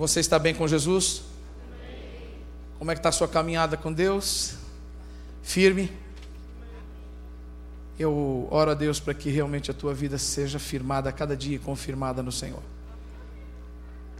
Você 0.00 0.18
está 0.18 0.38
bem 0.38 0.54
com 0.54 0.66
Jesus? 0.66 1.24
Como 2.78 2.90
é 2.90 2.94
que 2.94 3.00
está 3.00 3.10
a 3.10 3.12
sua 3.12 3.28
caminhada 3.28 3.76
com 3.76 3.92
Deus? 3.92 4.54
Firme? 5.42 5.92
Eu 7.98 8.48
oro 8.50 8.70
a 8.70 8.74
Deus 8.74 8.98
para 8.98 9.12
que 9.12 9.28
realmente 9.28 9.70
a 9.70 9.74
tua 9.74 9.92
vida 9.92 10.16
seja 10.16 10.58
firmada 10.58 11.10
a 11.10 11.12
cada 11.12 11.36
dia 11.36 11.56
e 11.56 11.58
confirmada 11.58 12.22
no 12.22 12.32
Senhor. 12.32 12.62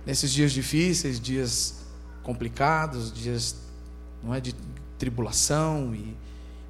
Nesses 0.04 0.30
dias 0.30 0.53
difíceis, 0.53 1.19
dias 1.19 1.77
complicados, 2.22 3.10
dias 3.10 3.56
não 4.22 4.34
é 4.34 4.40
de 4.40 4.54
tribulação 4.98 5.94
e 5.94 6.14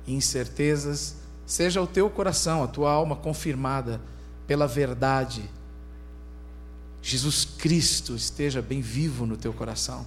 incertezas, 0.06 1.16
seja 1.44 1.82
o 1.82 1.86
teu 1.88 2.08
coração, 2.08 2.62
a 2.62 2.68
tua 2.68 2.92
alma 2.92 3.16
confirmada 3.16 4.00
pela 4.46 4.68
verdade. 4.68 5.50
Jesus 7.02 7.44
Cristo 7.44 8.14
esteja 8.14 8.60
bem 8.60 8.80
vivo 8.80 9.26
no 9.26 9.36
teu 9.36 9.52
coração. 9.52 10.06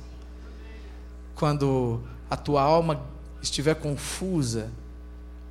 Quando 1.36 2.02
a 2.30 2.38
tua 2.38 2.62
alma 2.62 3.04
estiver 3.42 3.76
confusa, 3.76 4.72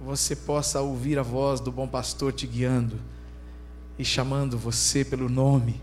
você 0.00 0.34
possa 0.34 0.80
ouvir 0.80 1.18
a 1.18 1.22
voz 1.22 1.60
do 1.60 1.70
bom 1.70 1.86
pastor 1.86 2.32
te 2.32 2.46
guiando 2.46 2.98
e 3.98 4.04
chamando 4.04 4.58
você 4.58 5.04
pelo 5.04 5.28
nome 5.28 5.78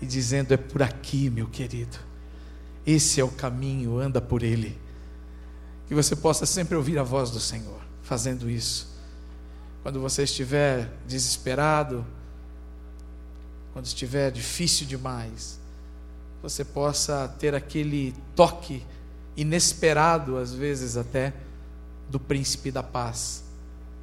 e 0.00 0.06
dizendo: 0.06 0.52
É 0.52 0.56
por 0.56 0.82
aqui, 0.82 1.30
meu 1.30 1.46
querido. 1.46 1.98
Esse 2.86 3.20
é 3.20 3.24
o 3.24 3.28
caminho, 3.28 3.98
anda 3.98 4.20
por 4.20 4.42
ele. 4.42 4.78
Que 5.86 5.94
você 5.94 6.14
possa 6.14 6.46
sempre 6.46 6.76
ouvir 6.76 6.98
a 6.98 7.02
voz 7.02 7.30
do 7.30 7.40
Senhor 7.40 7.80
fazendo 8.02 8.50
isso. 8.50 8.88
Quando 9.82 10.00
você 10.00 10.24
estiver 10.24 10.92
desesperado, 11.06 12.04
quando 13.80 13.86
estiver 13.86 14.30
difícil 14.30 14.86
demais, 14.86 15.58
você 16.42 16.62
possa 16.62 17.26
ter 17.38 17.54
aquele 17.54 18.14
toque 18.36 18.84
inesperado, 19.34 20.36
às 20.36 20.52
vezes 20.52 20.98
até, 20.98 21.32
do 22.10 22.20
príncipe 22.20 22.70
da 22.70 22.82
paz, 22.82 23.42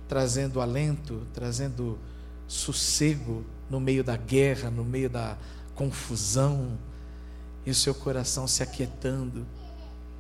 trazendo 0.08 0.62
alento, 0.62 1.28
trazendo 1.32 2.00
sossego 2.48 3.46
no 3.70 3.80
meio 3.80 4.04
da 4.04 4.18
guerra, 4.18 4.72
no 4.72 4.84
meio 4.84 5.12
da 5.12 5.38
confusão, 5.76 6.76
e 7.64 7.70
o 7.70 7.76
seu 7.76 7.94
coração 7.94 8.48
se 8.48 8.64
aquietando, 8.64 9.46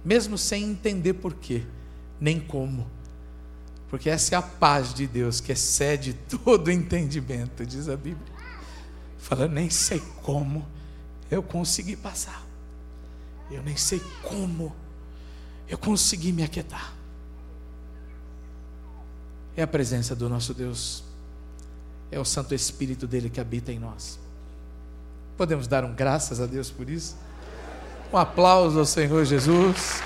mesmo 0.05 0.37
sem 0.37 0.65
entender 0.65 1.15
porquê, 1.15 1.63
nem 2.21 2.39
como. 2.39 2.85
Porque 3.89 4.07
essa 4.07 4.35
é 4.35 4.37
a 4.37 4.41
paz 4.43 4.93
de 4.93 5.07
Deus 5.07 5.41
que 5.41 5.51
excede 5.51 6.13
todo 6.45 6.69
entendimento, 6.69 7.65
diz 7.65 7.89
a 7.89 7.97
Bíblia. 7.97 8.36
Fala, 9.17 9.47
nem 9.47 9.69
sei 9.69 9.99
como 10.21 10.65
eu 11.29 11.41
consegui 11.43 11.95
passar. 11.95 12.45
Eu 13.49 13.63
nem 13.63 13.77
sei 13.77 14.01
como 14.23 14.75
eu 15.67 15.77
consegui 15.77 16.31
me 16.31 16.43
aquietar 16.43 16.97
é 19.57 19.63
a 19.63 19.67
presença 19.67 20.15
do 20.15 20.29
nosso 20.29 20.53
Deus, 20.53 21.03
é 22.11 22.19
o 22.19 22.23
Santo 22.23 22.53
Espírito 22.53 23.07
dele 23.07 23.27
que 23.27 23.41
habita 23.41 23.71
em 23.71 23.79
nós. 23.79 24.19
Podemos 25.35 25.67
dar 25.67 25.83
um 25.83 25.93
graças 25.93 26.39
a 26.39 26.45
Deus 26.45 26.69
por 26.69 26.87
isso? 26.87 27.17
Um 28.13 28.17
aplauso 28.17 28.77
ao 28.77 28.85
Senhor 28.85 29.25
Jesus, 29.25 29.99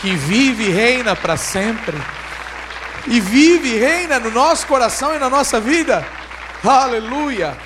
que 0.00 0.16
vive 0.16 0.64
e 0.64 0.70
reina 0.70 1.14
para 1.14 1.36
sempre, 1.36 1.96
e 3.06 3.20
vive 3.20 3.76
e 3.76 3.78
reina 3.78 4.18
no 4.18 4.30
nosso 4.32 4.66
coração 4.66 5.14
e 5.14 5.20
na 5.20 5.30
nossa 5.30 5.60
vida. 5.60 6.04
Aleluia! 6.64 7.56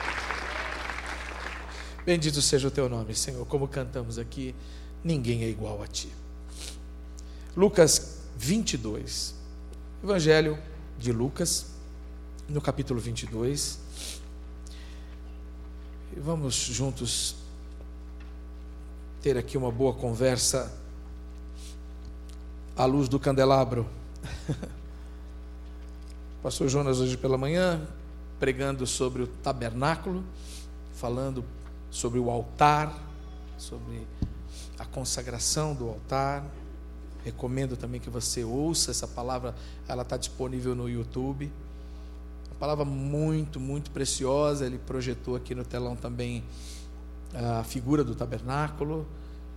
Bendito 2.04 2.42
seja 2.42 2.68
o 2.68 2.70
teu 2.70 2.86
nome, 2.86 3.14
Senhor. 3.14 3.46
Como 3.46 3.66
cantamos 3.66 4.18
aqui, 4.18 4.54
ninguém 5.02 5.42
é 5.42 5.48
igual 5.48 5.82
a 5.82 5.86
ti. 5.86 6.12
Lucas 7.56 8.20
22, 8.36 9.34
Evangelho 10.02 10.58
de 10.98 11.12
Lucas, 11.12 11.66
no 12.46 12.60
capítulo 12.60 13.00
22. 13.00 13.78
E 16.14 16.20
vamos 16.20 16.54
juntos 16.54 17.36
ter 19.22 19.38
aqui 19.38 19.56
uma 19.56 19.72
boa 19.72 19.94
conversa 19.94 20.70
à 22.76 22.84
luz 22.84 23.08
do 23.08 23.18
candelabro. 23.18 23.88
Pastor 26.42 26.68
Jonas, 26.68 27.00
hoje 27.00 27.16
pela 27.16 27.38
manhã, 27.38 27.80
pregando 28.38 28.86
sobre 28.86 29.22
o 29.22 29.26
tabernáculo, 29.26 30.22
falando 30.92 31.42
sobre 31.94 32.18
o 32.18 32.28
altar, 32.28 32.92
sobre 33.56 34.04
a 34.78 34.84
consagração 34.84 35.74
do 35.74 35.88
altar, 35.88 36.44
Recomendo 37.24 37.74
também 37.74 37.98
que 37.98 38.10
você 38.10 38.44
ouça 38.44 38.90
essa 38.90 39.08
palavra, 39.08 39.54
ela 39.88 40.02
está 40.02 40.14
disponível 40.14 40.74
no 40.74 40.86
YouTube. 40.86 41.50
Uma 42.50 42.56
palavra 42.60 42.84
muito, 42.84 43.58
muito 43.58 43.90
preciosa. 43.90 44.66
Ele 44.66 44.76
projetou 44.76 45.34
aqui 45.34 45.54
no 45.54 45.64
telão 45.64 45.96
também 45.96 46.44
a 47.32 47.64
figura 47.64 48.04
do 48.04 48.14
tabernáculo. 48.14 49.06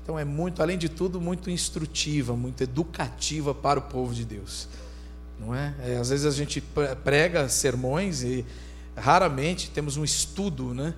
Então 0.02 0.18
é 0.18 0.24
muito, 0.24 0.62
além 0.62 0.78
de 0.78 0.88
tudo, 0.88 1.20
muito 1.20 1.50
instrutiva, 1.50 2.38
muito 2.38 2.64
educativa 2.64 3.54
para 3.54 3.80
o 3.80 3.82
povo 3.82 4.14
de 4.14 4.24
Deus. 4.24 4.70
Não 5.38 5.54
é? 5.54 5.76
é 5.80 5.98
às 5.98 6.10
vezes 6.10 6.26
a 6.26 6.32
gente 6.32 6.64
prega 7.04 7.50
sermões 7.50 8.24
e 8.24 8.46
raramente 8.96 9.70
temos 9.72 9.98
um 9.98 10.06
estudo, 10.06 10.74
né? 10.74 10.94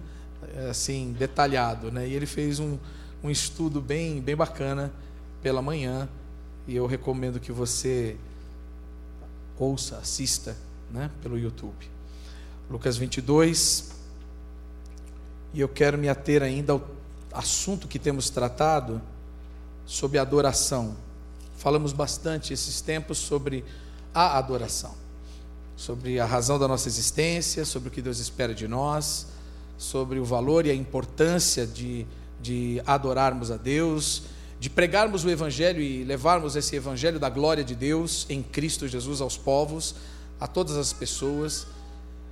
Assim 0.67 1.13
detalhado, 1.13 1.91
né? 1.91 2.07
E 2.07 2.13
ele 2.13 2.25
fez 2.25 2.59
um, 2.59 2.77
um 3.23 3.29
estudo 3.29 3.79
bem, 3.79 4.19
bem 4.19 4.35
bacana 4.35 4.91
pela 5.41 5.61
manhã 5.61 6.09
e 6.67 6.75
eu 6.75 6.85
recomendo 6.85 7.39
que 7.39 7.51
você 7.51 8.17
ouça, 9.57 9.97
assista 9.97 10.55
né, 10.91 11.11
pelo 11.21 11.37
YouTube. 11.37 11.89
Lucas 12.69 12.97
22. 12.97 13.91
E 15.53 15.59
eu 15.59 15.67
quero 15.67 15.97
me 15.97 16.07
ater 16.07 16.43
ainda 16.43 16.73
ao 16.73 16.87
assunto 17.33 17.87
que 17.87 17.97
temos 17.97 18.29
tratado 18.29 19.01
sobre 19.85 20.19
adoração. 20.19 20.95
Falamos 21.57 21.91
bastante 21.91 22.53
esses 22.53 22.81
tempos 22.81 23.17
sobre 23.17 23.65
a 24.13 24.37
adoração, 24.37 24.93
sobre 25.75 26.19
a 26.19 26.25
razão 26.25 26.59
da 26.59 26.67
nossa 26.67 26.87
existência, 26.87 27.65
sobre 27.65 27.89
o 27.89 27.91
que 27.91 28.01
Deus 28.01 28.19
espera 28.19 28.53
de 28.53 28.67
nós, 28.67 29.27
sobre 29.79 30.19
o 30.19 30.23
valor 30.23 30.67
e 30.67 30.69
a 30.69 30.75
importância 30.75 31.65
de, 31.65 32.05
de 32.39 32.79
adorarmos 32.85 33.49
a 33.49 33.57
Deus 33.57 34.21
de 34.59 34.69
pregarmos 34.69 35.23
o 35.23 35.29
Evangelho 35.29 35.81
e 35.81 36.03
levarmos 36.03 36.55
esse 36.57 36.75
Evangelho 36.75 37.17
da 37.17 37.29
glória 37.29 37.63
de 37.63 37.73
Deus 37.73 38.25
em 38.29 38.43
Cristo 38.43 38.87
Jesus 38.87 39.21
aos 39.21 39.37
povos, 39.37 39.95
a 40.37 40.47
todas 40.47 40.75
as 40.75 40.91
pessoas. 40.91 41.65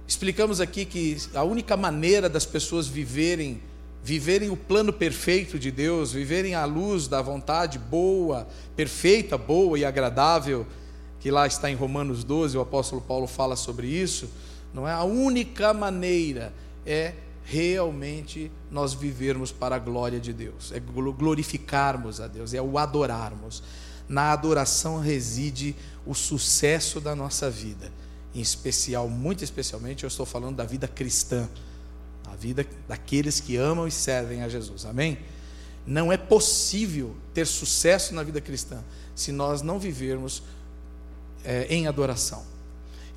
Explicamos 0.06 0.60
aqui 0.60 0.84
que 0.84 1.18
a 1.34 1.44
única 1.44 1.78
maneira 1.78 2.28
das 2.28 2.46
pessoas 2.46 2.86
viverem, 2.86 3.62
viverem 4.04 4.50
o 4.50 4.58
plano 4.58 4.92
perfeito 4.92 5.58
de 5.58 5.72
Deus, 5.72 6.12
viverem 6.12 6.54
à 6.54 6.66
luz 6.66 7.08
da 7.08 7.22
vontade 7.22 7.80
boa, 7.80 8.46
perfeita, 8.76 9.38
boa 9.38 9.80
e 9.80 9.86
agradável, 9.86 10.68
que 11.22 11.32
lá 11.32 11.48
está 11.48 11.72
em 11.72 11.76
Romanos 11.76 12.26
12, 12.26 12.58
o 12.58 12.62
apóstolo 12.62 13.02
Paulo 13.02 13.26
fala 13.26 13.56
sobre 13.56 13.88
isso, 13.88 14.30
não 14.74 14.86
é? 14.86 14.92
A 14.92 15.04
única 15.04 15.74
maneira 15.74 16.54
é 16.86 17.14
realmente 17.50 18.52
nós 18.70 18.94
vivermos 18.94 19.54
para 19.54 19.78
a 19.78 19.80
glória 19.80 20.20
de 20.20 20.34
Deus, 20.34 20.74
é 20.74 20.82
glorificarmos 20.82 22.20
a 22.20 22.28
Deus, 22.28 22.54
é 22.54 22.62
o 22.62 22.78
adorarmos. 22.78 23.64
Na 24.08 24.34
adoração 24.34 25.00
reside 25.00 25.74
o 26.06 26.14
sucesso 26.14 27.00
da 27.00 27.16
nossa 27.16 27.50
vida, 27.50 27.90
em 28.36 28.42
especial, 28.42 29.08
muito 29.08 29.46
especialmente, 29.46 30.04
eu 30.04 30.10
estou 30.10 30.26
falando 30.26 30.58
da 30.58 30.66
vida 30.66 30.90
cristã, 30.90 31.48
a 32.26 32.36
vida 32.36 32.66
daqueles 32.86 33.40
que 33.40 33.56
amam 33.56 33.88
e 33.88 33.92
servem 33.92 34.44
a 34.44 34.50
Jesus, 34.50 34.86
amém? 34.86 35.18
Não 35.86 36.12
é 36.12 36.18
possível 36.18 37.16
ter 37.34 37.48
sucesso 37.48 38.14
na 38.14 38.24
vida 38.24 38.42
cristã 38.42 38.84
se 39.16 39.32
nós 39.32 39.62
não 39.62 39.80
vivermos 39.80 40.44
é, 41.46 41.66
em 41.70 41.88
adoração. 41.88 42.44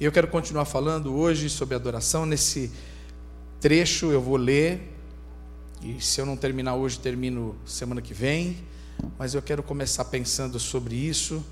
Eu 0.00 0.12
quero 0.12 0.28
continuar 0.28 0.66
falando 0.66 1.14
hoje 1.14 1.50
sobre 1.50 1.74
adoração 1.74 2.24
nesse 2.24 2.70
trecho 3.60 4.10
eu 4.10 4.20
vou 4.20 4.36
ler, 4.36 4.96
e 5.82 6.00
se 6.00 6.20
eu 6.20 6.26
não 6.26 6.36
terminar 6.36 6.74
hoje, 6.74 6.98
termino 6.98 7.54
semana 7.64 8.00
que 8.00 8.14
vem, 8.14 8.56
mas 9.18 9.34
eu 9.34 9.42
quero 9.42 9.62
começar 9.62 10.04
pensando 10.06 10.58
sobre 10.58 10.94
isso. 10.94 11.44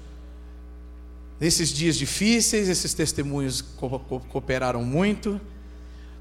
Nesses 1.40 1.68
dias 1.68 1.96
difíceis, 1.96 2.68
esses 2.68 2.92
testemunhos 2.94 3.62
cooperaram 3.62 4.84
muito, 4.84 5.40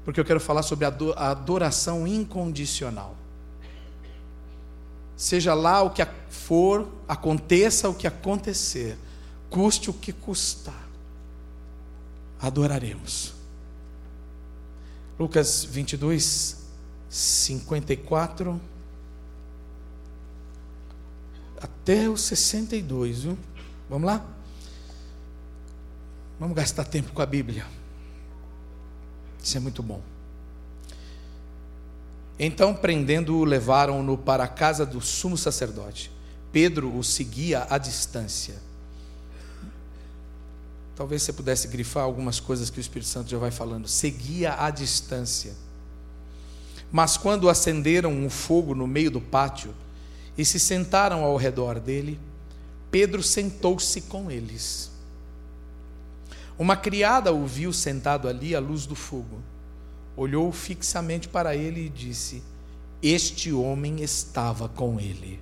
porque 0.04 0.20
eu 0.20 0.24
quero 0.24 0.40
falar 0.40 0.62
sobre 0.62 0.84
a 0.84 0.94
adoração 1.30 2.06
incondicional. 2.06 3.16
Seja 5.16 5.52
lá 5.52 5.82
o 5.82 5.90
que 5.90 6.06
for, 6.30 6.88
aconteça 7.08 7.88
o 7.88 7.94
que 7.94 8.06
acontecer, 8.06 8.96
custe 9.50 9.90
o 9.90 9.92
que 9.92 10.12
custar, 10.12 10.88
adoraremos. 12.40 13.37
Lucas 15.18 15.64
22, 15.64 16.56
54. 17.08 18.60
até 21.60 22.08
o 22.08 22.16
62, 22.16 23.22
viu? 23.22 23.38
Vamos 23.88 24.06
lá? 24.06 24.24
Vamos 26.38 26.54
gastar 26.54 26.84
tempo 26.84 27.12
com 27.12 27.20
a 27.20 27.26
Bíblia. 27.26 27.66
Isso 29.42 29.56
é 29.56 29.60
muito 29.60 29.82
bom. 29.82 30.00
Então, 32.38 32.72
prendendo-o, 32.72 33.44
levaram-no 33.44 34.16
para 34.16 34.44
a 34.44 34.48
casa 34.48 34.86
do 34.86 35.00
sumo 35.00 35.36
sacerdote. 35.36 36.12
Pedro 36.52 36.96
o 36.96 37.02
seguia 37.02 37.66
à 37.68 37.76
distância. 37.76 38.67
Talvez 40.98 41.22
você 41.22 41.32
pudesse 41.32 41.68
grifar 41.68 42.02
algumas 42.02 42.40
coisas 42.40 42.70
que 42.70 42.78
o 42.78 42.80
Espírito 42.80 43.08
Santo 43.08 43.30
já 43.30 43.38
vai 43.38 43.52
falando. 43.52 43.86
Seguia 43.86 44.56
à 44.58 44.68
distância. 44.68 45.54
Mas 46.90 47.16
quando 47.16 47.48
acenderam 47.48 48.10
um 48.10 48.28
fogo 48.28 48.74
no 48.74 48.84
meio 48.84 49.08
do 49.08 49.20
pátio 49.20 49.72
e 50.36 50.44
se 50.44 50.58
sentaram 50.58 51.22
ao 51.22 51.36
redor 51.36 51.78
dele, 51.78 52.18
Pedro 52.90 53.22
sentou-se 53.22 54.00
com 54.00 54.28
eles. 54.28 54.90
Uma 56.58 56.76
criada 56.76 57.32
o 57.32 57.46
viu 57.46 57.72
sentado 57.72 58.26
ali 58.26 58.56
à 58.56 58.58
luz 58.58 58.84
do 58.84 58.96
fogo, 58.96 59.40
olhou 60.16 60.50
fixamente 60.50 61.28
para 61.28 61.54
ele 61.54 61.86
e 61.86 61.88
disse: 61.88 62.42
Este 63.00 63.52
homem 63.52 64.02
estava 64.02 64.68
com 64.68 64.98
ele. 64.98 65.38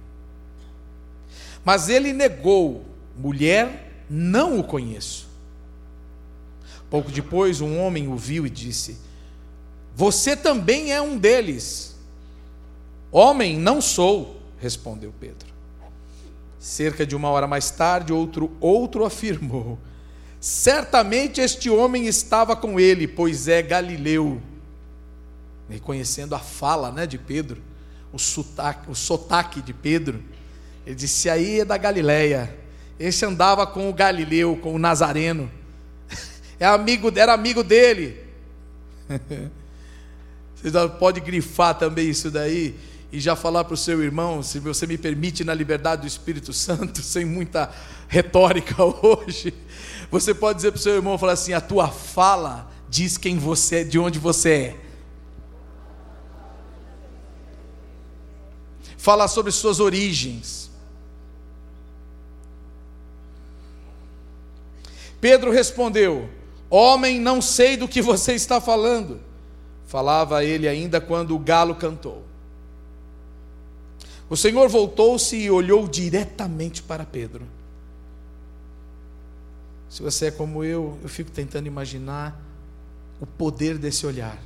Mas 1.64 1.88
ele 1.88 2.12
negou: 2.12 2.85
Mulher, 3.17 4.05
não 4.11 4.61
o 4.61 4.62
conheço. 4.62 5.25
Pouco 6.91 7.11
depois, 7.11 7.61
um 7.61 7.79
homem 7.79 8.09
o 8.09 8.17
viu 8.17 8.47
e 8.47 8.50
disse: 8.50 8.99
Você 9.94 10.37
também 10.37 10.93
é 10.93 11.00
um 11.00 11.19
deles. 11.19 11.97
Homem, 13.11 13.59
não 13.59 13.81
sou, 13.81 14.41
respondeu 14.59 15.12
Pedro. 15.19 15.49
Cerca 16.59 17.06
de 17.06 17.15
uma 17.15 17.31
hora 17.31 17.47
mais 17.47 17.71
tarde, 17.71 18.12
outro 18.12 18.56
outro 18.61 19.05
afirmou: 19.05 19.79
Certamente 20.41 21.41
este 21.41 21.69
homem 21.69 22.06
estava 22.06 22.55
com 22.55 22.79
ele, 22.79 23.09
pois 23.09 23.49
é 23.49 23.62
Galileu. 23.62 24.41
Reconhecendo 25.69 26.35
a 26.35 26.38
fala 26.38 26.93
né, 26.93 27.06
de 27.06 27.19
Pedro, 27.19 27.61
o 28.12 28.19
sotaque, 28.19 28.88
o 28.88 28.94
sotaque 28.94 29.61
de 29.61 29.73
Pedro, 29.73 30.23
ele 30.87 30.94
disse: 30.94 31.29
aí 31.29 31.61
é 31.61 31.65
da 31.65 31.77
Galileia. 31.77 32.56
Esse 32.99 33.25
andava 33.25 33.67
com 33.67 33.91
o 33.91 33.93
Galileu, 33.93 34.56
com 34.56 34.75
o 34.75 34.79
Nazareno. 34.79 35.50
É 36.58 36.67
amigo, 36.67 37.12
era 37.14 37.32
amigo 37.32 37.62
dele. 37.62 38.25
Você 40.55 40.70
pode 40.99 41.20
grifar 41.20 41.76
também 41.76 42.08
isso 42.08 42.31
daí 42.31 42.75
e 43.12 43.20
já 43.20 43.37
falar 43.37 43.64
para 43.64 43.75
o 43.75 43.76
seu 43.76 44.03
irmão, 44.03 44.43
se 44.43 44.58
você 44.58 44.87
me 44.87 44.99
permite, 44.99 45.44
na 45.44 45.55
liberdade 45.55 46.03
do 46.03 46.08
Espírito 46.08 46.53
Santo, 46.53 47.00
sem 47.03 47.25
muita 47.25 47.73
retórica 48.08 48.75
hoje. 48.85 49.55
Você 50.11 50.35
pode 50.35 50.56
dizer 50.56 50.73
para 50.73 50.79
o 50.79 50.82
seu 50.82 50.94
irmão, 50.94 51.17
falar 51.17 51.32
assim: 51.32 51.53
a 51.53 51.61
tua 51.61 51.88
fala 51.88 52.70
diz 52.88 53.17
quem 53.17 53.38
você 53.38 53.76
é, 53.76 53.85
de 53.85 53.99
onde 53.99 54.19
você 54.19 54.50
é. 54.50 54.76
Fala 58.99 59.29
sobre 59.29 59.52
suas 59.52 59.79
origens. 59.79 60.70
Pedro 65.20 65.52
respondeu: 65.52 66.29
Homem, 66.69 67.21
não 67.21 67.41
sei 67.41 67.77
do 67.77 67.87
que 67.87 68.03
você 68.03 68.33
está 68.35 68.61
falando. 68.61 69.21
Falava 69.87 70.45
ele 70.45 70.67
ainda 70.67 71.01
quando 71.01 71.35
o 71.35 71.39
galo 71.39 71.75
cantou. 71.75 72.25
O 74.29 74.37
Senhor 74.37 74.69
voltou-se 74.69 75.37
e 75.37 75.51
olhou 75.51 75.87
diretamente 75.87 76.83
para 76.83 77.05
Pedro. 77.05 77.47
Se 79.89 80.03
você 80.03 80.27
é 80.27 80.31
como 80.31 80.65
eu, 80.65 80.99
eu 81.03 81.09
fico 81.09 81.31
tentando 81.31 81.67
imaginar 81.67 82.39
o 83.21 83.27
poder 83.27 83.79
desse 83.79 84.05
olhar. 84.05 84.37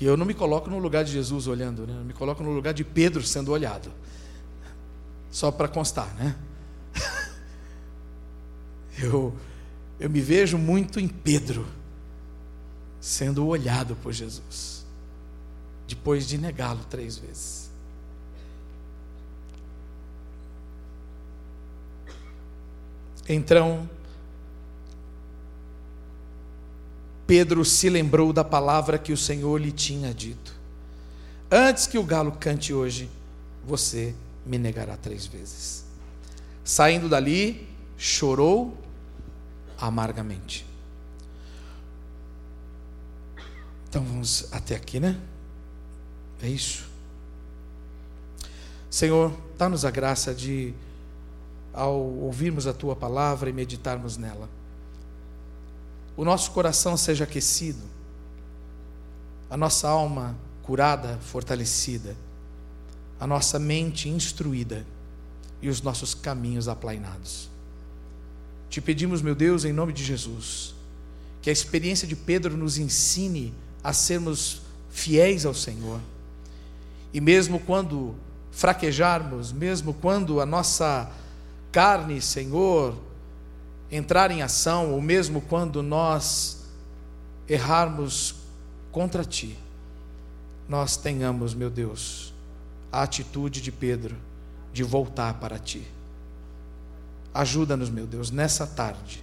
E 0.00 0.04
eu 0.04 0.16
não 0.16 0.26
me 0.26 0.34
coloco 0.34 0.68
no 0.68 0.78
lugar 0.78 1.04
de 1.04 1.12
Jesus 1.12 1.46
olhando, 1.46 1.86
né? 1.86 1.94
eu 1.96 2.04
me 2.04 2.12
coloco 2.12 2.42
no 2.42 2.50
lugar 2.50 2.72
de 2.74 2.82
Pedro 2.82 3.22
sendo 3.22 3.52
olhado. 3.52 3.92
Só 5.30 5.52
para 5.52 5.68
constar, 5.68 6.12
né? 6.16 6.36
Eu, 8.98 9.34
eu 10.00 10.08
me 10.08 10.20
vejo 10.22 10.56
muito 10.56 10.98
em 10.98 11.06
Pedro 11.06 11.66
sendo 12.98 13.46
olhado 13.46 13.94
por 13.96 14.12
Jesus, 14.12 14.84
depois 15.86 16.26
de 16.26 16.38
negá-lo 16.38 16.80
três 16.88 17.18
vezes. 17.18 17.70
Então, 23.28 23.88
Pedro 27.26 27.64
se 27.64 27.88
lembrou 27.88 28.32
da 28.32 28.42
palavra 28.42 28.98
que 28.98 29.12
o 29.12 29.16
Senhor 29.16 29.60
lhe 29.60 29.70
tinha 29.70 30.14
dito: 30.14 30.54
Antes 31.50 31.86
que 31.86 31.98
o 31.98 32.02
galo 32.02 32.32
cante 32.32 32.72
hoje, 32.72 33.08
você 33.64 34.14
me 34.46 34.58
negará 34.58 34.96
três 34.96 35.26
vezes. 35.26 35.84
Saindo 36.64 37.08
dali, 37.08 37.68
chorou 37.96 38.76
amargamente. 39.80 40.66
Então 43.88 44.04
vamos 44.04 44.52
até 44.52 44.76
aqui, 44.76 45.00
né? 45.00 45.20
É 46.42 46.48
isso. 46.48 46.88
Senhor, 48.88 49.32
dá-nos 49.58 49.84
a 49.84 49.90
graça 49.90 50.34
de 50.34 50.74
ao 51.72 52.00
ouvirmos 52.00 52.66
a 52.66 52.72
tua 52.72 52.96
palavra 52.96 53.50
e 53.50 53.52
meditarmos 53.52 54.16
nela. 54.16 54.48
O 56.16 56.24
nosso 56.24 56.50
coração 56.50 56.96
seja 56.96 57.24
aquecido, 57.24 57.82
a 59.48 59.56
nossa 59.56 59.88
alma 59.88 60.36
curada, 60.62 61.18
fortalecida, 61.18 62.16
a 63.18 63.26
nossa 63.26 63.58
mente 63.58 64.08
instruída 64.08 64.86
e 65.60 65.68
os 65.68 65.82
nossos 65.82 66.14
caminhos 66.14 66.68
aplainados. 66.68 67.49
Te 68.70 68.80
pedimos, 68.80 69.20
meu 69.20 69.34
Deus, 69.34 69.64
em 69.64 69.72
nome 69.72 69.92
de 69.92 70.04
Jesus, 70.04 70.76
que 71.42 71.50
a 71.50 71.52
experiência 71.52 72.06
de 72.06 72.14
Pedro 72.14 72.56
nos 72.56 72.78
ensine 72.78 73.52
a 73.82 73.92
sermos 73.92 74.62
fiéis 74.90 75.44
ao 75.44 75.52
Senhor. 75.52 76.00
E 77.12 77.20
mesmo 77.20 77.58
quando 77.58 78.14
fraquejarmos, 78.52 79.52
mesmo 79.52 79.92
quando 79.92 80.40
a 80.40 80.46
nossa 80.46 81.10
carne, 81.72 82.22
Senhor, 82.22 82.96
entrar 83.90 84.30
em 84.30 84.40
ação, 84.40 84.92
ou 84.92 85.02
mesmo 85.02 85.40
quando 85.40 85.82
nós 85.82 86.64
errarmos 87.48 88.36
contra 88.92 89.24
Ti, 89.24 89.58
nós 90.68 90.96
tenhamos, 90.96 91.54
meu 91.54 91.70
Deus, 91.70 92.32
a 92.92 93.02
atitude 93.02 93.60
de 93.60 93.72
Pedro 93.72 94.16
de 94.72 94.84
voltar 94.84 95.34
para 95.34 95.58
Ti. 95.58 95.84
Ajuda-nos, 97.32 97.90
meu 97.90 98.06
Deus, 98.06 98.30
nessa 98.30 98.66
tarde, 98.66 99.22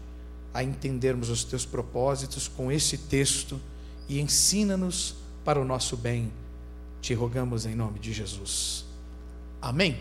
a 0.54 0.64
entendermos 0.64 1.30
os 1.30 1.44
Teus 1.44 1.66
propósitos 1.66 2.48
com 2.48 2.72
esse 2.72 2.98
texto 2.98 3.60
e 4.08 4.20
ensina-nos 4.20 5.16
para 5.44 5.60
o 5.60 5.66
nosso 5.66 5.98
bem. 5.98 6.32
Te 7.02 7.14
rogamos 7.14 7.66
em 7.66 7.76
nome 7.76 8.00
de 8.00 8.14
Jesus. 8.14 8.86
Amém. 9.62 9.98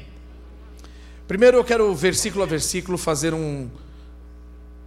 Primeiro 1.26 1.56
eu 1.56 1.64
quero, 1.64 1.92
versículo 1.94 2.44
a 2.44 2.46
versículo, 2.46 2.96
fazer 2.96 3.34
um, 3.34 3.68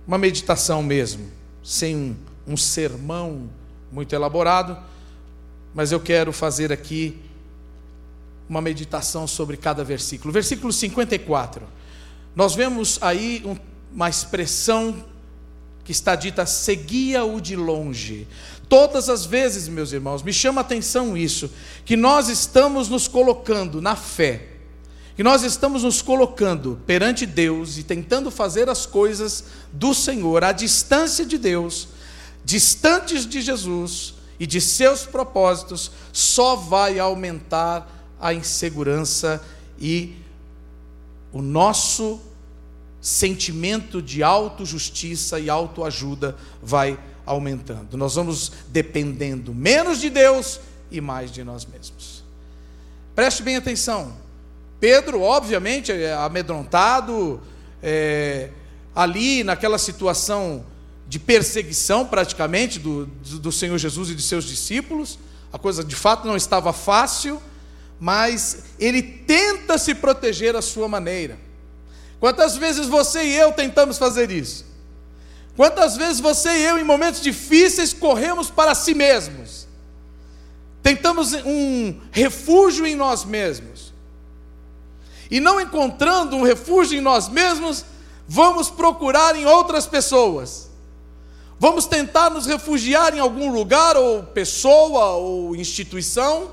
uma 0.07 0.17
meditação 0.17 0.81
mesmo, 0.81 1.29
sem 1.63 1.95
um, 1.95 2.15
um 2.47 2.57
sermão 2.57 3.49
muito 3.91 4.15
elaborado, 4.15 4.77
mas 5.73 5.91
eu 5.91 5.99
quero 5.99 6.31
fazer 6.31 6.71
aqui 6.71 7.19
uma 8.47 8.61
meditação 8.61 9.27
sobre 9.27 9.57
cada 9.57 9.83
versículo. 9.83 10.33
Versículo 10.33 10.71
54. 10.71 11.78
Nós 12.35 12.55
vemos 12.55 12.97
aí 13.01 13.43
um, 13.45 13.55
uma 13.93 14.09
expressão 14.09 15.03
que 15.83 15.91
está 15.91 16.15
dita: 16.15 16.45
seguia-o 16.45 17.39
de 17.39 17.55
longe. 17.55 18.27
Todas 18.67 19.09
as 19.09 19.25
vezes, 19.25 19.67
meus 19.67 19.91
irmãos, 19.91 20.21
me 20.21 20.31
chama 20.31 20.61
a 20.61 20.63
atenção 20.63 21.17
isso, 21.17 21.51
que 21.83 21.97
nós 21.97 22.29
estamos 22.29 22.87
nos 22.87 23.07
colocando 23.07 23.81
na 23.81 23.95
fé 23.95 24.59
que 25.19 25.23
nós 25.23 25.43
estamos 25.43 25.83
nos 25.83 26.01
colocando 26.01 26.79
perante 26.87 27.25
Deus 27.25 27.77
e 27.77 27.83
tentando 27.83 28.31
fazer 28.31 28.69
as 28.69 28.85
coisas 28.85 29.43
do 29.69 29.93
Senhor 29.93 30.45
à 30.45 30.53
distância 30.53 31.25
de 31.25 31.37
Deus, 31.37 31.89
distantes 32.45 33.25
de 33.25 33.41
Jesus 33.41 34.13
e 34.39 34.47
de 34.47 34.61
seus 34.61 35.05
propósitos, 35.05 35.91
só 36.13 36.55
vai 36.55 36.99
aumentar 36.99 38.07
a 38.17 38.33
insegurança 38.33 39.43
e 39.77 40.15
o 41.31 41.41
nosso 41.41 42.19
sentimento 43.01 44.01
de 44.01 44.23
autojustiça 44.23 45.39
e 45.39 45.49
autoajuda 45.49 46.35
vai 46.61 46.99
aumentando. 47.25 47.95
Nós 47.95 48.15
vamos 48.15 48.51
dependendo 48.69 49.53
menos 49.53 49.99
de 49.99 50.09
Deus 50.09 50.59
e 50.91 50.99
mais 50.99 51.31
de 51.31 51.43
nós 51.43 51.65
mesmos. 51.65 52.23
Preste 53.15 53.43
bem 53.43 53.55
atenção. 53.55 54.13
Pedro, 54.79 55.21
obviamente, 55.21 55.91
é 55.91 56.13
amedrontado, 56.13 57.41
é, 57.83 58.49
ali 58.95 59.43
naquela 59.43 59.77
situação 59.77 60.65
de 61.07 61.19
perseguição 61.19 62.05
praticamente 62.05 62.79
do, 62.79 63.05
do 63.05 63.51
Senhor 63.51 63.77
Jesus 63.77 64.09
e 64.09 64.15
de 64.15 64.21
seus 64.21 64.45
discípulos, 64.45 65.19
a 65.51 65.57
coisa 65.57 65.83
de 65.83 65.95
fato 65.95 66.27
não 66.27 66.35
estava 66.35 66.71
fácil, 66.71 67.41
mas 67.99 68.63
ele 68.79 69.01
tenta 69.01 69.77
se 69.77 69.93
proteger 69.93 70.55
à 70.55 70.61
sua 70.61 70.87
maneira. 70.87 71.37
Quantas 72.19 72.55
vezes 72.57 72.87
você 72.87 73.23
e 73.23 73.35
eu 73.35 73.51
tentamos 73.51 73.97
fazer 73.97 74.31
isso? 74.31 74.65
Quantas 75.55 75.97
vezes 75.97 76.21
você 76.21 76.49
e 76.49 76.63
eu, 76.63 76.77
em 76.77 76.83
momentos 76.83 77.21
difíceis, 77.21 77.91
corremos 77.91 78.49
para 78.49 78.73
si 78.73 78.93
mesmos? 78.93 79.67
Tentamos 80.81 81.33
um 81.33 81.99
refúgio 82.11 82.85
em 82.87 82.95
nós 82.95 83.25
mesmos. 83.25 83.93
E 85.29 85.39
não 85.39 85.59
encontrando 85.59 86.35
um 86.35 86.43
refúgio 86.43 86.97
em 86.97 87.01
nós 87.01 87.27
mesmos, 87.27 87.83
vamos 88.27 88.69
procurar 88.69 89.35
em 89.35 89.45
outras 89.45 89.85
pessoas. 89.85 90.69
Vamos 91.59 91.85
tentar 91.85 92.29
nos 92.29 92.45
refugiar 92.45 93.13
em 93.13 93.19
algum 93.19 93.51
lugar, 93.51 93.97
ou 93.97 94.23
pessoa, 94.23 95.11
ou 95.15 95.55
instituição, 95.55 96.51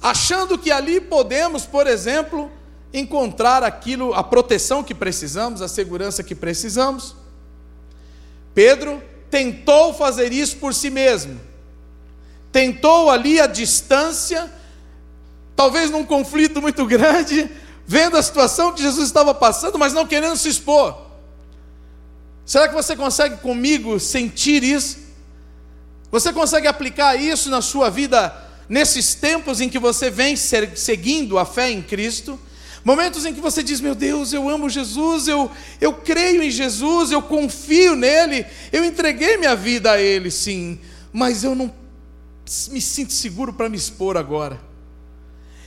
achando 0.00 0.58
que 0.58 0.70
ali 0.70 1.00
podemos, 1.00 1.64
por 1.64 1.86
exemplo, 1.86 2.50
encontrar 2.92 3.64
aquilo, 3.64 4.14
a 4.14 4.22
proteção 4.22 4.82
que 4.82 4.94
precisamos, 4.94 5.60
a 5.60 5.68
segurança 5.68 6.22
que 6.22 6.34
precisamos. 6.34 7.16
Pedro 8.54 9.02
tentou 9.30 9.92
fazer 9.92 10.32
isso 10.32 10.58
por 10.58 10.72
si 10.72 10.90
mesmo. 10.90 11.40
Tentou 12.52 13.10
ali 13.10 13.40
a 13.40 13.48
distância, 13.48 14.48
talvez 15.56 15.90
num 15.90 16.04
conflito 16.04 16.62
muito 16.62 16.86
grande, 16.86 17.50
vendo 17.84 18.16
a 18.16 18.22
situação 18.22 18.72
que 18.72 18.80
Jesus 18.80 19.06
estava 19.06 19.34
passando, 19.34 19.76
mas 19.76 19.92
não 19.92 20.06
querendo 20.06 20.36
se 20.36 20.48
expor. 20.48 20.96
Será 22.46 22.68
que 22.68 22.74
você 22.74 22.94
consegue 22.94 23.38
comigo 23.38 23.98
sentir 23.98 24.62
isso? 24.62 24.98
Você 26.12 26.32
consegue 26.32 26.68
aplicar 26.68 27.16
isso 27.16 27.50
na 27.50 27.60
sua 27.60 27.90
vida 27.90 28.43
nesses 28.68 29.14
tempos 29.14 29.60
em 29.60 29.68
que 29.68 29.78
você 29.78 30.10
vem 30.10 30.36
seguindo 30.36 31.38
a 31.38 31.44
fé 31.44 31.70
em 31.70 31.82
Cristo? 31.82 32.38
Momentos 32.84 33.24
em 33.24 33.32
que 33.32 33.40
você 33.40 33.62
diz: 33.62 33.80
Meu 33.80 33.94
Deus, 33.94 34.32
eu 34.32 34.48
amo 34.48 34.68
Jesus, 34.68 35.26
eu, 35.26 35.50
eu 35.80 35.94
creio 35.94 36.42
em 36.42 36.50
Jesus, 36.50 37.10
eu 37.10 37.22
confio 37.22 37.96
nele, 37.96 38.44
eu 38.70 38.84
entreguei 38.84 39.38
minha 39.38 39.56
vida 39.56 39.92
a 39.92 40.00
Ele, 40.00 40.30
sim, 40.30 40.78
mas 41.12 41.44
eu 41.44 41.54
não 41.54 41.72
me 42.70 42.80
sinto 42.80 43.12
seguro 43.12 43.54
para 43.54 43.70
me 43.70 43.76
expor 43.76 44.18
agora. 44.18 44.60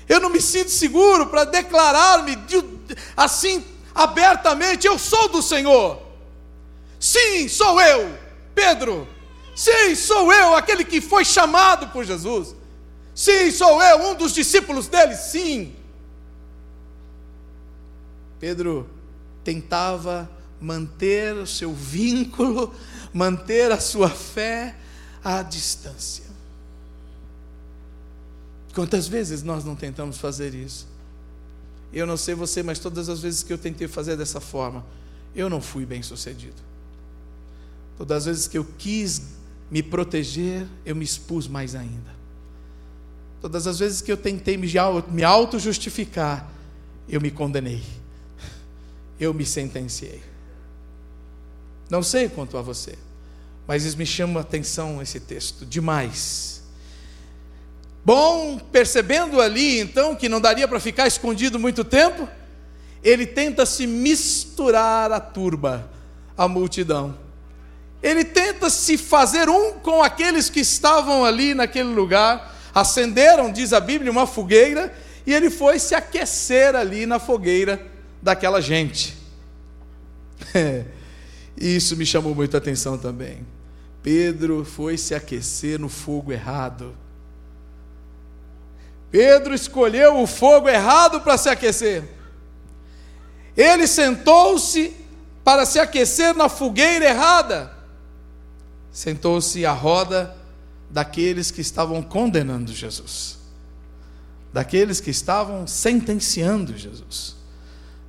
Eu 0.08 0.20
não 0.20 0.30
me 0.30 0.40
sinto 0.40 0.70
seguro 0.70 1.28
para 1.28 1.44
declarar-me 1.44 2.38
assim 3.16 3.66
abertamente: 3.96 4.86
Eu 4.86 5.00
sou 5.00 5.28
do 5.28 5.42
Senhor. 5.42 6.02
Sim, 7.00 7.48
sou 7.48 7.82
eu, 7.82 8.16
Pedro. 8.54 9.08
Sim, 9.56 9.96
sou 9.96 10.32
eu, 10.32 10.56
aquele 10.56 10.86
que 10.86 11.02
foi 11.02 11.26
chamado 11.26 11.88
por 11.88 12.06
Jesus. 12.06 12.56
Sim, 13.18 13.50
sou 13.50 13.82
eu, 13.82 14.12
um 14.12 14.16
dos 14.16 14.32
discípulos 14.32 14.88
dele. 14.88 15.16
Sim. 15.16 15.74
Pedro 18.40 18.88
tentava 19.44 20.30
manter 20.62 21.34
o 21.34 21.48
seu 21.48 21.74
vínculo, 21.74 22.72
manter 23.12 23.72
a 23.72 23.80
sua 23.80 24.08
fé 24.08 24.76
à 25.24 25.42
distância. 25.42 26.26
Quantas 28.76 29.08
vezes 29.08 29.42
nós 29.42 29.66
não 29.66 29.76
tentamos 29.76 30.20
fazer 30.20 30.54
isso? 30.54 30.88
Eu 31.92 32.06
não 32.06 32.18
sei 32.18 32.36
você, 32.36 32.62
mas 32.62 32.78
todas 32.78 33.10
as 33.10 33.20
vezes 33.20 33.42
que 33.42 33.52
eu 33.52 33.58
tentei 33.58 33.88
fazer 33.88 34.16
dessa 34.16 34.40
forma, 34.40 34.86
eu 35.36 35.50
não 35.50 35.60
fui 35.60 35.88
bem 35.88 36.04
sucedido. 36.04 36.62
Todas 37.98 38.18
as 38.18 38.26
vezes 38.26 38.48
que 38.48 38.60
eu 38.60 38.68
quis 38.78 39.24
me 39.72 39.82
proteger, 39.82 40.68
eu 40.86 40.96
me 40.96 41.04
expus 41.04 41.48
mais 41.48 41.74
ainda. 41.74 42.17
Todas 43.42 43.68
as 43.68 43.80
vezes 43.80 44.02
que 44.02 44.12
eu 44.12 44.18
tentei 44.18 44.58
me 44.58 45.24
auto-justificar, 45.24 46.50
eu 47.08 47.22
me 47.22 47.32
condenei 47.32 47.84
eu 49.20 49.34
me 49.34 49.46
sentenciei. 49.46 50.22
Não 51.90 52.04
sei 52.04 52.30
quanto 52.30 52.58
a 52.58 52.62
você, 52.62 52.98
mas 53.66 53.96
me 53.96 54.06
chama 54.06 54.40
a 54.40 54.42
atenção 54.42 55.02
esse 55.02 55.20
texto 55.20 55.66
demais. 55.66 56.62
Bom, 58.06 58.60
percebendo 58.60 59.42
ali 59.42 59.80
então 59.80 60.16
que 60.16 60.30
não 60.30 60.40
daria 60.40 60.68
para 60.68 60.80
ficar 60.80 61.08
escondido 61.08 61.60
muito 61.60 61.84
tempo, 61.84 62.28
ele 63.04 63.26
tenta 63.26 63.66
se 63.66 63.88
misturar 63.88 65.12
à 65.12 65.20
turba, 65.20 65.90
à 66.38 66.48
multidão. 66.48 67.18
Ele 68.02 68.24
tenta 68.24 68.70
se 68.70 68.98
fazer 68.98 69.50
um 69.50 69.74
com 69.80 70.04
aqueles 70.04 70.50
que 70.50 70.60
estavam 70.60 71.26
ali 71.26 71.54
naquele 71.54 71.90
lugar. 71.90 72.56
Acenderam, 72.74 73.52
diz 73.52 73.74
a 73.74 73.80
Bíblia, 73.80 74.12
uma 74.12 74.28
fogueira 74.28 74.94
e 75.26 75.34
ele 75.34 75.50
foi 75.50 75.80
se 75.80 75.94
aquecer 75.94 76.76
ali 76.76 77.06
na 77.06 77.20
fogueira 77.20 77.86
daquela 78.22 78.62
gente. 78.62 79.18
Isso 81.58 81.98
me 81.98 82.06
chamou 82.06 82.34
muita 82.34 82.58
atenção 82.58 82.98
também. 82.98 83.46
Pedro 84.04 84.64
foi 84.64 84.98
se 84.98 85.14
aquecer 85.14 85.80
no 85.80 85.90
fogo 85.90 86.32
errado. 86.32 86.96
Pedro 89.12 89.54
escolheu 89.54 90.22
o 90.22 90.28
fogo 90.28 90.70
errado 90.70 91.20
para 91.20 91.38
se 91.38 91.50
aquecer. 91.50 92.04
Ele 93.56 93.88
sentou-se 93.88 94.96
para 95.44 95.66
se 95.66 95.80
aquecer 95.80 96.36
na 96.36 96.48
fogueira 96.48 97.06
errada. 97.06 97.74
Sentou-se 98.92 99.66
à 99.66 99.74
roda 99.74 100.37
daqueles 100.90 101.52
que 101.52 101.62
estavam 101.62 102.02
condenando 102.02 102.74
Jesus, 102.74 103.38
daqueles 104.54 105.00
que 105.00 105.10
estavam 105.10 105.68
sentenciando 105.68 106.78
Jesus 106.78 107.38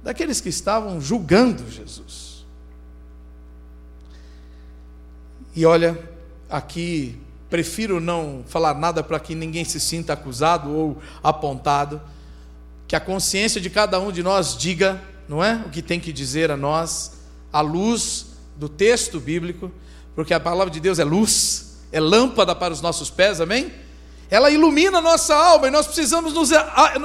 daqueles 0.02 0.40
que 0.40 0.48
estavam 0.48 1.00
julgando 1.00 1.70
Jesus. 1.70 2.46
E 5.54 5.66
olha, 5.66 5.98
aqui 6.48 7.18
prefiro 7.50 8.00
não 8.00 8.44
falar 8.46 8.74
nada 8.74 9.02
para 9.02 9.18
que 9.18 9.34
ninguém 9.34 9.64
se 9.64 9.80
sinta 9.80 10.12
acusado 10.12 10.70
ou 10.70 10.98
apontado, 11.22 12.00
que 12.86 12.94
a 12.94 13.00
consciência 13.00 13.60
de 13.60 13.68
cada 13.68 13.98
um 14.00 14.12
de 14.12 14.22
nós 14.22 14.56
diga, 14.56 15.02
não 15.28 15.42
é? 15.42 15.56
O 15.66 15.70
que 15.70 15.82
tem 15.82 15.98
que 15.98 16.12
dizer 16.12 16.50
a 16.50 16.56
nós, 16.56 17.18
à 17.52 17.60
luz 17.60 18.28
do 18.56 18.68
texto 18.68 19.20
bíblico, 19.20 19.70
porque 20.14 20.32
a 20.32 20.40
palavra 20.40 20.72
de 20.72 20.80
Deus 20.80 20.98
é 20.98 21.04
luz, 21.04 21.67
é 21.90 22.00
lâmpada 22.00 22.54
para 22.54 22.72
os 22.72 22.80
nossos 22.80 23.10
pés, 23.10 23.40
amém? 23.40 23.72
Ela 24.30 24.50
ilumina 24.50 24.98
a 24.98 25.02
nossa 25.02 25.34
alma 25.34 25.68
e 25.68 25.70
nós 25.70 25.86
precisamos 25.86 26.34
nos 26.34 26.50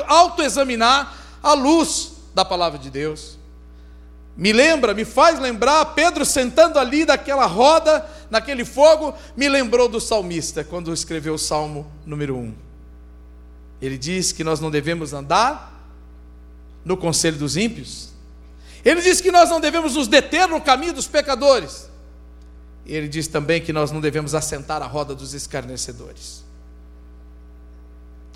autoexaminar 0.07 1.13
à 1.41 1.53
luz 1.53 2.13
da 2.33 2.43
palavra 2.43 2.77
de 2.77 2.89
Deus. 2.89 3.37
Me 4.35 4.51
lembra, 4.51 4.93
me 4.93 5.05
faz 5.05 5.39
lembrar, 5.39 5.85
Pedro 5.93 6.25
sentando 6.25 6.79
ali 6.79 7.05
daquela 7.05 7.45
roda, 7.45 8.05
naquele 8.31 8.65
fogo, 8.65 9.13
me 9.37 9.47
lembrou 9.47 9.87
do 9.87 10.01
salmista, 10.01 10.63
quando 10.63 10.91
escreveu 10.91 11.35
o 11.35 11.39
salmo 11.39 11.89
número 12.05 12.35
1. 12.35 12.53
Ele 13.79 13.97
diz 13.97 14.31
que 14.31 14.43
nós 14.43 14.59
não 14.59 14.71
devemos 14.71 15.13
andar 15.13 15.71
no 16.83 16.97
conselho 16.97 17.37
dos 17.37 17.55
ímpios. 17.55 18.09
Ele 18.83 19.01
diz 19.01 19.21
que 19.21 19.31
nós 19.31 19.49
não 19.49 19.61
devemos 19.61 19.95
nos 19.95 20.07
deter 20.07 20.47
no 20.47 20.59
caminho 20.59 20.93
dos 20.93 21.07
pecadores. 21.07 21.89
Ele 22.85 23.07
diz 23.07 23.27
também 23.27 23.61
que 23.61 23.71
nós 23.71 23.91
não 23.91 24.01
devemos 24.01 24.35
assentar 24.35 24.81
a 24.81 24.87
roda 24.87 25.15
dos 25.15 25.33
escarnecedores. 25.33 26.43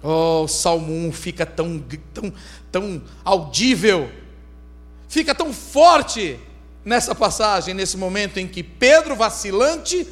Oh, 0.02 0.44
o 0.44 0.48
Salmo 0.48 0.94
1 1.08 1.12
fica 1.12 1.46
tão, 1.46 1.84
tão, 2.14 2.34
tão 2.72 3.02
audível, 3.26 4.10
fica 5.08 5.34
tão 5.34 5.52
forte 5.52 6.40
nessa 6.86 7.14
passagem, 7.14 7.74
nesse 7.74 7.98
momento 7.98 8.38
em 8.38 8.48
que 8.48 8.64
Pedro, 8.64 9.16
vacilante, 9.16 10.08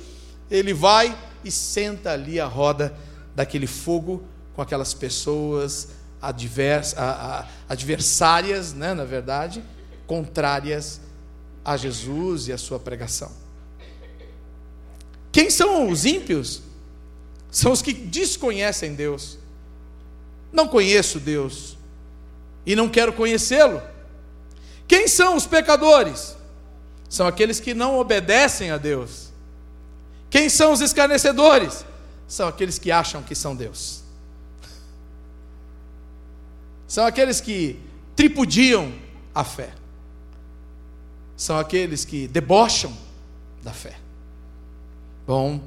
ele 0.49 0.73
vai 0.73 1.15
e 1.43 1.51
senta 1.51 2.11
ali 2.11 2.39
a 2.39 2.45
roda 2.45 2.93
daquele 3.35 3.67
fogo 3.67 4.23
com 4.55 4.61
aquelas 4.61 4.93
pessoas 4.93 5.89
advers, 6.21 6.95
a, 6.97 7.39
a, 7.39 7.45
adversárias, 7.69 8.73
né, 8.73 8.93
na 8.93 9.05
verdade, 9.05 9.63
contrárias 10.07 10.99
a 11.63 11.77
Jesus 11.77 12.47
e 12.47 12.53
a 12.53 12.57
sua 12.57 12.79
pregação. 12.79 13.44
Quem 15.35 15.49
são 15.49 15.89
os 15.89 16.05
ímpios? 16.05 16.61
São 17.51 17.73
os 17.73 17.81
que 17.81 17.91
desconhecem 17.91 18.95
Deus 18.95 19.37
não 20.55 20.67
conheço 20.67 21.19
Deus 21.19 21.77
e 22.65 22.75
não 22.75 22.87
quero 22.87 23.11
conhecê-lo. 23.11 23.81
Quem 24.87 25.07
são 25.07 25.35
os 25.35 25.45
pecadores? 25.45 26.35
São 27.09 27.27
aqueles 27.27 27.59
que 27.59 27.73
não 27.73 27.99
obedecem 27.99 28.71
a 28.71 28.77
Deus. 28.77 29.31
Quem 30.29 30.49
são 30.49 30.71
os 30.71 30.79
escarnecedores? 30.79 31.85
São 32.27 32.47
aqueles 32.47 32.79
que 32.79 32.91
acham 32.91 33.21
que 33.21 33.35
são 33.35 33.55
Deus. 33.55 34.01
São 36.87 37.05
aqueles 37.05 37.41
que 37.41 37.79
tripudiam 38.15 38.93
a 39.33 39.43
fé. 39.43 39.73
São 41.35 41.59
aqueles 41.59 42.05
que 42.05 42.27
debocham 42.27 42.95
da 43.61 43.73
fé. 43.73 44.04
Bom, 45.27 45.59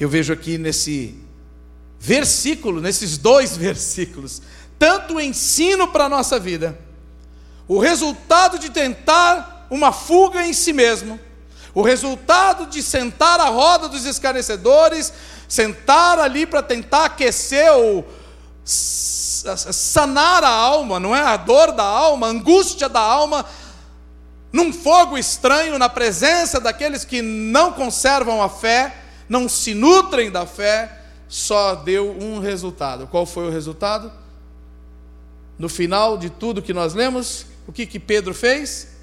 eu 0.00 0.08
vejo 0.08 0.32
aqui 0.32 0.56
nesse 0.56 1.22
versículo, 2.00 2.80
nesses 2.80 3.18
dois 3.18 3.54
versículos, 3.58 4.40
tanto 4.78 5.14
o 5.16 5.20
ensino 5.20 5.88
para 5.88 6.04
a 6.04 6.08
nossa 6.08 6.38
vida, 6.38 6.78
o 7.68 7.78
resultado 7.78 8.58
de 8.58 8.70
tentar 8.70 9.66
uma 9.70 9.92
fuga 9.92 10.46
em 10.46 10.54
si 10.54 10.72
mesmo, 10.72 11.20
o 11.74 11.82
resultado 11.82 12.66
de 12.66 12.82
sentar 12.82 13.38
à 13.38 13.48
roda 13.48 13.86
dos 13.86 14.06
escarnecedores, 14.06 15.12
sentar 15.46 16.18
ali 16.18 16.46
para 16.46 16.62
tentar 16.62 17.04
aquecer 17.04 17.70
ou 17.72 18.08
sanar 18.64 20.42
a 20.42 20.48
alma, 20.48 20.98
não 20.98 21.14
é? 21.14 21.20
A 21.20 21.36
dor 21.36 21.70
da 21.72 21.84
alma, 21.84 22.28
a 22.28 22.30
angústia 22.30 22.88
da 22.88 23.00
alma, 23.00 23.44
num 24.56 24.72
fogo 24.72 25.18
estranho, 25.18 25.78
na 25.78 25.86
presença 25.86 26.58
daqueles 26.58 27.04
que 27.04 27.20
não 27.20 27.72
conservam 27.72 28.42
a 28.42 28.48
fé, 28.48 28.96
não 29.28 29.50
se 29.50 29.74
nutrem 29.74 30.30
da 30.30 30.46
fé, 30.46 31.02
só 31.28 31.74
deu 31.74 32.10
um 32.18 32.38
resultado. 32.38 33.06
Qual 33.06 33.26
foi 33.26 33.46
o 33.46 33.50
resultado? 33.50 34.10
No 35.58 35.68
final 35.68 36.16
de 36.16 36.30
tudo 36.30 36.62
que 36.62 36.72
nós 36.72 36.94
lemos, 36.94 37.44
o 37.68 37.72
que, 37.72 37.84
que 37.84 37.98
Pedro 38.00 38.32
fez? 38.32 38.96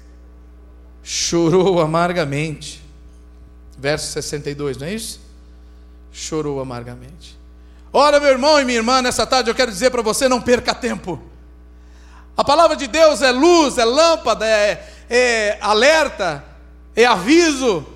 Chorou 1.04 1.80
amargamente. 1.80 2.82
Verso 3.78 4.10
62, 4.12 4.76
não 4.76 4.88
é 4.88 4.94
isso? 4.94 5.20
Chorou 6.10 6.60
amargamente. 6.60 7.38
Ora, 7.92 8.18
meu 8.18 8.30
irmão 8.30 8.60
e 8.60 8.64
minha 8.64 8.78
irmã, 8.78 9.00
nessa 9.00 9.24
tarde 9.24 9.50
eu 9.50 9.54
quero 9.54 9.70
dizer 9.70 9.90
para 9.90 10.02
você: 10.02 10.28
não 10.28 10.40
perca 10.40 10.74
tempo. 10.74 11.22
A 12.36 12.42
palavra 12.42 12.76
de 12.76 12.86
Deus 12.86 13.22
é 13.22 13.30
luz, 13.30 13.78
é 13.78 13.84
lâmpada, 13.84 14.44
é, 14.46 14.88
é 15.08 15.58
alerta, 15.60 16.44
é 16.96 17.04
aviso. 17.04 17.86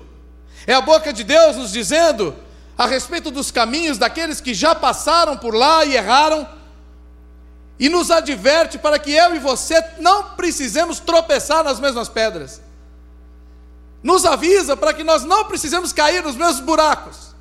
É 0.65 0.73
a 0.73 0.81
boca 0.81 1.11
de 1.11 1.23
Deus 1.23 1.55
nos 1.57 1.71
dizendo 1.71 2.35
a 2.77 2.85
respeito 2.85 3.29
dos 3.29 3.51
caminhos 3.51 3.97
daqueles 3.97 4.39
que 4.39 4.53
já 4.53 4.73
passaram 4.73 5.35
por 5.35 5.53
lá 5.53 5.83
e 5.83 5.95
erraram, 5.95 6.47
e 7.77 7.89
nos 7.89 8.11
adverte 8.11 8.77
para 8.77 8.97
que 8.97 9.11
eu 9.11 9.35
e 9.35 9.39
você 9.39 9.83
não 9.99 10.35
precisemos 10.35 10.99
tropeçar 10.99 11.63
nas 11.63 11.79
mesmas 11.79 12.07
pedras. 12.07 12.61
Nos 14.01 14.25
avisa 14.25 14.77
para 14.77 14.93
que 14.93 15.03
nós 15.03 15.23
não 15.23 15.45
precisemos 15.45 15.91
cair 15.91 16.23
nos 16.23 16.35
mesmos 16.35 16.61
buracos, 16.61 17.35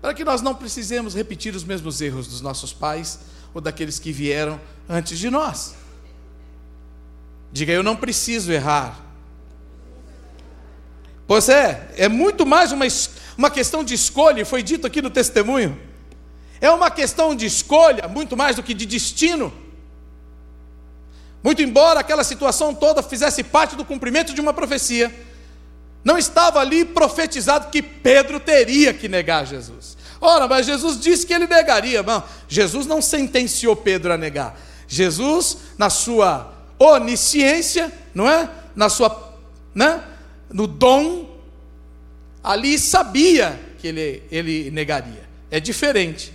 para 0.00 0.14
que 0.14 0.24
nós 0.24 0.40
não 0.40 0.54
precisemos 0.54 1.14
repetir 1.14 1.54
os 1.54 1.64
mesmos 1.64 2.00
erros 2.00 2.26
dos 2.26 2.40
nossos 2.40 2.72
pais 2.72 3.18
ou 3.52 3.60
daqueles 3.60 3.98
que 3.98 4.12
vieram 4.12 4.58
antes 4.88 5.18
de 5.18 5.28
nós. 5.28 5.74
Diga, 7.52 7.72
eu 7.72 7.82
não 7.82 7.96
preciso 7.96 8.52
errar. 8.52 9.00
Pois 11.26 11.48
é, 11.48 11.90
é 11.96 12.08
muito 12.08 12.46
mais 12.46 12.70
uma, 12.72 12.86
uma 13.36 13.50
questão 13.50 13.82
de 13.82 13.94
escolha, 13.94 14.46
foi 14.46 14.62
dito 14.62 14.86
aqui 14.86 15.02
no 15.02 15.10
testemunho. 15.10 15.78
É 16.60 16.70
uma 16.70 16.90
questão 16.90 17.34
de 17.34 17.46
escolha, 17.46 18.08
muito 18.08 18.36
mais 18.36 18.56
do 18.56 18.62
que 18.62 18.72
de 18.72 18.86
destino. 18.86 19.52
Muito 21.42 21.62
embora 21.62 22.00
aquela 22.00 22.24
situação 22.24 22.74
toda 22.74 23.02
fizesse 23.02 23.42
parte 23.42 23.76
do 23.76 23.84
cumprimento 23.84 24.34
de 24.34 24.40
uma 24.40 24.52
profecia, 24.52 25.14
não 26.04 26.16
estava 26.16 26.60
ali 26.60 26.84
profetizado 26.84 27.70
que 27.70 27.82
Pedro 27.82 28.38
teria 28.38 28.94
que 28.94 29.08
negar 29.08 29.44
Jesus. 29.44 29.96
Ora, 30.20 30.48
mas 30.48 30.64
Jesus 30.64 30.98
disse 30.98 31.26
que 31.26 31.34
ele 31.34 31.46
negaria. 31.46 32.02
Não, 32.02 32.22
Jesus 32.48 32.86
não 32.86 33.02
sentenciou 33.02 33.76
Pedro 33.76 34.12
a 34.12 34.16
negar. 34.16 34.58
Jesus, 34.88 35.58
na 35.76 35.90
sua 35.90 36.52
onisciência, 36.78 37.92
não 38.14 38.28
é? 38.28 38.50
Na 38.74 38.88
sua, 38.88 39.34
né? 39.74 40.02
No 40.52 40.66
dom, 40.66 41.38
ali 42.42 42.78
sabia 42.78 43.58
que 43.78 43.88
ele, 43.88 44.22
ele 44.30 44.70
negaria. 44.70 45.26
É 45.50 45.58
diferente. 45.60 46.32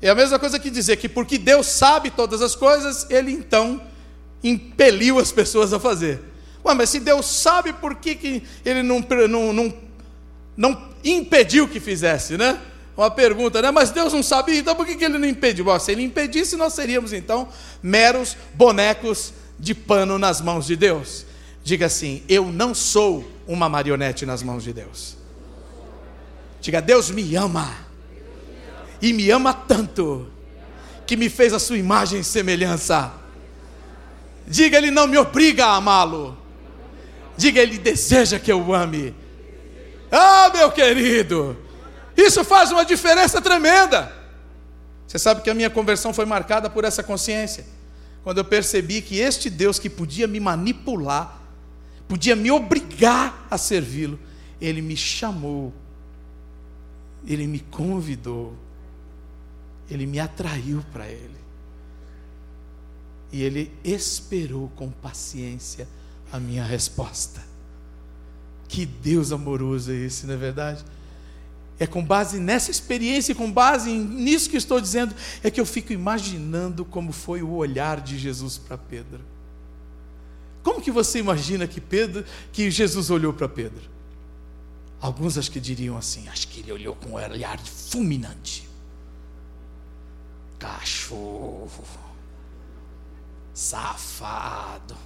É 0.00 0.10
a 0.10 0.14
mesma 0.14 0.38
coisa 0.38 0.58
que 0.58 0.70
dizer 0.70 0.96
que 0.96 1.08
porque 1.08 1.38
Deus 1.38 1.66
sabe 1.66 2.10
todas 2.10 2.42
as 2.42 2.54
coisas, 2.54 3.06
ele 3.10 3.32
então 3.32 3.80
impeliu 4.42 5.18
as 5.18 5.32
pessoas 5.32 5.72
a 5.72 5.80
fazer. 5.80 6.20
Ué, 6.64 6.74
mas 6.74 6.90
se 6.90 7.00
Deus 7.00 7.26
sabe, 7.26 7.72
por 7.72 7.94
que, 7.96 8.14
que 8.14 8.42
ele 8.64 8.82
não, 8.82 9.00
não, 9.28 9.52
não, 9.52 9.74
não 10.56 10.88
impediu 11.04 11.68
que 11.68 11.80
fizesse, 11.80 12.36
né? 12.36 12.60
Uma 12.96 13.10
pergunta, 13.10 13.60
né? 13.60 13.70
Mas 13.70 13.90
Deus 13.90 14.12
não 14.12 14.22
sabia, 14.22 14.58
então 14.58 14.74
por 14.74 14.86
que, 14.86 15.04
ele 15.04 15.18
não 15.18 15.28
impediu? 15.28 15.66
Bom, 15.66 15.78
se 15.78 15.92
ele 15.92 16.02
impedisse, 16.02 16.56
nós 16.56 16.72
seríamos 16.72 17.12
então 17.12 17.48
meros 17.82 18.36
bonecos 18.54 19.34
de 19.58 19.74
pano 19.74 20.18
nas 20.18 20.40
mãos 20.40 20.66
de 20.66 20.76
Deus. 20.76 21.26
Diga 21.62 21.86
assim: 21.86 22.22
Eu 22.28 22.46
não 22.46 22.74
sou 22.74 23.28
uma 23.46 23.68
marionete 23.68 24.24
nas 24.24 24.42
mãos 24.42 24.64
de 24.64 24.72
Deus. 24.72 25.16
Diga, 26.60 26.80
Deus 26.80 27.10
me 27.10 27.36
ama. 27.36 27.86
E 29.02 29.12
me 29.12 29.30
ama 29.30 29.52
tanto 29.52 30.26
que 31.06 31.16
me 31.16 31.28
fez 31.28 31.52
a 31.52 31.58
sua 31.58 31.76
imagem 31.76 32.20
e 32.20 32.24
semelhança. 32.24 33.12
Diga, 34.46 34.78
Ele 34.78 34.90
não 34.90 35.06
me 35.06 35.18
obriga 35.18 35.66
a 35.66 35.76
amá-lo. 35.76 36.36
Diga, 37.36 37.60
Ele 37.60 37.78
deseja 37.78 38.38
que 38.38 38.50
eu 38.50 38.60
o 38.60 38.74
ame. 38.74 39.14
Ah, 40.10 40.50
meu 40.54 40.70
querido, 40.72 41.56
isso 42.16 42.44
faz 42.44 42.72
uma 42.72 42.84
diferença 42.84 43.40
tremenda. 43.42 44.12
Você 45.06 45.18
sabe 45.18 45.42
que 45.42 45.50
a 45.50 45.54
minha 45.54 45.70
conversão 45.70 46.12
foi 46.12 46.24
marcada 46.24 46.68
por 46.70 46.84
essa 46.84 47.02
consciência. 47.02 47.64
Quando 48.24 48.38
eu 48.38 48.44
percebi 48.44 49.00
que 49.02 49.18
este 49.18 49.48
Deus 49.48 49.78
que 49.78 49.88
podia 49.88 50.26
me 50.26 50.40
manipular, 50.40 51.40
podia 52.08 52.34
me 52.34 52.50
obrigar 52.50 53.46
a 53.50 53.56
servi-lo, 53.56 54.18
ele 54.60 54.82
me 54.82 54.96
chamou, 54.96 55.72
ele 57.26 57.46
me 57.46 57.60
convidou, 57.60 58.56
ele 59.88 60.06
me 60.06 60.18
atraiu 60.18 60.84
para 60.92 61.06
ele. 61.06 61.36
E 63.30 63.42
ele 63.42 63.72
esperou 63.84 64.70
com 64.74 64.90
paciência 64.90 65.86
a 66.32 66.40
minha 66.40 66.64
resposta. 66.64 67.42
Que 68.68 68.86
Deus 68.86 69.30
amoroso 69.30 69.92
é 69.92 69.94
esse, 69.94 70.26
não 70.26 70.34
é 70.34 70.36
verdade? 70.36 70.84
É 71.78 71.86
com 71.86 72.02
base 72.02 72.38
nessa 72.40 72.70
experiência, 72.70 73.34
com 73.34 73.50
base 73.52 73.92
nisso 73.92 74.48
que 74.48 74.56
estou 74.56 74.80
dizendo, 74.80 75.14
é 75.42 75.50
que 75.50 75.60
eu 75.60 75.66
fico 75.66 75.92
imaginando 75.92 76.84
como 76.84 77.12
foi 77.12 77.42
o 77.42 77.52
olhar 77.52 78.00
de 78.00 78.18
Jesus 78.18 78.56
para 78.56 78.78
Pedro. 78.78 79.20
Como 80.62 80.80
que 80.80 80.90
você 80.90 81.18
imagina 81.18 81.66
que 81.66 81.80
Pedro, 81.80 82.24
que 82.50 82.70
Jesus 82.70 83.10
olhou 83.10 83.32
para 83.32 83.48
Pedro? 83.48 83.82
Alguns 85.00 85.36
acho 85.36 85.50
que 85.50 85.60
diriam 85.60 85.96
assim, 85.96 86.26
acho 86.28 86.48
que 86.48 86.60
ele 86.60 86.72
olhou 86.72 86.96
com 86.96 87.10
um 87.10 87.14
olhar 87.14 87.58
fulminante. 87.60 88.66
Cachorro, 90.58 91.84
safado, 93.52 94.96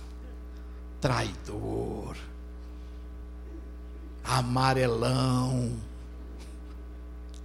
traidor, 1.01 2.17
amarelão 4.23 5.90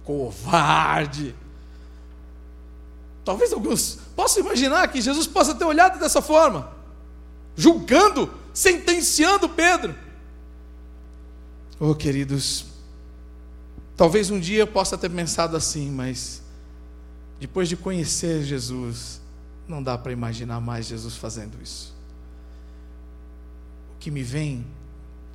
covarde. 0.06 1.34
Talvez 3.24 3.52
alguns 3.52 3.98
possam 4.14 4.44
imaginar 4.44 4.86
que 4.86 5.00
Jesus 5.02 5.26
possa 5.26 5.52
ter 5.52 5.64
olhado 5.64 5.98
dessa 5.98 6.22
forma, 6.22 6.72
julgando, 7.56 8.32
sentenciando 8.54 9.48
Pedro. 9.48 9.94
Oh, 11.78 11.94
queridos, 11.94 12.66
talvez 13.96 14.30
um 14.30 14.38
dia 14.38 14.60
eu 14.60 14.66
possa 14.66 14.96
ter 14.96 15.10
pensado 15.10 15.56
assim, 15.56 15.90
mas 15.90 16.40
depois 17.40 17.68
de 17.68 17.76
conhecer 17.76 18.44
Jesus, 18.44 19.20
não 19.66 19.82
dá 19.82 19.98
para 19.98 20.12
imaginar 20.12 20.60
mais 20.60 20.86
Jesus 20.86 21.16
fazendo 21.16 21.60
isso. 21.60 21.92
O 23.96 23.98
que 23.98 24.10
me 24.10 24.22
vem 24.22 24.64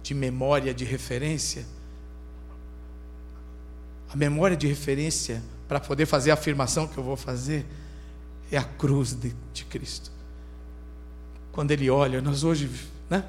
de 0.01 0.13
memória, 0.13 0.73
de 0.73 0.85
referência, 0.85 1.65
a 4.11 4.15
memória 4.15 4.57
de 4.57 4.67
referência 4.67 5.41
para 5.67 5.79
poder 5.79 6.05
fazer 6.05 6.31
a 6.31 6.33
afirmação 6.33 6.85
que 6.85 6.97
eu 6.97 7.03
vou 7.03 7.15
fazer 7.15 7.65
é 8.51 8.57
a 8.57 8.63
cruz 8.63 9.13
de, 9.13 9.33
de 9.53 9.63
Cristo. 9.63 10.11
Quando 11.53 11.71
Ele 11.71 11.89
olha, 11.89 12.21
nós 12.21 12.43
hoje, 12.43 12.69
né? 13.09 13.25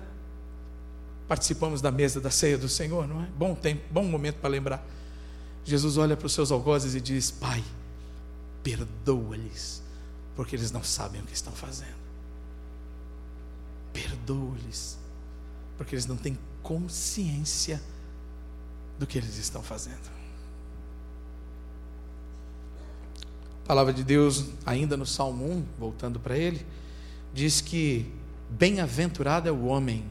Participamos 1.28 1.80
da 1.80 1.92
mesa 1.92 2.20
da 2.20 2.30
ceia 2.30 2.58
do 2.58 2.68
Senhor, 2.68 3.06
não 3.06 3.22
é? 3.22 3.26
Bom 3.38 3.54
tempo, 3.54 3.82
bom 3.92 4.02
momento 4.02 4.36
para 4.36 4.50
lembrar. 4.50 4.84
Jesus 5.64 5.96
olha 5.96 6.16
para 6.16 6.26
os 6.26 6.32
seus 6.32 6.50
algozes 6.50 6.96
e 6.96 7.00
diz: 7.00 7.30
Pai, 7.30 7.62
perdoa-lhes, 8.64 9.80
porque 10.34 10.56
eles 10.56 10.72
não 10.72 10.82
sabem 10.82 11.20
o 11.20 11.24
que 11.24 11.34
estão 11.34 11.52
fazendo. 11.52 12.02
Perdoa-lhes, 13.92 14.98
porque 15.78 15.94
eles 15.94 16.06
não 16.06 16.16
têm 16.16 16.36
consciência 16.60 17.80
do 18.98 19.06
que 19.06 19.16
eles 19.16 19.36
estão 19.36 19.62
fazendo. 19.62 20.21
Palavra 23.66 23.92
de 23.92 24.02
Deus, 24.02 24.46
ainda 24.66 24.96
no 24.96 25.06
Salmo 25.06 25.44
1, 25.50 25.64
voltando 25.78 26.18
para 26.18 26.36
ele, 26.36 26.66
diz 27.32 27.60
que 27.60 28.10
bem-aventurado 28.50 29.48
é 29.48 29.52
o 29.52 29.64
homem 29.64 30.04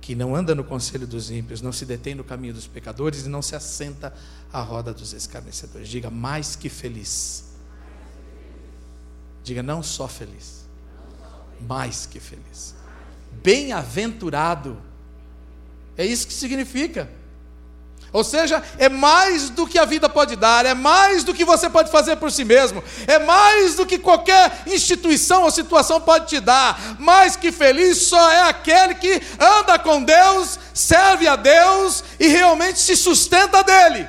que 0.00 0.14
não 0.14 0.36
anda 0.36 0.54
no 0.54 0.62
conselho 0.62 1.06
dos 1.06 1.30
ímpios, 1.30 1.62
não 1.62 1.72
se 1.72 1.86
detém 1.86 2.14
no 2.14 2.22
caminho 2.22 2.52
dos 2.52 2.66
pecadores 2.66 3.24
e 3.24 3.28
não 3.28 3.40
se 3.40 3.56
assenta 3.56 4.14
à 4.52 4.60
roda 4.60 4.92
dos 4.92 5.14
escarnecedores. 5.14 5.88
Diga 5.88 6.10
mais 6.10 6.54
que 6.54 6.68
feliz. 6.68 7.44
Diga 9.42 9.62
não 9.62 9.82
só 9.82 10.06
feliz, 10.06 10.66
mais 11.60 12.04
que 12.06 12.20
feliz. 12.20 12.74
Bem-aventurado. 13.42 14.76
É 15.96 16.04
isso 16.04 16.26
que 16.26 16.34
significa. 16.34 17.10
Ou 18.14 18.22
seja, 18.22 18.62
é 18.78 18.88
mais 18.88 19.50
do 19.50 19.66
que 19.66 19.76
a 19.76 19.84
vida 19.84 20.08
pode 20.08 20.36
dar, 20.36 20.64
é 20.64 20.72
mais 20.72 21.24
do 21.24 21.34
que 21.34 21.44
você 21.44 21.68
pode 21.68 21.90
fazer 21.90 22.14
por 22.14 22.30
si 22.30 22.44
mesmo, 22.44 22.80
é 23.08 23.18
mais 23.18 23.74
do 23.74 23.84
que 23.84 23.98
qualquer 23.98 24.62
instituição 24.68 25.42
ou 25.42 25.50
situação 25.50 26.00
pode 26.00 26.28
te 26.28 26.38
dar. 26.38 26.96
Mais 27.00 27.34
que 27.34 27.50
feliz 27.50 28.02
só 28.06 28.30
é 28.30 28.48
aquele 28.48 28.94
que 28.94 29.20
anda 29.36 29.80
com 29.80 30.00
Deus, 30.00 30.60
serve 30.72 31.26
a 31.26 31.34
Deus 31.34 32.04
e 32.20 32.28
realmente 32.28 32.78
se 32.78 32.96
sustenta 32.96 33.64
dele. 33.64 34.08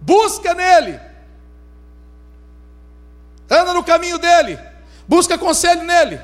Busca 0.00 0.54
nele, 0.54 1.00
anda 3.50 3.74
no 3.74 3.82
caminho 3.82 4.16
dele, 4.16 4.60
busca 5.08 5.36
conselho 5.36 5.82
nele 5.82 6.20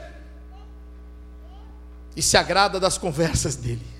e 2.14 2.22
se 2.22 2.36
agrada 2.36 2.78
das 2.78 2.96
conversas 2.96 3.56
dele. 3.56 3.95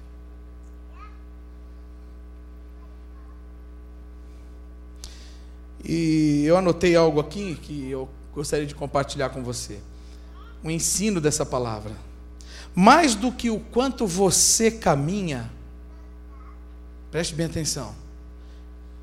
E 5.88 6.42
eu 6.44 6.56
anotei 6.56 6.96
algo 6.96 7.20
aqui 7.20 7.54
que 7.62 7.88
eu 7.88 8.08
gostaria 8.34 8.66
de 8.66 8.74
compartilhar 8.74 9.28
com 9.28 9.44
você. 9.44 9.78
O 10.64 10.70
ensino 10.70 11.20
dessa 11.20 11.46
palavra. 11.46 11.92
Mais 12.74 13.14
do 13.14 13.30
que 13.30 13.50
o 13.50 13.60
quanto 13.60 14.04
você 14.04 14.68
caminha, 14.68 15.48
preste 17.10 17.34
bem 17.34 17.46
atenção. 17.46 17.94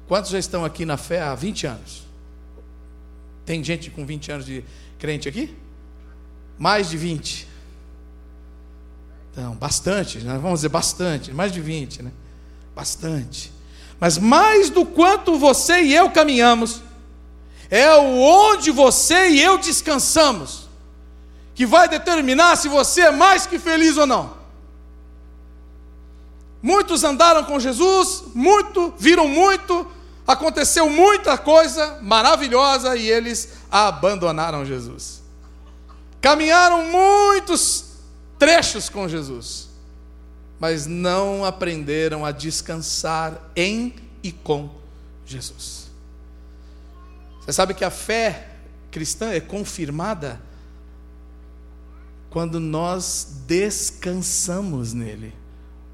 Quantos 0.09 0.29
já 0.29 0.37
estão 0.37 0.65
aqui 0.65 0.85
na 0.85 0.97
fé 0.97 1.21
há 1.21 1.33
20 1.33 1.67
anos? 1.67 2.03
Tem 3.45 3.63
gente 3.63 3.89
com 3.89 4.05
20 4.05 4.31
anos 4.33 4.45
de 4.45 4.65
crente 4.99 5.29
aqui? 5.29 5.55
Mais 6.59 6.89
de 6.89 6.97
20. 6.97 7.47
Então, 9.31 9.55
bastante, 9.55 10.19
né? 10.19 10.37
vamos 10.37 10.59
dizer 10.59 10.69
bastante, 10.69 11.33
mais 11.33 11.53
de 11.53 11.61
20, 11.61 12.03
né? 12.03 12.11
Bastante. 12.75 13.52
Mas 13.99 14.17
mais 14.17 14.69
do 14.69 14.86
quanto 14.86 15.38
você 15.38 15.82
e 15.82 15.93
eu 15.93 16.10
caminhamos, 16.10 16.82
é 17.69 17.93
o 17.95 18.19
onde 18.19 18.71
você 18.71 19.29
e 19.29 19.41
eu 19.41 19.58
descansamos, 19.58 20.67
que 21.56 21.65
vai 21.65 21.88
determinar 21.88 22.56
se 22.56 22.67
você 22.67 23.01
é 23.01 23.12
mais 23.12 23.45
que 23.45 23.58
feliz 23.58 23.97
ou 23.97 24.06
não. 24.06 24.34
Muitos 26.62 27.03
andaram 27.03 27.43
com 27.43 27.60
Jesus, 27.60 28.23
muito, 28.34 28.93
viram 28.97 29.27
muito, 29.27 29.86
aconteceu 30.25 30.89
muita 30.89 31.38
coisa 31.38 31.99
maravilhosa 32.01 32.95
e 32.95 33.10
eles 33.10 33.49
abandonaram 33.71 34.65
Jesus. 34.65 35.21
Caminharam 36.21 36.86
muitos 36.86 37.86
trechos 38.39 38.89
com 38.89 39.08
Jesus 39.10 39.72
mas 40.63 40.88
não 40.88 41.43
aprenderam 41.43 42.23
a 42.23 42.32
descansar 42.32 43.52
em 43.54 43.93
e 44.23 44.32
com 44.32 44.69
Jesus. 45.26 45.91
Você 47.41 47.52
sabe 47.52 47.73
que 47.73 47.84
a 47.84 47.89
fé 47.89 48.49
cristã 48.89 49.34
é 49.34 49.41
confirmada 49.41 50.41
quando 52.30 52.62
nós 52.62 53.43
descansamos 53.45 54.93
nele, 54.93 55.34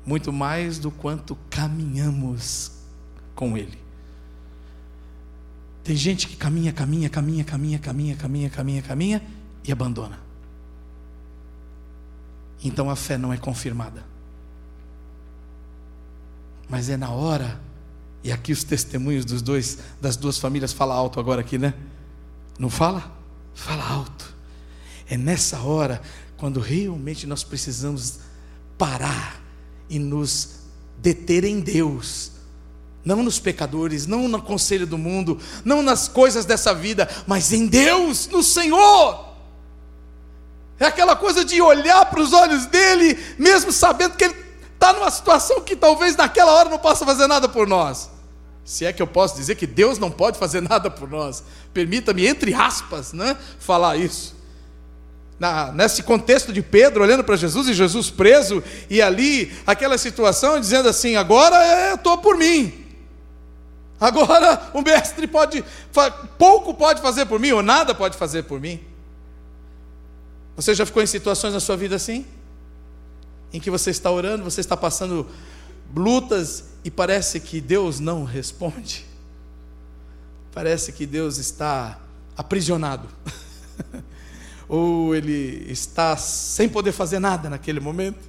muito 0.06 0.32
mais 0.32 0.78
do 0.78 0.92
quanto 0.92 1.36
caminhamos 1.50 2.74
com 3.34 3.58
ele. 3.58 3.80
Tem 5.84 5.96
gente 5.96 6.28
que 6.28 6.36
caminha, 6.36 6.72
caminha, 6.72 7.10
caminha, 7.10 7.44
caminha, 7.44 7.80
caminha, 7.80 8.16
caminha, 8.16 8.50
caminha, 8.52 8.82
caminha 8.84 9.28
e 9.64 9.72
abandona. 9.72 10.20
Então 12.64 12.88
a 12.88 12.96
fé 12.96 13.18
não 13.18 13.34
é 13.34 13.38
confirmada 13.38 14.19
mas 16.70 16.88
é 16.90 16.96
na 16.96 17.10
hora, 17.10 17.60
e 18.24 18.32
aqui 18.32 18.52
os 18.52 18.64
testemunhos 18.64 19.26
dos 19.26 19.42
dois, 19.42 19.80
das 20.00 20.16
duas 20.16 20.38
famílias, 20.38 20.72
fala 20.72 20.94
alto 20.94 21.20
agora 21.20 21.42
aqui, 21.42 21.58
né? 21.58 21.74
Não 22.60 22.70
fala? 22.70 23.12
Fala 23.56 23.84
alto. 23.84 24.36
É 25.10 25.18
nessa 25.18 25.60
hora, 25.62 26.00
quando 26.38 26.60
realmente 26.60 27.26
nós 27.26 27.44
precisamos 27.44 28.20
parar 28.78 29.42
e 29.90 29.98
nos 29.98 30.60
deter 31.00 31.44
em 31.44 31.60
Deus, 31.60 32.34
não 33.04 33.24
nos 33.24 33.40
pecadores, 33.40 34.06
não 34.06 34.28
no 34.28 34.42
conselho 34.42 34.86
do 34.86 34.98
mundo, 34.98 35.40
não 35.66 35.82
nas 35.82 36.08
coisas 36.08 36.46
dessa 36.46 36.74
vida, 36.74 37.10
mas 37.26 37.52
em 37.52 37.66
Deus, 37.66 38.28
no 38.28 38.44
Senhor. 38.44 39.28
É 40.80 40.86
aquela 40.86 41.16
coisa 41.16 41.44
de 41.44 41.62
olhar 41.62 42.06
para 42.06 42.22
os 42.22 42.32
olhos 42.32 42.68
dele, 42.68 43.18
mesmo 43.38 43.72
sabendo 43.72 44.16
que 44.16 44.26
ele 44.26 44.49
está 44.80 44.94
numa 44.94 45.12
situação 45.12 45.60
que 45.60 45.76
talvez 45.76 46.16
naquela 46.16 46.54
hora 46.54 46.70
não 46.70 46.80
possa 46.80 47.06
fazer 47.06 47.28
nada 47.28 47.50
por 47.50 47.68
nós. 47.68 48.10
Se 48.64 48.86
é 48.86 48.94
que 48.94 49.02
eu 49.02 49.08
posso 49.08 49.36
dizer 49.36 49.56
que 49.56 49.68
Deus 49.68 50.00
não 50.00 50.10
pode 50.10 50.40
fazer 50.40 50.62
nada 50.62 50.90
por 50.90 51.10
nós. 51.10 51.44
Permita-me, 51.74 52.26
entre 52.26 52.54
aspas, 52.54 53.12
né, 53.12 53.36
falar 53.60 53.98
isso. 53.98 54.38
Na, 55.38 55.72
nesse 55.74 56.02
contexto 56.04 56.54
de 56.54 56.62
Pedro 56.62 57.04
olhando 57.04 57.24
para 57.24 57.36
Jesus 57.36 57.68
e 57.68 57.74
Jesus 57.74 58.10
preso, 58.10 58.64
e 58.90 59.02
ali 59.02 59.52
aquela 59.68 59.98
situação 59.98 60.60
dizendo 60.60 60.88
assim: 60.88 61.16
agora 61.16 61.56
eu 61.90 61.96
estou 61.96 62.18
por 62.18 62.38
mim. 62.38 62.86
Agora 64.00 64.70
o 64.74 64.82
mestre 64.82 65.28
pode, 65.28 65.64
pouco 66.38 66.74
pode 66.74 67.02
fazer 67.02 67.26
por 67.26 67.40
mim, 67.40 67.52
ou 67.52 67.62
nada 67.62 67.94
pode 67.94 68.18
fazer 68.18 68.44
por 68.44 68.62
mim. 68.62 68.80
Você 70.56 70.74
já 70.74 70.86
ficou 70.86 71.04
em 71.04 71.08
situações 71.08 71.54
na 71.54 71.60
sua 71.60 71.76
vida 71.76 71.96
assim? 71.96 72.26
Em 73.52 73.60
que 73.60 73.70
você 73.70 73.90
está 73.90 74.12
orando, 74.12 74.44
você 74.44 74.62
está 74.62 74.78
passando 74.78 75.28
lutas 75.96 76.66
e 76.84 76.92
parece 76.92 77.40
que 77.40 77.60
Deus 77.60 78.00
não 78.00 78.24
responde. 78.24 79.06
Parece 80.52 80.92
que 80.92 81.06
Deus 81.06 81.38
está 81.38 82.00
aprisionado. 82.38 83.08
Ou 84.68 85.16
ele 85.16 85.66
está 85.70 86.16
sem 86.16 86.70
poder 86.70 86.92
fazer 86.92 87.20
nada 87.20 87.50
naquele 87.50 87.80
momento. 87.80 88.20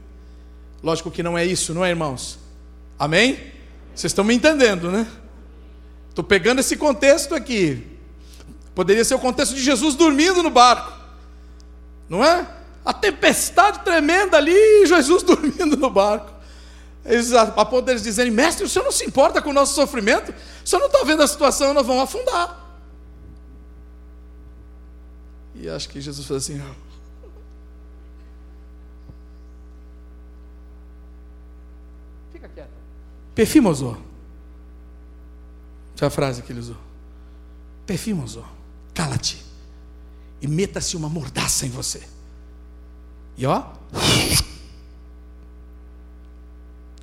Lógico 0.83 1.11
que 1.11 1.23
não 1.23 1.37
é 1.37 1.45
isso, 1.45 1.75
não 1.75 1.85
é, 1.85 1.91
irmãos? 1.91 2.39
Amém? 2.99 3.35
Vocês 3.95 4.11
estão 4.11 4.25
me 4.25 4.35
entendendo, 4.35 4.91
né? 4.91 5.07
Estou 6.09 6.25
pegando 6.25 6.61
esse 6.61 6.77
contexto 6.77 7.35
aqui. 7.35 7.87
Poderia 8.75 9.05
ser 9.05 9.15
o 9.15 9.19
contexto 9.19 9.55
de 9.55 9.63
Jesus 9.63 9.95
dormindo 9.95 10.43
no 10.43 10.51
barco, 10.51 10.93
não 12.09 12.25
é? 12.25 12.47
A 12.85 12.93
tempestade 12.93 13.81
tremenda 13.85 14.37
ali 14.37 14.55
e 14.55 14.87
Jesus 14.87 15.23
dormindo 15.25 15.77
no 15.77 15.91
barco. 15.91 16.41
Eles, 17.05 17.33
a 17.33 17.65
ponto 17.65 17.83
deles 17.83 18.03
dizerem, 18.03 18.31
mestre, 18.31 18.65
o 18.65 18.69
senhor 18.69 18.85
não 18.85 18.93
se 18.93 19.05
importa 19.05 19.41
com 19.41 19.51
o 19.51 19.53
nosso 19.53 19.75
sofrimento? 19.75 20.35
O 20.65 20.69
senhor 20.69 20.81
não 20.81 20.87
está 20.87 21.03
vendo 21.03 21.23
a 21.23 21.27
situação, 21.27 21.73
nós 21.73 21.87
vamos 21.87 22.03
afundar. 22.03 22.61
E 25.55 25.69
acho 25.69 25.89
que 25.89 26.01
Jesus 26.01 26.27
falou 26.27 26.39
assim: 26.39 26.63
Fica 32.33 32.49
quieto. 32.49 32.71
Perfimoso. 33.35 33.97
Essa 35.95 36.07
é 36.07 36.09
a 36.09 36.11
frase 36.11 36.43
que 36.43 36.53
ele 36.53 36.61
usou. 36.61 36.77
Perfimoso. 37.87 38.45
Cala-te. 38.95 39.45
E 40.41 40.49
meta-se 40.49 40.97
uma 40.97 41.09
mordaça 41.09 41.67
em 41.67 41.71
você. 41.71 42.03
E 43.41 43.47
ó, 43.47 43.65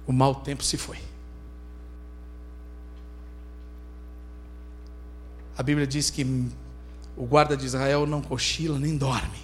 o 0.05 0.13
mau 0.13 0.35
tempo 0.35 0.63
se 0.63 0.77
foi. 0.77 0.99
A 5.57 5.63
Bíblia 5.63 5.87
diz 5.87 6.11
que 6.11 6.23
o 7.15 7.25
guarda 7.25 7.57
de 7.57 7.65
Israel 7.65 8.05
não 8.05 8.21
cochila 8.21 8.77
nem 8.77 8.95
dorme. 8.95 9.39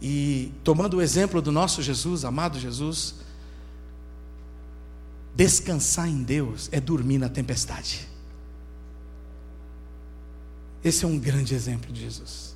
E 0.00 0.52
tomando 0.62 0.98
o 0.98 1.02
exemplo 1.02 1.42
do 1.42 1.50
nosso 1.50 1.82
Jesus, 1.82 2.24
amado 2.24 2.60
Jesus, 2.60 3.16
descansar 5.34 6.06
em 6.08 6.22
Deus 6.22 6.68
é 6.70 6.78
dormir 6.78 7.18
na 7.18 7.28
tempestade. 7.28 8.06
Esse 10.84 11.04
é 11.04 11.08
um 11.08 11.18
grande 11.18 11.56
exemplo 11.56 11.92
de 11.92 12.00
Jesus. 12.00 12.54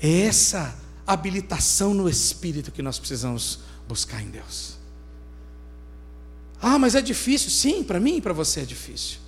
É 0.00 0.22
essa 0.22 0.74
habilitação 1.06 1.94
no 1.94 2.08
espírito 2.08 2.72
que 2.72 2.82
nós 2.82 2.98
precisamos 2.98 3.60
buscar 3.88 4.20
em 4.20 4.28
Deus. 4.28 4.76
Ah, 6.60 6.78
mas 6.78 6.94
é 6.94 7.00
difícil. 7.00 7.50
Sim, 7.50 7.84
para 7.84 8.00
mim 8.00 8.16
e 8.16 8.20
para 8.20 8.32
você 8.32 8.60
é 8.60 8.64
difícil. 8.64 9.18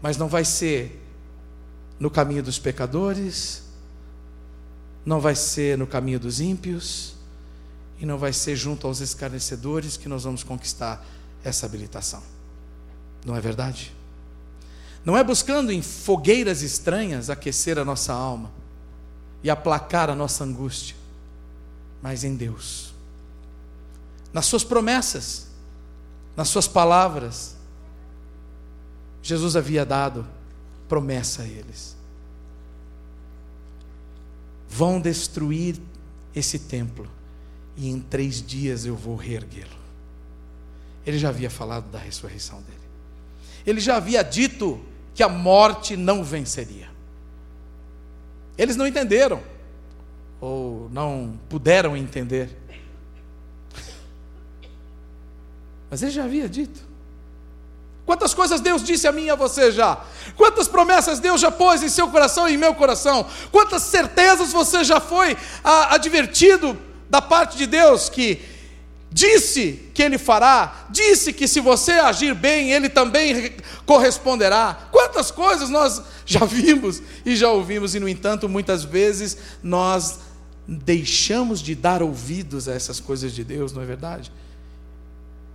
Mas 0.00 0.16
não 0.16 0.28
vai 0.28 0.44
ser 0.44 1.00
no 1.98 2.10
caminho 2.10 2.42
dos 2.42 2.58
pecadores, 2.58 3.62
não 5.06 5.20
vai 5.20 5.36
ser 5.36 5.78
no 5.78 5.86
caminho 5.86 6.18
dos 6.18 6.40
ímpios, 6.40 7.14
e 8.00 8.04
não 8.04 8.18
vai 8.18 8.32
ser 8.32 8.56
junto 8.56 8.86
aos 8.86 9.00
escarnecedores 9.00 9.96
que 9.96 10.08
nós 10.08 10.24
vamos 10.24 10.42
conquistar 10.42 11.06
essa 11.44 11.66
habilitação. 11.66 12.22
Não 13.24 13.36
é 13.36 13.40
verdade? 13.40 13.94
Não 15.04 15.16
é 15.16 15.22
buscando 15.22 15.70
em 15.70 15.80
fogueiras 15.80 16.62
estranhas 16.62 17.30
aquecer 17.30 17.78
a 17.78 17.84
nossa 17.84 18.12
alma 18.12 18.61
e 19.42 19.50
aplacar 19.50 20.08
a 20.08 20.14
nossa 20.14 20.44
angústia, 20.44 20.96
mas 22.00 22.24
em 22.24 22.36
Deus. 22.36 22.94
Nas 24.32 24.46
Suas 24.46 24.64
promessas, 24.64 25.48
nas 26.36 26.48
Suas 26.48 26.68
palavras, 26.68 27.56
Jesus 29.22 29.56
havia 29.56 29.84
dado 29.84 30.26
promessa 30.88 31.42
a 31.42 31.46
eles. 31.46 31.96
Vão 34.68 35.00
destruir 35.00 35.80
esse 36.34 36.58
templo 36.58 37.08
e 37.76 37.88
em 37.88 38.00
três 38.00 38.42
dias 38.42 38.84
eu 38.84 38.96
vou 38.96 39.16
reerguê-lo. 39.16 39.82
Ele 41.06 41.18
já 41.18 41.30
havia 41.30 41.50
falado 41.50 41.90
da 41.90 41.98
ressurreição 41.98 42.60
dele. 42.62 42.78
Ele 43.66 43.80
já 43.80 43.96
havia 43.96 44.22
dito 44.22 44.80
que 45.14 45.22
a 45.22 45.28
morte 45.28 45.96
não 45.96 46.22
venceria. 46.22 46.91
Eles 48.56 48.76
não 48.76 48.86
entenderam, 48.86 49.42
ou 50.40 50.88
não 50.92 51.38
puderam 51.48 51.96
entender. 51.96 52.50
Mas 55.90 56.02
ele 56.02 56.12
já 56.12 56.24
havia 56.24 56.48
dito. 56.48 56.80
Quantas 58.04 58.34
coisas 58.34 58.60
Deus 58.60 58.82
disse 58.82 59.06
a 59.06 59.12
mim 59.12 59.24
e 59.24 59.30
a 59.30 59.36
você 59.36 59.70
já? 59.70 60.04
Quantas 60.36 60.66
promessas 60.66 61.20
Deus 61.20 61.40
já 61.40 61.50
pôs 61.50 61.82
em 61.82 61.88
seu 61.88 62.08
coração 62.08 62.48
e 62.48 62.54
em 62.54 62.56
meu 62.56 62.74
coração? 62.74 63.26
Quantas 63.50 63.82
certezas 63.84 64.52
você 64.52 64.82
já 64.82 65.00
foi 65.00 65.36
advertido 65.62 66.76
da 67.08 67.22
parte 67.22 67.56
de 67.56 67.66
Deus 67.66 68.08
que 68.08 68.42
disse 69.12 69.90
que 69.92 70.02
Ele 70.02 70.18
fará, 70.18 70.86
disse 70.90 71.32
que 71.32 71.46
se 71.46 71.60
você 71.60 71.92
agir 71.92 72.34
bem, 72.34 72.72
Ele 72.72 72.88
também 72.88 73.54
corresponderá. 73.86 74.88
Quantas 74.90 75.30
coisas 75.30 75.68
nós 75.68 76.02
já 76.26 76.44
vimos 76.44 77.02
e 77.24 77.36
já 77.36 77.50
ouvimos, 77.50 77.94
e 77.94 78.00
no 78.00 78.08
entanto, 78.08 78.48
muitas 78.48 78.84
vezes 78.84 79.36
nós 79.62 80.20
deixamos 80.66 81.60
de 81.60 81.74
dar 81.74 82.02
ouvidos 82.02 82.68
a 82.68 82.74
essas 82.74 82.98
coisas 83.00 83.32
de 83.32 83.44
Deus, 83.44 83.72
não 83.72 83.82
é 83.82 83.84
verdade? 83.84 84.32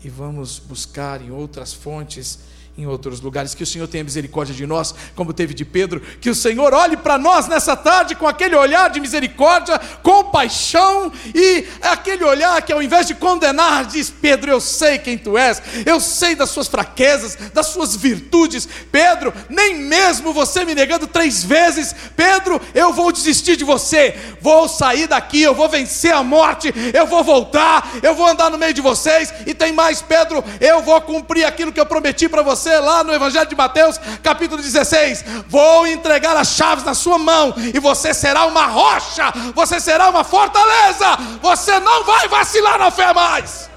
e 0.03 0.09
vamos 0.09 0.59
buscar 0.59 1.21
em 1.21 1.31
outras 1.31 1.73
fontes 1.73 2.39
em 2.77 2.85
outros 2.85 3.19
lugares. 3.19 3.55
Que 3.55 3.63
o 3.63 3.67
Senhor 3.67 3.87
tenha 3.87 4.03
misericórdia 4.03 4.53
de 4.53 4.65
nós, 4.67 4.93
como 5.15 5.33
teve 5.33 5.53
de 5.53 5.65
Pedro. 5.65 5.99
Que 6.21 6.29
o 6.29 6.35
Senhor 6.35 6.73
olhe 6.73 6.95
para 6.95 7.17
nós 7.17 7.47
nessa 7.47 7.75
tarde 7.75 8.15
com 8.15 8.27
aquele 8.27 8.55
olhar 8.55 8.89
de 8.89 8.99
misericórdia, 8.99 9.79
compaixão 10.03 11.11
e 11.33 11.65
aquele 11.81 12.23
olhar 12.23 12.61
que 12.61 12.71
ao 12.71 12.81
invés 12.81 13.07
de 13.07 13.15
condenar, 13.15 13.85
diz: 13.85 14.09
Pedro, 14.09 14.51
eu 14.51 14.61
sei 14.61 14.99
quem 14.99 15.17
tu 15.17 15.37
és, 15.37 15.61
eu 15.85 15.99
sei 15.99 16.35
das 16.35 16.51
suas 16.51 16.67
fraquezas, 16.67 17.35
das 17.51 17.67
suas 17.67 17.95
virtudes. 17.95 18.67
Pedro, 18.91 19.33
nem 19.49 19.75
mesmo 19.75 20.31
você 20.31 20.63
me 20.63 20.75
negando 20.75 21.07
três 21.07 21.43
vezes, 21.43 21.95
Pedro, 22.15 22.61
eu 22.75 22.93
vou 22.93 23.11
desistir 23.11 23.55
de 23.55 23.63
você, 23.63 24.15
vou 24.39 24.69
sair 24.69 25.07
daqui, 25.07 25.41
eu 25.41 25.55
vou 25.55 25.67
vencer 25.67 26.13
a 26.13 26.21
morte, 26.21 26.71
eu 26.93 27.07
vou 27.07 27.23
voltar, 27.23 27.91
eu 28.03 28.13
vou 28.13 28.27
andar 28.27 28.51
no 28.51 28.57
meio 28.57 28.73
de 28.73 28.81
vocês. 28.81 29.33
E 29.47 29.53
tem 29.53 29.71
mais, 29.71 30.01
Pedro, 30.01 30.43
eu 30.61 30.81
vou 30.83 30.99
cumprir 31.01 31.45
aquilo 31.45 31.71
que 31.71 31.79
eu 31.79 31.85
prometi 31.85 32.29
para 32.29 32.41
você 32.41 32.66
você 32.67 32.79
lá 32.79 33.03
no 33.03 33.13
Evangelho 33.13 33.47
de 33.47 33.55
Mateus, 33.55 33.97
capítulo 34.21 34.61
16: 34.61 35.23
Vou 35.47 35.87
entregar 35.87 36.35
as 36.35 36.49
chaves 36.49 36.83
na 36.83 36.93
sua 36.93 37.17
mão, 37.17 37.53
e 37.73 37.79
você 37.79 38.13
será 38.13 38.45
uma 38.45 38.65
rocha, 38.65 39.31
você 39.55 39.79
será 39.79 40.09
uma 40.09 40.23
fortaleza, 40.23 41.17
você 41.41 41.79
não 41.79 42.03
vai 42.03 42.27
vacilar 42.27 42.77
na 42.77 42.91
fé 42.91 43.13
mais. 43.13 43.69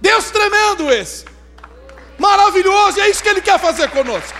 Deus 0.00 0.30
tremendo 0.30 0.90
esse, 0.90 1.26
maravilhoso, 2.18 2.98
e 2.98 3.02
é 3.02 3.10
isso 3.10 3.22
que 3.22 3.28
Ele 3.28 3.42
quer 3.42 3.60
fazer 3.60 3.90
conosco. 3.90 4.38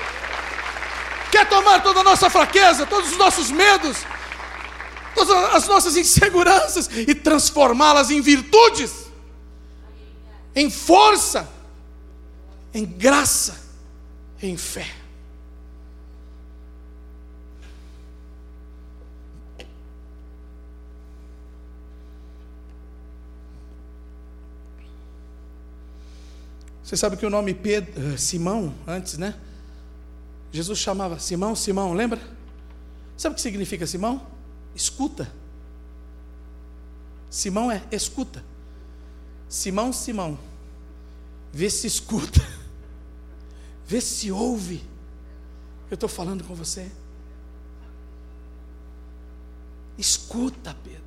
Quer 1.31 1.49
tomar 1.49 1.83
toda 1.83 2.01
a 2.01 2.05
nossa 2.05 2.29
fraqueza, 2.31 2.87
todos 2.87 3.13
os 3.13 3.19
nossos 3.19 3.51
medos, 3.51 3.99
todas 5.15 5.55
as 5.55 5.69
nossas 5.69 5.97
inseguranças 5.97 6.89
e 6.93 7.15
transformá-las 7.15 8.11
em 8.11 8.21
virtudes, 8.21 8.93
em 10.55 10.71
força 10.71 11.49
em 12.75 12.85
graça, 12.85 13.61
em 14.41 14.57
fé. 14.57 14.87
Você 26.83 26.97
sabe 26.99 27.17
que 27.17 27.25
o 27.25 27.31
nome 27.31 27.55
Pedro, 27.55 28.13
eh, 28.13 28.17
Simão, 28.19 28.75
antes, 28.87 29.17
né? 29.17 29.35
Jesus 30.53 30.79
chamava 30.79 31.19
Simão, 31.19 31.57
Simão, 31.57 31.95
lembra? 31.95 32.21
Sabe 33.17 33.33
o 33.33 33.37
que 33.37 33.41
significa 33.41 33.87
Simão? 33.87 34.27
Escuta. 34.75 35.33
Simão 37.31 37.73
é 37.73 37.83
escuta. 37.91 38.45
Simão, 39.49 39.91
Simão. 39.91 40.39
Vê 41.51 41.71
se 41.71 41.87
escuta. 41.87 42.47
Vê 43.87 44.01
se 44.01 44.31
ouve. 44.31 44.83
Eu 45.91 45.95
estou 45.95 46.09
falando 46.09 46.45
com 46.45 46.55
você. 46.55 46.91
Escuta, 49.99 50.77
Pedro. 50.83 51.03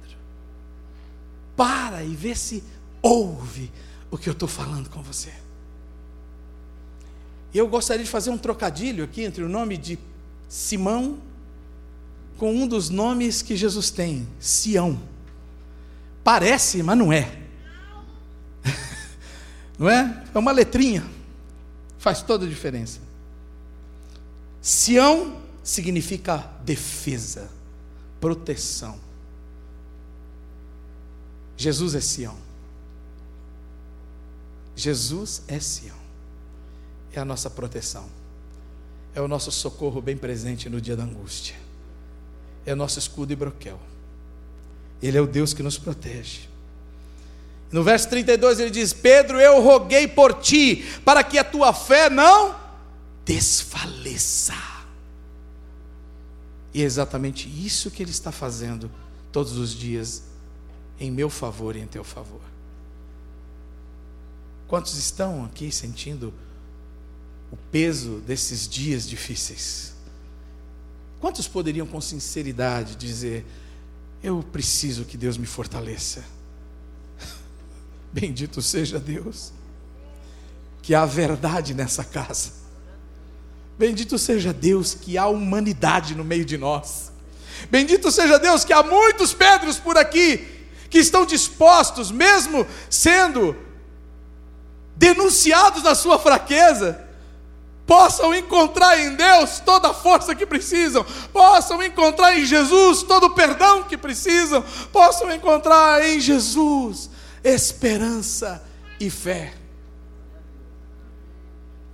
Para 1.56 2.04
e 2.04 2.16
vê 2.16 2.36
se 2.36 2.64
ouve 3.02 3.72
o 4.12 4.18
que 4.18 4.30
eu 4.30 4.34
estou 4.34 4.48
falando 4.48 4.90
com 4.90 5.02
você. 5.02 5.34
Eu 7.54 7.68
gostaria 7.68 8.04
de 8.04 8.10
fazer 8.10 8.30
um 8.30 8.38
trocadilho 8.38 9.04
aqui 9.04 9.24
entre 9.24 9.44
o 9.44 9.50
nome 9.50 9.78
de 9.78 9.98
Simão 10.48 11.20
com 12.38 12.54
um 12.54 12.68
dos 12.68 12.90
nomes 12.90 13.42
que 13.42 13.56
Jesus 13.56 13.90
tem, 13.90 14.28
Sião. 14.40 15.00
Parece, 16.24 16.84
mas 16.84 16.98
não 16.98 17.14
é. 17.14 17.42
não 19.80 19.90
é? 19.90 20.24
É 20.34 20.38
uma 20.38 20.52
letrinha. 20.52 21.15
Faz 22.06 22.22
toda 22.22 22.46
a 22.46 22.48
diferença. 22.48 23.00
Sião 24.62 25.42
significa 25.64 26.38
defesa, 26.64 27.50
proteção. 28.22 29.00
Jesus 31.58 31.96
é 31.96 32.02
Sião. 32.02 32.38
Jesus 34.76 35.42
é 35.48 35.60
Sião. 35.60 35.98
É 37.12 37.20
a 37.20 37.26
nossa 37.26 37.50
proteção. 37.50 38.08
É 39.16 39.20
o 39.20 39.28
nosso 39.28 39.52
socorro 39.52 40.00
bem 40.00 40.16
presente 40.16 40.70
no 40.70 40.80
dia 40.80 40.96
da 40.96 41.06
angústia. 41.06 41.56
É 42.68 42.74
o 42.74 42.76
nosso 42.76 43.00
escudo 43.00 43.34
e 43.34 43.36
broquel. 43.36 43.80
Ele 45.02 45.18
é 45.18 45.22
o 45.22 45.26
Deus 45.26 45.56
que 45.56 45.64
nos 45.64 45.80
protege. 45.80 46.50
No 47.76 47.84
verso 47.84 48.08
32 48.08 48.62
ele 48.62 48.72
diz: 48.72 48.94
Pedro, 48.94 49.38
eu 49.38 49.62
roguei 49.62 50.08
por 50.08 50.36
ti, 50.36 50.86
para 51.04 51.22
que 51.22 51.38
a 51.38 51.44
tua 51.44 51.74
fé 51.74 52.10
não 52.10 52.56
desfaleça. 53.26 54.54
E 56.74 56.82
é 56.82 56.86
exatamente 56.86 57.50
isso 57.50 57.92
que 57.92 58.02
ele 58.02 58.12
está 58.12 58.32
fazendo 58.32 58.90
todos 59.30 59.58
os 59.58 59.74
dias, 59.76 60.24
em 60.98 61.12
meu 61.12 61.30
favor 61.30 61.76
e 61.76 61.82
em 61.82 61.86
teu 61.86 62.06
favor. 62.06 62.40
Quantos 64.70 64.98
estão 64.98 65.44
aqui 65.44 65.70
sentindo 65.70 66.34
o 67.52 67.58
peso 67.74 68.22
desses 68.26 68.70
dias 68.70 69.06
difíceis? 69.06 69.94
Quantos 71.20 71.46
poderiam 71.46 71.86
com 71.86 72.00
sinceridade 72.00 72.96
dizer: 72.96 73.46
Eu 74.24 74.42
preciso 74.42 75.04
que 75.04 75.18
Deus 75.18 75.38
me 75.38 75.46
fortaleça? 75.46 76.24
Bendito 78.16 78.62
seja 78.62 78.98
Deus, 78.98 79.52
que 80.82 80.96
há 80.96 81.06
verdade 81.06 81.74
nessa 81.74 82.02
casa. 82.02 82.54
Bendito 83.78 84.18
seja 84.18 84.54
Deus 84.54 84.94
que 84.94 85.18
há 85.18 85.28
humanidade 85.28 86.16
no 86.16 86.24
meio 86.24 86.46
de 86.46 86.58
nós. 86.58 87.12
Bendito 87.70 88.10
seja 88.14 88.40
Deus 88.40 88.64
que 88.64 88.72
há 88.72 88.82
muitos 88.82 89.34
Pedros 89.34 89.78
por 89.78 89.98
aqui 89.98 90.48
que 90.90 90.98
estão 90.98 91.26
dispostos, 91.26 92.10
mesmo 92.10 92.66
sendo 92.90 93.54
denunciados 94.96 95.84
na 95.84 95.94
sua 95.94 96.18
fraqueza, 96.18 97.06
possam 97.86 98.34
encontrar 98.34 98.98
em 98.98 99.14
Deus 99.14 99.60
toda 99.60 99.90
a 99.90 99.94
força 99.94 100.34
que 100.34 100.46
precisam, 100.46 101.06
possam 101.34 101.84
encontrar 101.84 102.38
em 102.38 102.46
Jesus 102.46 103.04
todo 103.04 103.26
o 103.26 103.36
perdão 103.36 103.84
que 103.84 103.98
precisam, 103.98 104.64
possam 104.94 105.30
encontrar 105.34 106.02
em 106.02 106.22
Jesus 106.22 107.10
esperança 107.46 108.66
e 109.00 109.10
fé. 109.10 109.54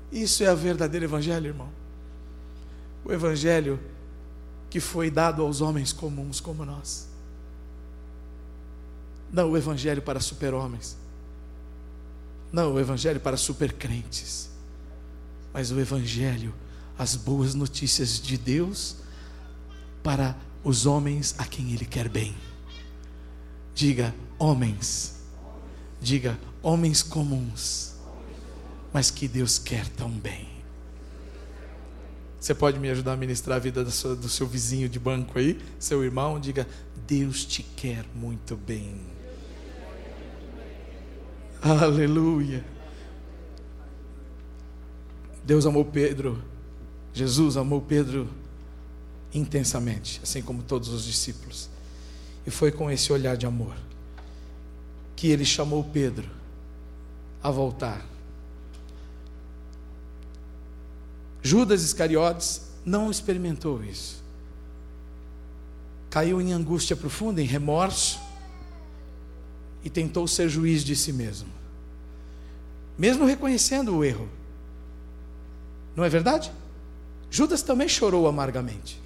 Isso 0.10 0.44
é 0.44 0.48
a 0.48 0.56
verdadeira 0.56 1.06
evangelho, 1.06 1.48
irmão. 1.48 1.70
O 3.04 3.12
evangelho 3.12 3.80
que 4.70 4.80
foi 4.80 5.12
dado 5.12 5.42
aos 5.42 5.60
homens 5.60 5.92
comuns 5.92 6.40
como 6.40 6.64
nós. 6.64 7.10
Não 9.32 9.52
o 9.52 9.58
evangelho 9.58 10.02
para 10.02 10.22
super-homens. 10.22 10.98
Não 12.52 12.74
o 12.74 12.80
evangelho 12.80 13.20
para 13.20 13.36
super-crentes. 13.36 14.50
Mas 15.54 15.72
o 15.72 15.80
evangelho, 15.80 16.54
as 16.98 17.16
boas 17.16 17.54
notícias 17.54 18.20
de 18.22 18.38
Deus 18.38 18.98
para 20.02 20.36
os 20.64 20.86
homens 20.86 21.36
a 21.38 21.46
quem 21.46 21.74
ele 21.74 21.86
quer 21.86 22.08
bem. 22.08 22.36
Diga 23.74 24.14
homens. 24.38 25.21
Diga 26.02 26.38
homens 26.64 27.04
comuns. 27.04 27.94
Mas 28.92 29.12
que 29.12 29.28
Deus 29.28 29.60
quer 29.60 29.88
tão 29.88 30.10
bem. 30.10 30.50
Você 32.40 32.56
pode 32.56 32.80
me 32.80 32.90
ajudar 32.90 33.14
a 33.14 33.18
ministrar 33.18 33.58
a 33.58 33.60
vida 33.60 33.84
do 33.84 33.92
seu, 33.92 34.16
do 34.16 34.28
seu 34.28 34.48
vizinho 34.48 34.90
de 34.90 34.98
banco 34.98 35.38
aí, 35.38 35.62
seu 35.80 36.04
irmão? 36.04 36.40
Diga: 36.40 36.68
Deus 37.08 37.46
te 37.46 37.62
quer 37.62 38.04
muito 38.16 38.58
bem. 38.58 39.00
Aleluia. 41.62 42.66
Deus 45.44 45.66
amou 45.66 45.86
Pedro, 45.86 46.44
Jesus 47.14 47.58
amou 47.58 47.82
Pedro 47.82 48.28
intensamente, 49.34 50.20
assim 50.24 50.42
como 50.42 50.64
todos 50.64 50.90
os 50.90 51.04
discípulos. 51.04 51.70
E 52.46 52.50
foi 52.52 52.72
com 52.72 52.90
esse 52.90 53.14
olhar 53.14 53.38
de 53.38 53.46
amor 53.46 53.76
que 55.16 55.28
ele 55.28 55.46
chamou 55.46 55.84
Pedro 55.84 56.30
a 57.42 57.50
voltar. 57.50 58.06
Judas 61.42 61.84
Iscariotes 61.84 62.62
não 62.86 63.10
experimentou 63.10 63.84
isso. 63.84 64.22
Caiu 66.10 66.42
em 66.42 66.54
angústia 66.54 66.96
profunda, 66.96 67.42
em 67.42 67.46
remorso, 67.46 68.20
e 69.84 69.90
tentou 69.90 70.28
ser 70.28 70.50
juiz 70.50 70.84
de 70.84 70.96
si 70.96 71.12
mesmo, 71.12 71.50
mesmo 72.98 73.26
reconhecendo 73.26 73.96
o 73.96 74.04
erro. 74.04 74.30
Não 75.96 76.04
é 76.04 76.10
verdade? 76.10 76.52
Judas 77.30 77.62
também 77.64 77.88
chorou 77.88 78.28
amargamente. 78.28 79.02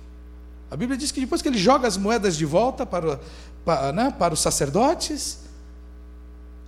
A 0.70 0.76
Bíblia 0.76 0.98
diz 0.98 1.12
que 1.12 1.20
depois 1.20 1.42
que 1.42 1.48
ele 1.48 1.58
joga 1.58 1.88
as 1.88 1.96
moedas 1.96 2.36
de 2.36 2.46
volta 2.46 2.86
para, 2.86 3.22
para, 3.64 3.94
né, 3.94 4.14
para 4.18 4.34
os 4.34 4.42
sacerdotes, 4.42 5.45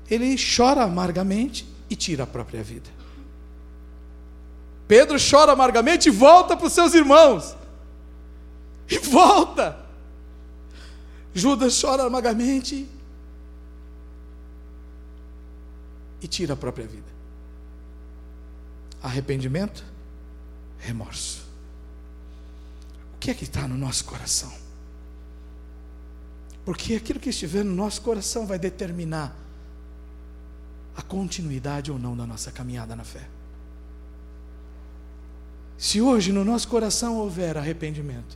ele 0.10 0.36
chora 0.38 0.84
amargamente 0.84 1.68
e 1.90 1.96
tira 1.96 2.24
a 2.24 2.28
própria 2.28 2.64
vida. 2.64 2.90
Pedro 4.88 5.18
chora 5.20 5.52
amargamente 5.52 6.08
e 6.08 6.12
volta 6.12 6.56
para 6.56 6.68
os 6.68 6.74
seus 6.74 6.94
irmãos. 6.94 7.56
E 8.90 8.98
volta. 9.00 9.86
Judas 11.34 11.80
chora 11.80 12.04
amargamente 12.04 12.88
e 16.22 16.28
tira 16.28 16.54
a 16.54 16.58
própria 16.58 16.88
vida. 16.88 17.06
Arrependimento, 19.04 19.84
remorso. 20.80 21.46
O 23.16 23.20
que 23.20 23.30
é 23.30 23.34
que 23.34 23.44
está 23.44 23.68
no 23.68 23.78
nosso 23.78 24.06
coração? 24.06 24.52
Porque 26.66 26.96
aquilo 26.96 27.20
que 27.20 27.30
estiver 27.30 27.64
no 27.64 27.74
nosso 27.74 28.02
coração 28.02 28.46
vai 28.46 28.58
determinar 28.58 29.36
a 30.98 31.02
continuidade 31.04 31.92
ou 31.92 32.00
não 32.00 32.18
da 32.18 32.26
nossa 32.26 32.52
caminhada 32.52 32.96
na 32.96 33.04
fé. 33.04 33.30
Se 35.78 36.02
hoje 36.02 36.32
no 36.32 36.44
nosso 36.44 36.68
coração 36.68 37.18
houver 37.18 37.56
arrependimento, 37.56 38.36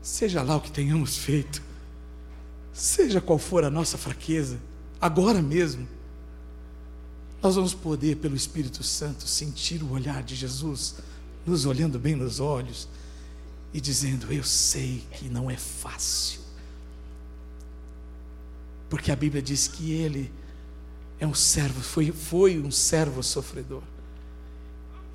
seja 0.00 0.42
lá 0.42 0.56
o 0.56 0.60
que 0.62 0.72
tenhamos 0.72 1.18
feito, 1.18 1.62
seja 2.72 3.20
qual 3.20 3.38
for 3.38 3.64
a 3.64 3.70
nossa 3.70 3.98
fraqueza, 3.98 4.58
agora 4.98 5.42
mesmo, 5.42 5.86
nós 7.42 7.54
vamos 7.54 7.74
poder, 7.74 8.16
pelo 8.16 8.34
Espírito 8.34 8.82
Santo, 8.82 9.28
sentir 9.28 9.82
o 9.82 9.90
olhar 9.92 10.22
de 10.22 10.34
Jesus, 10.34 10.94
nos 11.44 11.66
olhando 11.66 11.98
bem 11.98 12.16
nos 12.16 12.40
olhos 12.40 12.88
e 13.74 13.80
dizendo: 13.80 14.32
Eu 14.32 14.42
sei 14.42 15.04
que 15.12 15.28
não 15.28 15.50
é 15.50 15.56
fácil, 15.56 16.40
porque 18.88 19.12
a 19.12 19.16
Bíblia 19.16 19.42
diz 19.42 19.68
que 19.68 19.92
Ele 19.92 20.32
é 21.18 21.26
um 21.26 21.34
servo, 21.34 21.80
foi, 21.80 22.12
foi 22.12 22.58
um 22.58 22.70
servo 22.70 23.22
sofredor, 23.22 23.82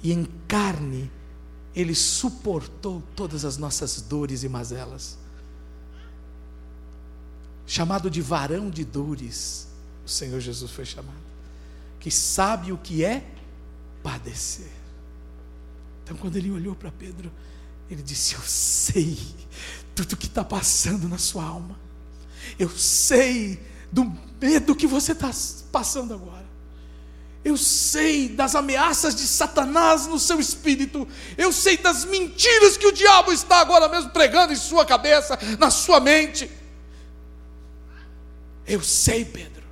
e 0.01 0.11
em 0.11 0.25
carne, 0.47 1.11
Ele 1.75 1.93
suportou 1.93 3.03
todas 3.15 3.45
as 3.45 3.57
nossas 3.57 4.01
dores 4.01 4.43
e 4.43 4.49
mazelas. 4.49 5.17
Chamado 7.67 8.09
de 8.09 8.19
varão 8.19 8.69
de 8.69 8.83
dores, 8.83 9.67
o 10.05 10.09
Senhor 10.09 10.39
Jesus 10.39 10.71
foi 10.71 10.85
chamado, 10.85 11.21
que 11.99 12.09
sabe 12.09 12.71
o 12.71 12.77
que 12.77 13.05
é 13.05 13.25
padecer. 14.01 14.71
Então, 16.03 16.17
quando 16.17 16.35
ele 16.35 16.51
olhou 16.51 16.75
para 16.75 16.91
Pedro, 16.91 17.31
ele 17.89 18.01
disse: 18.01 18.33
Eu 18.33 18.41
sei 18.41 19.17
tudo 19.95 20.17
que 20.17 20.25
está 20.25 20.43
passando 20.43 21.07
na 21.07 21.17
sua 21.17 21.45
alma, 21.45 21.79
eu 22.57 22.69
sei 22.69 23.61
do 23.91 24.11
medo 24.39 24.75
que 24.75 24.87
você 24.87 25.11
está 25.11 25.31
passando 25.71 26.13
agora. 26.13 26.41
Eu 27.43 27.57
sei 27.57 28.29
das 28.29 28.53
ameaças 28.55 29.15
de 29.15 29.25
Satanás 29.25 30.05
no 30.05 30.19
seu 30.19 30.39
espírito. 30.39 31.07
Eu 31.37 31.51
sei 31.51 31.75
das 31.75 32.05
mentiras 32.05 32.77
que 32.77 32.85
o 32.85 32.91
diabo 32.91 33.33
está 33.33 33.59
agora 33.59 33.89
mesmo 33.89 34.11
pregando 34.11 34.53
em 34.53 34.55
sua 34.55 34.85
cabeça, 34.85 35.37
na 35.57 35.71
sua 35.71 35.99
mente. 35.99 36.49
Eu 38.67 38.81
sei, 38.81 39.25
Pedro. 39.25 39.63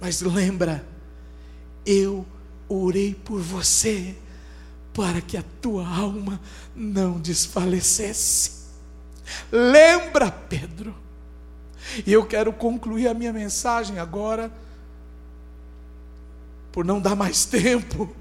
Mas 0.00 0.20
lembra, 0.20 0.84
eu 1.86 2.26
orei 2.68 3.14
por 3.14 3.40
você 3.40 4.16
para 4.92 5.20
que 5.20 5.36
a 5.36 5.44
tua 5.62 5.86
alma 5.86 6.40
não 6.74 7.20
desfalecesse. 7.20 8.64
Lembra, 9.52 10.30
Pedro. 10.30 11.03
E 12.06 12.12
eu 12.12 12.26
quero 12.26 12.52
concluir 12.52 13.08
a 13.08 13.14
minha 13.14 13.32
mensagem 13.32 13.98
agora, 13.98 14.52
por 16.72 16.84
não 16.84 17.00
dar 17.00 17.14
mais 17.14 17.44
tempo, 17.46 18.14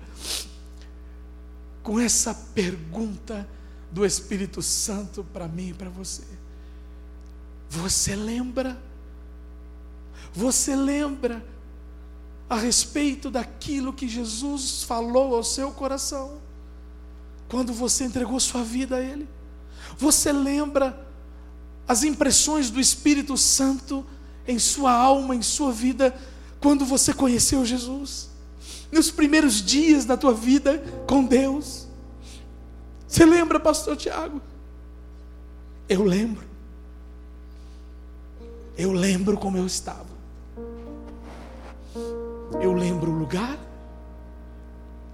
com 1.81 1.99
essa 1.99 2.33
pergunta 2.33 3.47
do 3.91 4.05
Espírito 4.05 4.61
Santo 4.61 5.23
para 5.33 5.47
mim 5.47 5.69
e 5.69 5.73
para 5.73 5.89
você. 5.89 6.23
Você 7.69 8.15
lembra? 8.15 8.79
Você 10.33 10.75
lembra 10.75 11.43
a 12.49 12.55
respeito 12.55 13.29
daquilo 13.29 13.93
que 13.93 14.07
Jesus 14.07 14.83
falou 14.83 15.35
ao 15.35 15.43
seu 15.43 15.71
coração 15.71 16.41
quando 17.47 17.73
você 17.73 18.05
entregou 18.05 18.39
sua 18.39 18.63
vida 18.63 18.97
a 18.97 19.01
Ele? 19.01 19.27
Você 19.97 20.31
lembra 20.31 21.07
as 21.87 22.03
impressões 22.03 22.69
do 22.69 22.79
Espírito 22.79 23.37
Santo 23.37 24.05
em 24.47 24.59
sua 24.59 24.91
alma, 24.91 25.35
em 25.35 25.41
sua 25.41 25.71
vida, 25.71 26.15
quando 26.59 26.85
você 26.85 27.13
conheceu 27.13 27.65
Jesus? 27.65 28.29
Nos 28.91 29.11
primeiros 29.11 29.61
dias 29.61 30.05
da 30.05 30.15
tua 30.15 30.33
vida 30.33 30.83
com 31.07 31.23
Deus? 31.23 31.87
Você 33.07 33.25
lembra, 33.25 33.59
Pastor 33.59 33.95
Tiago? 33.95 34.41
Eu 35.87 36.03
lembro. 36.03 36.43
Eu 38.77 38.91
lembro 38.91 39.37
como 39.37 39.57
eu 39.57 39.65
estava. 39.65 40.13
Eu 42.61 42.73
lembro 42.73 43.11
o 43.11 43.17
lugar. 43.17 43.59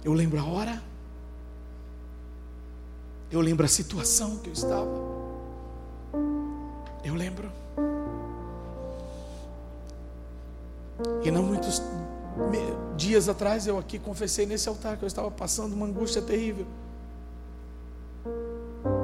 Eu 0.04 0.12
lembro 0.12 0.38
a 0.38 0.44
hora. 0.44 0.82
Eu 3.30 3.40
lembro 3.40 3.64
a 3.64 3.68
situação 3.68 4.38
que 4.38 4.48
eu 4.48 4.52
estava. 4.52 5.19
Eu 7.04 7.14
lembro. 7.14 7.50
E 11.22 11.30
não 11.30 11.42
muitos 11.42 11.82
dias 12.96 13.28
atrás 13.28 13.66
eu 13.66 13.78
aqui 13.78 13.98
confessei 13.98 14.46
nesse 14.46 14.68
altar 14.68 14.96
que 14.96 15.04
eu 15.04 15.06
estava 15.06 15.30
passando 15.30 15.72
uma 15.72 15.86
angústia 15.86 16.20
terrível. 16.20 16.66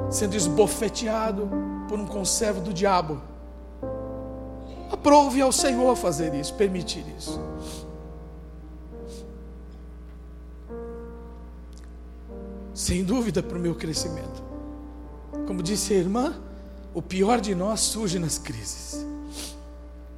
Sendo 0.09 0.35
esbofeteado 0.35 1.49
por 1.87 1.99
um 1.99 2.05
conservo 2.05 2.61
do 2.61 2.73
diabo. 2.73 3.21
Aprove 4.91 5.41
ao 5.41 5.51
Senhor 5.51 5.95
fazer 5.95 6.33
isso, 6.33 6.53
permitir 6.53 7.05
isso. 7.17 7.39
Sem 12.73 13.03
dúvida 13.03 13.41
para 13.41 13.57
o 13.57 13.59
meu 13.59 13.75
crescimento. 13.75 14.43
Como 15.45 15.63
disse 15.63 15.93
a 15.93 15.97
irmã, 15.97 16.35
o 16.97 17.01
pior 17.03 17.39
de 17.39 17.53
nós 17.53 17.81
surge 17.81 18.17
nas 18.17 18.39
crises. 18.39 19.05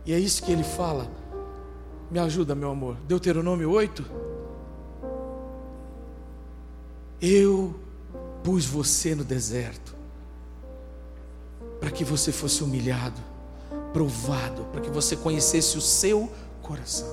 E 0.06 0.14
é 0.14 0.18
isso 0.18 0.42
que 0.42 0.50
ele 0.50 0.64
fala. 0.64 1.12
Me 2.10 2.18
ajuda, 2.20 2.56
meu 2.56 2.72
amor. 2.72 2.96
Deuteronômio 3.06 3.70
8. 3.70 4.06
Eu 7.22 7.78
pus 8.46 8.66
você 8.66 9.14
no 9.14 9.26
deserto 9.26 9.94
para 11.82 11.92
que 11.92 12.06
você 12.06 12.32
fosse 12.32 12.64
humilhado, 12.64 13.20
provado, 13.92 14.64
para 14.72 14.80
que 14.80 14.90
você 14.90 15.18
conhecesse 15.18 15.78
o 15.78 15.82
seu 15.82 16.32
coração, 16.62 17.10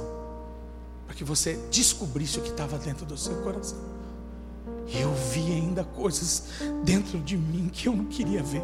para 1.07 1.17
que 1.17 1.25
você 1.25 1.57
descobrisse 1.73 2.39
o 2.39 2.43
que 2.43 2.51
estava 2.51 2.79
dentro 2.79 3.05
do 3.05 3.19
seu 3.19 3.35
coração. 3.43 3.81
Eu 4.87 5.13
vi 5.13 5.51
ainda 5.51 5.83
coisas 5.83 6.45
dentro 6.85 7.19
de 7.19 7.37
mim 7.37 7.69
que 7.69 7.89
eu 7.89 7.97
não 7.97 8.05
queria 8.05 8.45
ver, 8.45 8.63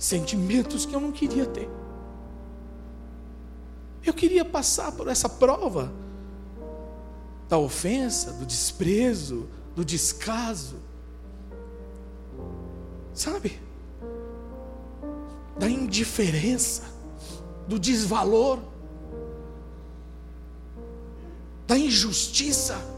sentimentos 0.00 0.86
que 0.86 0.96
eu 0.96 1.00
não 1.00 1.12
queria 1.12 1.44
ter. 1.44 1.68
Eu 4.04 4.14
queria 4.14 4.44
passar 4.46 4.90
por 4.92 5.06
essa 5.08 5.28
prova 5.28 5.92
da 7.46 7.58
ofensa, 7.58 8.32
do 8.32 8.46
desprezo, 8.46 9.46
do 9.76 9.84
descaso. 9.84 10.76
Sabe? 13.12 13.60
Da 15.58 15.68
indiferença, 15.68 16.84
do 17.68 17.78
desvalor, 17.78 18.58
da 21.66 21.76
injustiça. 21.76 22.89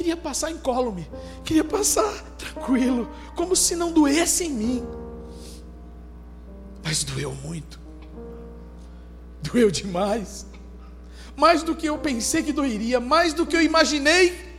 Queria 0.00 0.16
passar 0.16 0.50
incólume, 0.50 1.06
queria 1.44 1.62
passar 1.62 2.22
tranquilo, 2.38 3.06
como 3.36 3.54
se 3.54 3.76
não 3.76 3.92
doesse 3.92 4.44
em 4.44 4.50
mim. 4.50 4.86
Mas 6.82 7.04
doeu 7.04 7.34
muito. 7.34 7.78
Doeu 9.42 9.70
demais. 9.70 10.46
Mais 11.36 11.62
do 11.62 11.76
que 11.76 11.84
eu 11.84 11.98
pensei 11.98 12.42
que 12.42 12.50
doeria, 12.50 12.98
mais 12.98 13.34
do 13.34 13.44
que 13.44 13.54
eu 13.54 13.60
imaginei 13.60 14.56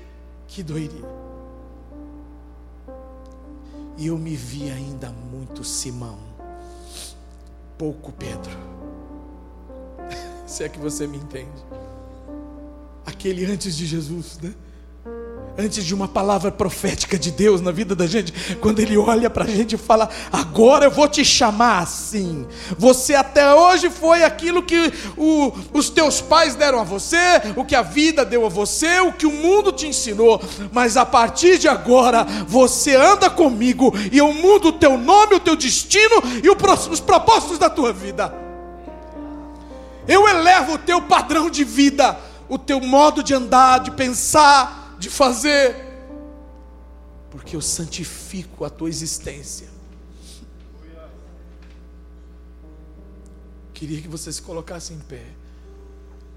que 0.48 0.62
doeria. 0.62 1.10
E 3.98 4.06
eu 4.06 4.20
me 4.20 4.36
vi 4.36 4.70
ainda 4.70 5.10
muito 5.10 5.64
Simão, 5.64 6.20
pouco 7.80 8.12
Pedro. 8.12 8.56
Se 10.46 10.64
é 10.64 10.70
que 10.70 10.78
você 10.78 11.08
me 11.08 11.18
entende. 11.18 11.66
Aquele 13.08 13.44
antes 13.46 13.76
de 13.76 13.88
Jesus, 13.88 14.38
né? 14.38 14.54
Antes 15.58 15.84
de 15.84 15.94
uma 15.94 16.08
palavra 16.08 16.52
profética 16.52 17.18
de 17.18 17.32
Deus 17.32 17.62
na 17.62 17.72
vida 17.72 17.96
da 17.96 18.08
gente, 18.08 18.56
quando 18.56 18.80
Ele 18.80 18.98
olha 18.98 19.30
para 19.30 19.44
a 19.44 19.48
gente 19.48 19.76
e 19.76 19.78
fala: 19.78 20.10
Agora 20.32 20.86
eu 20.86 20.92
vou 20.92 21.08
te 21.08 21.24
chamar 21.24 21.80
assim. 21.80 22.46
Você 22.78 23.16
até 23.16 23.54
hoje 23.54 23.90
foi 23.90 24.24
aquilo 24.24 24.64
que 24.64 24.92
o, 25.18 25.52
os 25.74 25.90
teus 25.90 26.22
pais 26.22 26.56
deram 26.56 26.80
a 26.80 26.84
você, 26.84 27.18
o 27.56 27.66
que 27.66 27.76
a 27.76 27.82
vida 27.82 28.26
deu 28.26 28.46
a 28.46 28.50
você, 28.50 29.00
o 29.02 29.12
que 29.12 29.26
o 29.26 29.32
mundo 29.32 29.72
te 29.72 29.88
ensinou, 29.88 30.42
mas 30.72 30.98
a 30.98 31.06
partir 31.06 31.58
de 31.58 31.68
agora 31.68 32.24
você 32.48 32.96
anda 32.96 33.30
comigo 33.30 33.94
e 34.12 34.18
eu 34.18 34.34
mudo 34.34 34.70
o 34.70 34.74
teu 34.74 34.98
nome, 34.98 35.36
o 35.36 35.40
teu 35.40 35.56
destino 35.56 36.22
e 36.44 36.50
o, 36.50 36.58
os 36.90 37.00
propósitos 37.00 37.58
da 37.58 37.70
tua 37.70 37.92
vida. 37.94 38.34
Eu 40.08 40.28
elevo 40.28 40.74
o 40.74 40.78
teu 40.78 41.02
padrão 41.02 41.50
de 41.50 41.64
vida, 41.64 42.18
o 42.50 42.58
teu 42.58 42.82
modo 42.82 43.24
de 43.24 43.34
andar, 43.34 43.80
de 43.80 43.92
pensar 43.92 44.81
de 45.02 45.10
fazer, 45.10 45.76
porque 47.32 47.56
eu 47.56 47.62
santifico 47.62 48.64
a 48.64 48.70
tua 48.70 48.88
existência. 48.88 49.68
Queria 53.74 54.00
que 54.00 54.08
você 54.08 54.32
se 54.32 54.44
colocasse 54.44 54.94
em 54.94 55.00
pé 55.00 55.26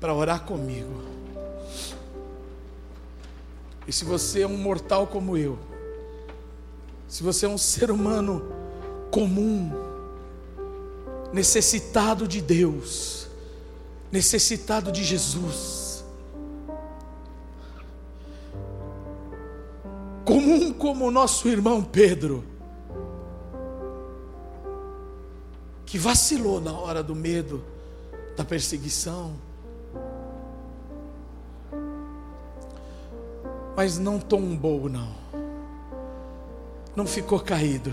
para 0.01 0.15
orar 0.15 0.45
comigo. 0.47 1.03
E 3.87 3.93
se 3.93 4.03
você 4.03 4.41
é 4.41 4.47
um 4.47 4.57
mortal 4.57 5.07
como 5.09 5.37
eu, 5.37 5.59
se 7.07 7.23
você 7.23 7.45
é 7.45 7.49
um 7.51 7.59
ser 7.59 7.91
humano 7.91 8.51
comum, 9.11 9.73
necessitado 11.35 12.27
de 12.27 12.41
Deus, 12.41 13.29
necessitado 14.11 14.91
de 14.91 15.05
Jesus, 15.05 15.84
comum 20.25 20.72
como 20.72 21.07
o 21.07 21.11
nosso 21.11 21.49
irmão 21.49 21.83
Pedro, 21.83 22.43
que 25.85 25.99
vacilou 25.99 26.61
na 26.61 26.72
hora 26.72 27.03
do 27.03 27.14
medo, 27.14 27.62
da 28.37 28.45
perseguição, 28.45 29.35
mas 33.77 33.99
não 33.99 34.18
tombou, 34.18 34.89
não, 34.89 35.14
não 36.97 37.07
ficou 37.07 37.39
caído. 37.39 37.93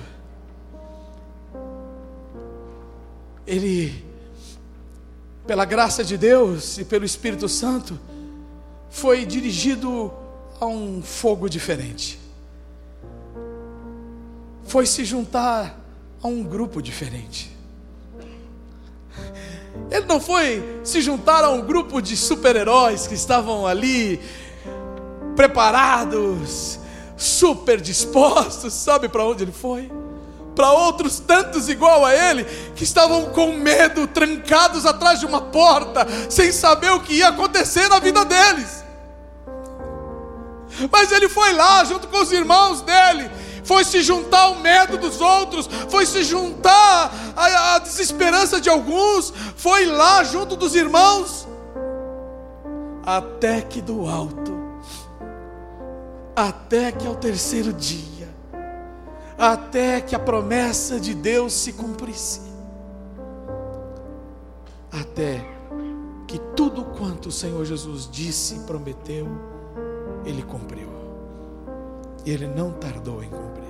Ele, 3.46 4.06
pela 5.46 5.66
graça 5.66 6.04
de 6.04 6.18
Deus 6.18 6.78
e 6.78 6.86
pelo 6.86 7.04
Espírito 7.04 7.50
Santo, 7.50 8.00
foi 8.90 9.26
dirigido 9.26 10.14
a 10.60 10.66
um 10.66 11.02
fogo 11.02 11.50
diferente 11.50 12.21
foi 14.72 14.86
se 14.86 15.04
juntar 15.04 15.78
a 16.24 16.28
um 16.30 16.42
grupo 16.42 16.82
diferente. 16.82 17.52
Ele 19.92 20.06
não 20.06 20.18
foi 20.18 20.80
se 20.82 21.02
juntar 21.02 21.44
a 21.44 21.50
um 21.50 21.60
grupo 21.60 22.02
de 22.02 22.16
super-heróis 22.16 23.06
que 23.06 23.14
estavam 23.14 23.68
ali 23.68 24.22
preparados, 25.36 26.80
super 27.18 27.82
dispostos. 27.82 28.74
Sabe 28.74 29.10
para 29.10 29.26
onde 29.26 29.44
ele 29.44 29.52
foi? 29.52 29.92
Para 30.56 30.72
outros 30.72 31.20
tantos 31.20 31.68
igual 31.68 32.06
a 32.06 32.16
ele, 32.16 32.46
que 32.74 32.86
estavam 32.86 33.26
com 33.26 33.52
medo, 33.52 34.08
trancados 34.08 34.86
atrás 34.86 35.20
de 35.20 35.26
uma 35.26 35.42
porta, 35.42 36.08
sem 36.30 36.50
saber 36.50 36.92
o 36.92 37.02
que 37.02 37.16
ia 37.16 37.28
acontecer 37.28 37.90
na 37.90 38.00
vida 38.00 38.24
deles. 38.24 38.86
Mas 40.90 41.12
ele 41.12 41.28
foi 41.28 41.52
lá, 41.52 41.84
junto 41.84 42.08
com 42.08 42.22
os 42.22 42.32
irmãos 42.32 42.82
dele, 42.82 43.30
foi 43.64 43.84
se 43.84 44.02
juntar 44.02 44.42
ao 44.42 44.56
medo 44.56 44.98
dos 44.98 45.22
outros, 45.22 45.68
foi 45.90 46.06
se 46.06 46.24
juntar 46.24 47.12
à, 47.36 47.76
à 47.76 47.80
desesperança 47.80 48.60
de 48.60 48.70
alguns, 48.70 49.34
foi 49.56 49.86
lá 49.86 50.24
junto 50.24 50.56
dos 50.56 50.76
irmãos, 50.76 51.48
até 53.04 53.62
que 53.62 53.82
do 53.82 54.08
alto, 54.08 54.60
até 56.36 56.92
que 56.92 57.08
ao 57.08 57.16
terceiro 57.16 57.74
dia, 57.74 58.30
até 59.38 60.02
que 60.02 60.16
a 60.16 60.20
promessa 60.20 61.00
de 61.00 61.14
Deus 61.14 61.54
se 61.54 61.74
cumprisse, 61.74 62.42
até 64.92 65.46
que 66.28 66.40
tudo 66.56 66.86
quanto 66.86 67.30
o 67.30 67.32
Senhor 67.32 67.66
Jesus 67.66 68.08
disse 68.10 68.56
e 68.56 68.60
prometeu, 68.60 69.28
Ele 70.26 70.44
cumpriu. 70.44 70.91
E 72.26 72.32
Ele 72.32 72.48
não 72.48 72.72
tardou 72.72 73.24
em 73.24 73.30
cumprir 73.30 73.62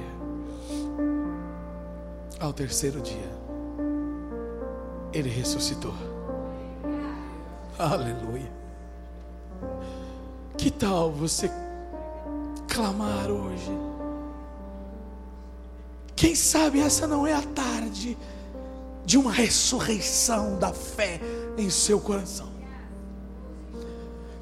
ao 2.41 2.52
terceiro 2.52 2.99
dia, 3.02 3.32
ele 5.14 5.30
ressuscitou. 5.30 5.93
Aleluia. 7.78 8.52
Que 10.58 10.72
tal 10.72 11.12
você 11.12 11.49
clamar 12.68 13.30
hoje? 13.30 13.72
Quem 16.16 16.36
sabe 16.36 16.80
essa 16.80 17.08
não 17.08 17.26
é 17.28 17.34
a 17.34 17.41
tarde 17.41 18.18
de 19.06 19.18
uma 19.18 19.32
ressurreição 19.32 20.58
da 20.58 20.74
fé 20.74 21.20
em 21.58 21.70
seu 21.70 21.99
coração. 21.99 22.51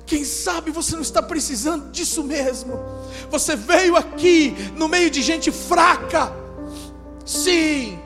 Quem 0.10 0.26
sabe 0.26 0.72
você 0.72 0.96
não 0.96 1.02
está 1.02 1.22
precisando 1.22 1.90
disso 1.90 2.22
mesmo. 2.24 2.78
Você 3.30 3.56
veio 3.56 3.96
aqui 3.96 4.54
no 4.76 4.90
meio 4.90 5.10
de 5.10 5.22
gente 5.22 5.52
fraca 5.52 6.34
Sim, 7.30 8.00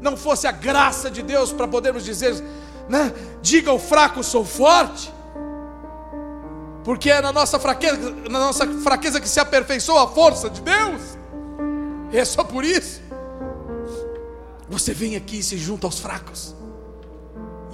não 0.00 0.16
fosse 0.16 0.46
a 0.46 0.52
graça 0.52 1.10
de 1.10 1.22
Deus 1.22 1.52
para 1.52 1.66
podermos 1.66 2.04
dizer, 2.04 2.40
né? 2.88 3.12
Diga 3.42 3.72
o 3.72 3.80
fraco, 3.80 4.22
sou 4.22 4.44
forte. 4.44 5.12
Porque 6.84 7.10
é 7.10 7.20
na 7.20 7.32
nossa 7.32 7.58
fraqueza, 7.58 8.14
na 8.30 8.38
nossa 8.38 8.64
fraqueza 8.80 9.20
que 9.20 9.28
se 9.28 9.40
aperfeiçoa 9.40 10.04
a 10.04 10.06
força 10.06 10.48
de 10.48 10.60
Deus. 10.60 11.18
E 12.12 12.18
é 12.18 12.24
só 12.24 12.44
por 12.44 12.64
isso. 12.64 13.00
Você 14.68 14.94
vem 14.94 15.16
aqui 15.16 15.40
e 15.40 15.42
se 15.42 15.58
junta 15.58 15.88
aos 15.88 15.98
fracos. 15.98 16.54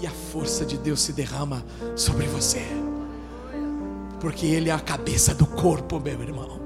E 0.01 0.07
a 0.07 0.11
força 0.33 0.65
de 0.65 0.79
Deus 0.79 1.03
se 1.03 1.13
derrama 1.13 1.63
sobre 1.95 2.27
você. 2.27 2.86
Porque 4.21 4.47
Ele 4.47 4.71
é 4.71 4.73
a 4.73 4.81
cabeça 4.81 5.35
do 5.35 5.47
corpo, 5.47 6.01
meu 6.01 6.21
irmão. 6.23 6.61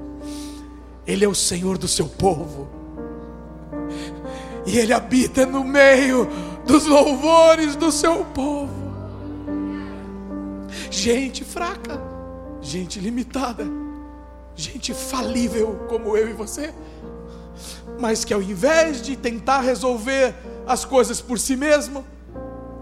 Ele 1.05 1.25
é 1.25 1.27
o 1.27 1.35
Senhor 1.35 1.77
do 1.77 1.87
seu 1.87 2.07
povo 2.07 2.81
e 4.65 4.77
Ele 4.77 4.93
habita 4.93 5.45
no 5.45 5.63
meio 5.63 6.27
dos 6.65 6.85
louvores 6.85 7.75
do 7.75 7.91
seu 7.91 8.23
povo. 8.25 8.71
gente 10.89 11.43
fraca, 11.43 11.99
gente 12.61 12.99
limitada, 12.99 13.65
gente 14.55 14.93
falível 14.93 15.85
como 15.89 16.15
eu 16.15 16.29
e 16.29 16.33
você, 16.33 16.73
mas 17.99 18.23
que 18.23 18.33
ao 18.33 18.41
invés 18.41 19.01
de 19.01 19.15
tentar 19.15 19.61
resolver 19.61 20.35
as 20.67 20.85
coisas 20.85 21.19
por 21.19 21.39
si 21.39 21.55
mesmo, 21.55 22.05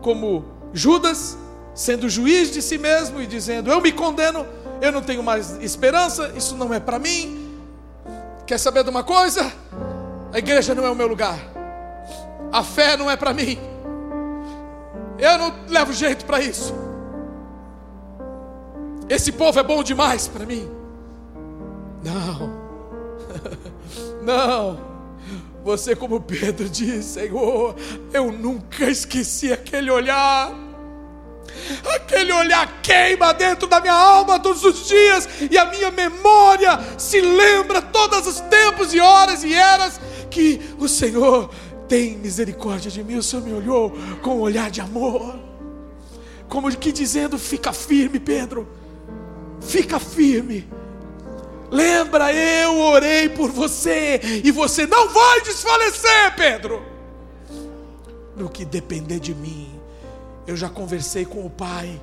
como 0.02 0.46
Judas, 0.74 1.38
sendo 1.80 2.10
juiz 2.10 2.52
de 2.52 2.62
si 2.62 2.78
mesmo 2.78 3.22
e 3.22 3.26
dizendo: 3.26 3.72
Eu 3.72 3.80
me 3.80 3.94
condeno, 3.94 4.46
eu 4.82 4.92
não 4.92 5.02
tenho 5.02 5.24
mais 5.24 5.52
esperança, 5.62 6.34
isso 6.36 6.54
não 6.58 6.74
é 6.74 6.80
para 6.80 7.00
mim. 7.00 7.58
Quer 8.46 8.58
saber 8.58 8.84
de 8.84 8.90
uma 8.90 9.02
coisa? 9.02 9.50
A 10.34 10.38
igreja 10.38 10.76
não 10.76 10.86
é 10.86 10.90
o 10.90 10.96
meu 10.96 11.08
lugar, 11.08 11.40
a 12.52 12.64
fé 12.64 12.98
não 12.98 13.10
é 13.10 13.16
para 13.16 13.34
mim, 13.34 13.58
eu 15.18 15.38
não 15.38 15.56
levo 15.70 15.94
jeito 15.94 16.26
para 16.26 16.42
isso. 16.42 16.76
Esse 19.08 19.32
povo 19.32 19.58
é 19.58 19.64
bom 19.64 19.82
demais 19.82 20.28
para 20.28 20.46
mim. 20.46 20.70
Não, 22.04 22.60
não. 24.22 24.90
Você, 25.64 25.96
como 25.96 26.20
Pedro 26.20 26.68
diz, 26.68 27.06
Senhor, 27.06 27.74
eu 28.14 28.32
nunca 28.34 28.84
esqueci 28.90 29.54
aquele 29.54 29.90
olhar. 29.90 30.69
Aquele 31.96 32.32
olhar 32.32 32.82
queima 32.82 33.34
dentro 33.34 33.68
da 33.68 33.80
minha 33.80 33.94
alma 33.94 34.40
todos 34.40 34.64
os 34.64 34.88
dias, 34.88 35.28
e 35.50 35.58
a 35.58 35.66
minha 35.66 35.92
memória 35.92 36.80
se 36.98 37.22
lembra 37.22 37.82
todos 37.82 38.28
os 38.28 38.40
tempos 38.42 38.94
e 38.94 39.00
horas 39.00 39.44
e 39.44 39.54
eras 39.54 40.00
que 40.30 40.62
o 40.78 40.88
Senhor 40.88 41.50
tem 41.88 42.18
misericórdia 42.18 42.92
de 42.92 43.04
mim. 43.04 43.16
O 43.16 43.24
Senhor 43.24 43.44
me 43.44 43.54
olhou 43.54 43.92
com 44.22 44.38
um 44.38 44.42
olhar 44.42 44.70
de 44.70 44.82
amor, 44.82 45.40
como 46.48 46.70
que 46.76 46.92
dizendo: 46.92 47.38
fica 47.38 47.74
firme, 47.74 48.20
Pedro, 48.20 48.68
fica 49.62 50.00
firme 50.00 50.68
Lembra, 51.72 52.34
eu 52.34 52.78
orei 52.80 53.30
por 53.30 53.52
você 53.52 54.20
e 54.44 54.52
você 54.52 54.88
não 54.88 55.10
vai 55.10 55.42
desfalecer, 55.42 56.36
Pedro. 56.36 56.84
No 58.36 58.50
que 58.50 58.66
depender 58.66 59.20
de 59.20 59.36
mim, 59.36 59.79
eu 60.50 60.58
já 60.58 60.68
conversei 60.68 61.26
com 61.26 61.46
o 61.46 61.50
Pai 61.50 62.02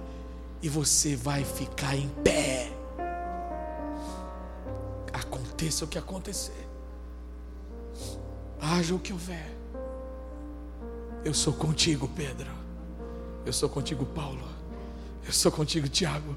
e 0.62 0.68
você 0.68 1.16
vai 1.16 1.42
ficar 1.44 1.96
em 1.96 2.08
pé. 2.22 2.70
Aconteça 5.12 5.84
o 5.84 5.88
que 5.88 5.98
acontecer, 5.98 6.68
haja 8.60 8.94
o 8.94 9.00
que 9.00 9.12
houver. 9.12 9.52
Eu 11.24 11.34
sou 11.34 11.52
contigo, 11.52 12.08
Pedro. 12.14 12.48
Eu 13.44 13.52
sou 13.52 13.68
contigo, 13.68 14.06
Paulo. 14.06 14.46
Eu 15.26 15.32
sou 15.32 15.50
contigo, 15.50 15.88
Tiago. 15.88 16.36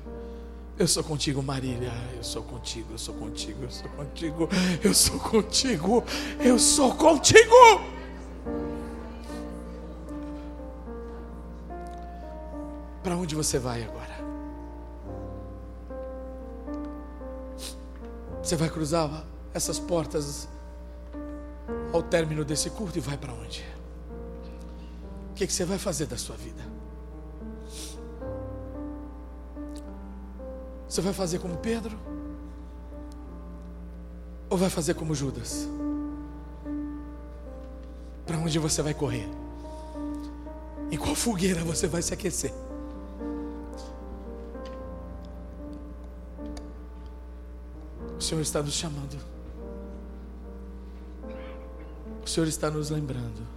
Eu 0.80 0.88
sou 0.88 1.04
contigo, 1.04 1.44
Marília. 1.44 1.94
Eu 2.18 2.24
sou 2.24 2.42
contigo, 2.42 2.94
eu 2.94 2.98
sou 2.98 3.14
contigo, 3.14 3.64
eu 3.66 3.70
sou 3.70 3.90
contigo, 3.92 4.50
eu 4.84 4.94
sou 4.96 5.20
contigo, 5.20 6.04
eu 6.40 6.58
sou 6.58 6.96
contigo. 6.96 7.54
Para 13.04 13.16
onde 13.16 13.36
você 13.36 13.58
vai 13.58 13.84
agora? 13.84 14.20
Você 18.44 18.56
vai 18.56 18.70
cruzar 18.70 19.24
essas 19.54 19.80
portas 19.80 20.48
ao 21.94 22.04
término 22.04 22.44
desse 22.44 22.70
culto 22.70 22.98
e 22.98 23.02
vai 23.02 23.18
para 23.18 23.34
onde? 23.34 23.66
O 25.32 25.34
que, 25.36 25.48
que 25.48 25.54
você 25.54 25.66
vai 25.66 25.78
fazer 25.78 26.06
da 26.08 26.18
sua 26.18 26.36
vida? 26.36 26.62
Você 30.88 31.02
vai 31.02 31.14
fazer 31.14 31.40
como 31.40 31.58
Pedro? 31.58 31.98
Ou 34.50 34.58
vai 34.58 34.70
fazer 34.70 34.96
como 34.96 35.14
Judas? 35.14 35.70
Para 38.26 38.38
onde 38.38 38.58
você 38.58 38.82
vai 38.82 38.94
correr? 38.94 39.30
Em 40.92 40.98
qual 40.98 41.14
fogueira 41.14 41.64
você 41.64 41.88
vai 41.88 42.02
se 42.02 42.14
aquecer? 42.14 42.52
O 48.20 48.22
Senhor 48.22 48.42
está 48.42 48.62
nos 48.62 48.74
chamando. 48.74 49.18
O 52.22 52.28
Senhor 52.28 52.48
está 52.48 52.70
nos 52.70 52.90
lembrando 52.90 53.48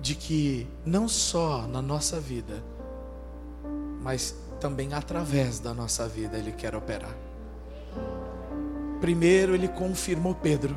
de 0.00 0.14
que 0.14 0.66
não 0.86 1.06
só 1.06 1.66
na 1.66 1.82
nossa 1.82 2.18
vida, 2.18 2.64
mas 4.00 4.34
também 4.58 4.94
através 4.94 5.60
da 5.60 5.74
nossa 5.74 6.08
vida 6.08 6.38
Ele 6.38 6.50
quer 6.50 6.74
operar. 6.74 7.14
Primeiro, 9.02 9.54
Ele 9.54 9.68
confirmou 9.68 10.34
Pedro: 10.34 10.74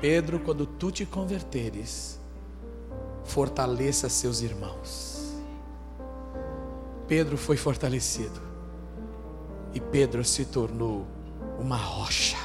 Pedro, 0.00 0.38
quando 0.38 0.66
tu 0.66 0.92
te 0.92 1.04
converteres, 1.04 2.20
fortaleça 3.24 4.08
seus 4.08 4.40
irmãos. 4.40 5.34
Pedro 7.08 7.36
foi 7.36 7.56
fortalecido 7.56 8.47
e 9.74 9.80
Pedro 9.80 10.24
se 10.24 10.44
tornou 10.44 11.06
uma 11.58 11.76
rocha, 11.76 12.36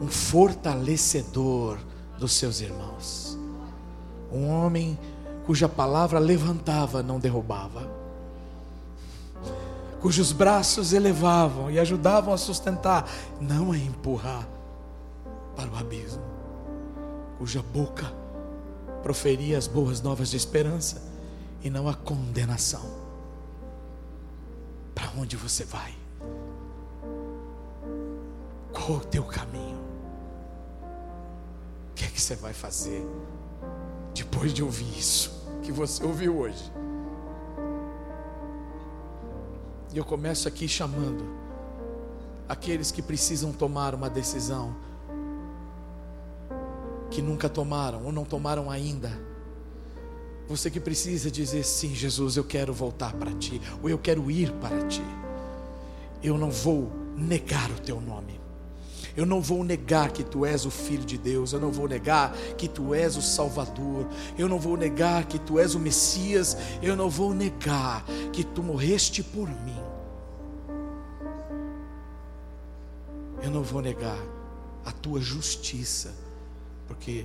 um 0.00 0.08
fortalecedor 0.08 1.78
dos 2.18 2.32
seus 2.32 2.60
irmãos, 2.60 3.38
um 4.32 4.48
homem 4.48 4.98
cuja 5.44 5.68
palavra 5.68 6.18
levantava, 6.18 7.02
não 7.02 7.20
derrubava. 7.20 7.88
Cujos 10.00 10.32
braços 10.32 10.92
elevavam 10.92 11.70
e 11.70 11.78
ajudavam 11.78 12.34
a 12.34 12.36
sustentar, 12.36 13.08
não 13.40 13.72
a 13.72 13.78
empurrar 13.78 14.46
para 15.54 15.70
o 15.70 15.76
abismo, 15.76 16.22
cuja 17.38 17.62
boca 17.62 18.12
proferia 19.02 19.56
as 19.56 19.66
boas 19.66 20.00
novas 20.00 20.30
de 20.30 20.36
esperança 20.36 21.02
e 21.62 21.70
não 21.70 21.88
a 21.88 21.94
condenação. 21.94 23.05
Para 25.16 25.22
onde 25.22 25.34
você 25.34 25.64
vai? 25.64 25.94
Qual 28.70 28.98
o 28.98 29.00
teu 29.00 29.24
caminho? 29.24 29.78
O 31.90 31.94
que 31.94 32.04
é 32.04 32.08
que 32.08 32.20
você 32.20 32.34
vai 32.36 32.52
fazer 32.52 33.02
depois 34.14 34.52
de 34.52 34.62
ouvir 34.62 34.86
isso 34.98 35.32
que 35.62 35.72
você 35.72 36.04
ouviu 36.04 36.36
hoje? 36.36 36.70
E 39.94 39.96
eu 39.96 40.04
começo 40.04 40.46
aqui 40.48 40.68
chamando 40.68 41.24
aqueles 42.46 42.90
que 42.90 43.00
precisam 43.00 43.54
tomar 43.54 43.94
uma 43.94 44.10
decisão, 44.10 44.76
que 47.10 47.22
nunca 47.22 47.48
tomaram 47.48 48.04
ou 48.04 48.12
não 48.12 48.26
tomaram 48.26 48.70
ainda. 48.70 49.10
Você 50.48 50.70
que 50.70 50.78
precisa 50.78 51.30
dizer 51.30 51.64
sim, 51.64 51.94
Jesus, 51.94 52.36
eu 52.36 52.44
quero 52.44 52.72
voltar 52.72 53.12
para 53.14 53.32
ti, 53.32 53.60
ou 53.82 53.90
eu 53.90 53.98
quero 53.98 54.30
ir 54.30 54.52
para 54.52 54.86
ti. 54.86 55.02
Eu 56.22 56.38
não 56.38 56.50
vou 56.50 56.92
negar 57.16 57.70
o 57.70 57.80
teu 57.80 58.00
nome. 58.00 58.40
Eu 59.16 59.24
não 59.24 59.40
vou 59.40 59.64
negar 59.64 60.10
que 60.12 60.22
tu 60.22 60.44
és 60.44 60.66
o 60.66 60.70
Filho 60.70 61.04
de 61.04 61.16
Deus, 61.16 61.52
eu 61.52 61.60
não 61.60 61.72
vou 61.72 61.88
negar 61.88 62.36
que 62.56 62.68
tu 62.68 62.94
és 62.94 63.16
o 63.16 63.22
Salvador, 63.22 64.06
eu 64.36 64.46
não 64.46 64.60
vou 64.60 64.76
negar 64.76 65.24
que 65.24 65.38
tu 65.38 65.58
és 65.58 65.74
o 65.74 65.80
Messias, 65.80 66.54
eu 66.82 66.94
não 66.94 67.08
vou 67.08 67.32
negar 67.32 68.04
que 68.30 68.44
tu 68.44 68.62
morreste 68.62 69.22
por 69.22 69.48
mim. 69.48 69.86
eu 73.46 73.50
não 73.52 73.62
vou 73.62 73.80
negar 73.80 74.18
a 74.84 74.90
tua 74.90 75.20
justiça, 75.20 76.12
porque 76.86 77.24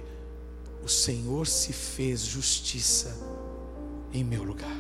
o 0.84 0.88
Senhor 0.88 1.48
se 1.48 1.72
fez 1.74 2.22
justiça 2.22 3.16
em 4.14 4.24
meu 4.24 4.44
lugar. 4.44 4.76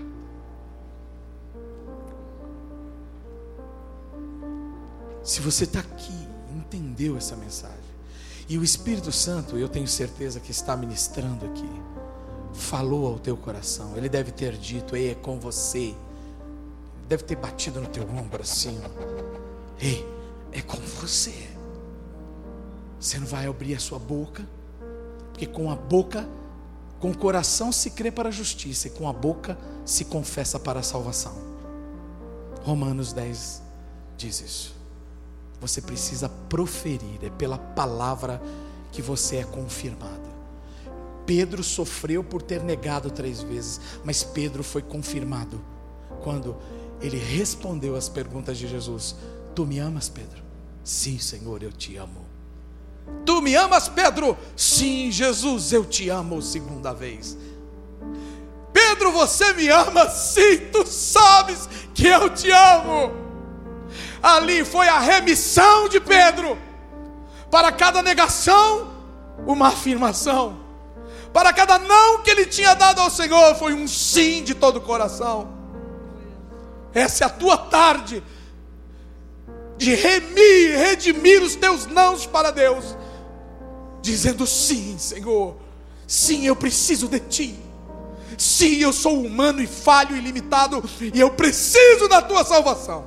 Se 5.23 5.39
você 5.39 5.65
está 5.65 5.79
aqui, 5.79 6.27
entendeu 6.49 7.15
essa 7.15 7.35
mensagem, 7.35 7.77
e 8.49 8.57
o 8.57 8.63
Espírito 8.63 9.11
Santo, 9.11 9.57
eu 9.57 9.69
tenho 9.69 9.87
certeza 9.87 10.39
que 10.39 10.51
está 10.51 10.75
ministrando 10.75 11.45
aqui, 11.45 11.69
falou 12.53 13.07
ao 13.07 13.19
teu 13.19 13.37
coração, 13.37 13.95
ele 13.95 14.09
deve 14.09 14.31
ter 14.31 14.57
dito: 14.57 14.95
Ei, 14.95 15.11
é 15.11 15.15
com 15.15 15.39
você, 15.39 15.95
deve 17.07 17.23
ter 17.23 17.35
batido 17.35 17.79
no 17.79 17.87
teu 17.87 18.03
ombro 18.09 18.41
assim, 18.41 18.77
ei 19.79 20.11
é 20.51 20.61
com 20.61 20.77
você. 20.77 21.49
Você 22.99 23.17
não 23.17 23.25
vai 23.25 23.47
abrir 23.47 23.75
a 23.75 23.79
sua 23.79 23.97
boca, 23.97 24.47
porque 25.31 25.45
com 25.45 25.71
a 25.71 25.75
boca, 25.75 26.27
com 26.99 27.11
o 27.11 27.17
coração 27.17 27.71
se 27.71 27.91
crê 27.91 28.11
para 28.11 28.29
a 28.29 28.31
justiça 28.31 28.87
e 28.87 28.91
com 28.91 29.07
a 29.07 29.13
boca 29.13 29.57
se 29.85 30.05
confessa 30.05 30.59
para 30.59 30.79
a 30.79 30.83
salvação. 30.83 31.33
Romanos 32.63 33.11
10 33.13 33.61
diz 34.17 34.41
isso. 34.41 34.75
Você 35.59 35.81
precisa 35.81 36.29
proferir, 36.49 37.19
é 37.23 37.29
pela 37.29 37.57
palavra 37.57 38.41
que 38.91 39.01
você 39.01 39.37
é 39.37 39.43
confirmado. 39.43 40.29
Pedro 41.25 41.63
sofreu 41.63 42.23
por 42.23 42.41
ter 42.41 42.63
negado 42.63 43.09
três 43.11 43.41
vezes, 43.41 43.79
mas 44.03 44.23
Pedro 44.23 44.63
foi 44.63 44.81
confirmado 44.81 45.63
quando 46.23 46.57
ele 46.99 47.17
respondeu 47.17 47.95
às 47.95 48.09
perguntas 48.09 48.57
de 48.57 48.67
Jesus: 48.67 49.15
Tu 49.55 49.65
me 49.65 49.79
amas, 49.79 50.09
Pedro? 50.09 50.43
Sim, 50.83 51.19
Senhor, 51.19 51.61
eu 51.61 51.71
te 51.71 51.95
amo. 51.95 52.20
Tu 53.25 53.41
me 53.41 53.55
amas, 53.55 53.87
Pedro? 53.87 54.37
Sim, 54.55 55.11
Jesus, 55.11 55.71
eu 55.71 55.85
te 55.85 56.09
amo, 56.09 56.41
segunda 56.41 56.93
vez. 56.93 57.37
Pedro, 58.73 59.11
você 59.11 59.53
me 59.53 59.67
ama? 59.67 60.09
Sim, 60.09 60.57
tu 60.71 60.85
sabes 60.85 61.69
que 61.93 62.07
eu 62.07 62.29
te 62.29 62.49
amo. 62.51 63.11
Ali 64.21 64.63
foi 64.63 64.87
a 64.87 64.99
remissão 64.99 65.87
de 65.89 65.99
Pedro. 65.99 66.57
Para 67.49 67.71
cada 67.71 68.01
negação, 68.01 68.91
uma 69.45 69.67
afirmação. 69.67 70.59
Para 71.33 71.53
cada 71.53 71.79
não 71.79 72.21
que 72.21 72.29
ele 72.29 72.45
tinha 72.45 72.73
dado 72.73 72.99
ao 72.99 73.09
Senhor, 73.09 73.55
foi 73.55 73.73
um 73.73 73.87
sim 73.87 74.43
de 74.43 74.53
todo 74.53 74.77
o 74.77 74.81
coração. 74.81 75.49
Essa 76.93 77.23
é 77.23 77.27
a 77.27 77.29
tua 77.29 77.57
tarde 77.57 78.23
de 79.81 79.95
remir, 79.95 80.77
redimir 80.77 81.41
os 81.41 81.55
teus 81.55 81.87
nãos 81.87 82.27
para 82.27 82.51
Deus, 82.51 82.95
dizendo 83.99 84.45
sim, 84.45 84.95
Senhor. 84.99 85.55
Sim, 86.05 86.45
eu 86.45 86.55
preciso 86.55 87.07
de 87.07 87.19
ti. 87.19 87.59
Sim, 88.37 88.75
eu 88.75 88.93
sou 88.93 89.19
humano 89.25 89.59
e 89.59 89.65
falho 89.65 90.15
e 90.15 90.21
limitado, 90.21 90.87
e 91.11 91.19
eu 91.19 91.31
preciso 91.31 92.07
da 92.07 92.21
tua 92.21 92.43
salvação. 92.43 93.05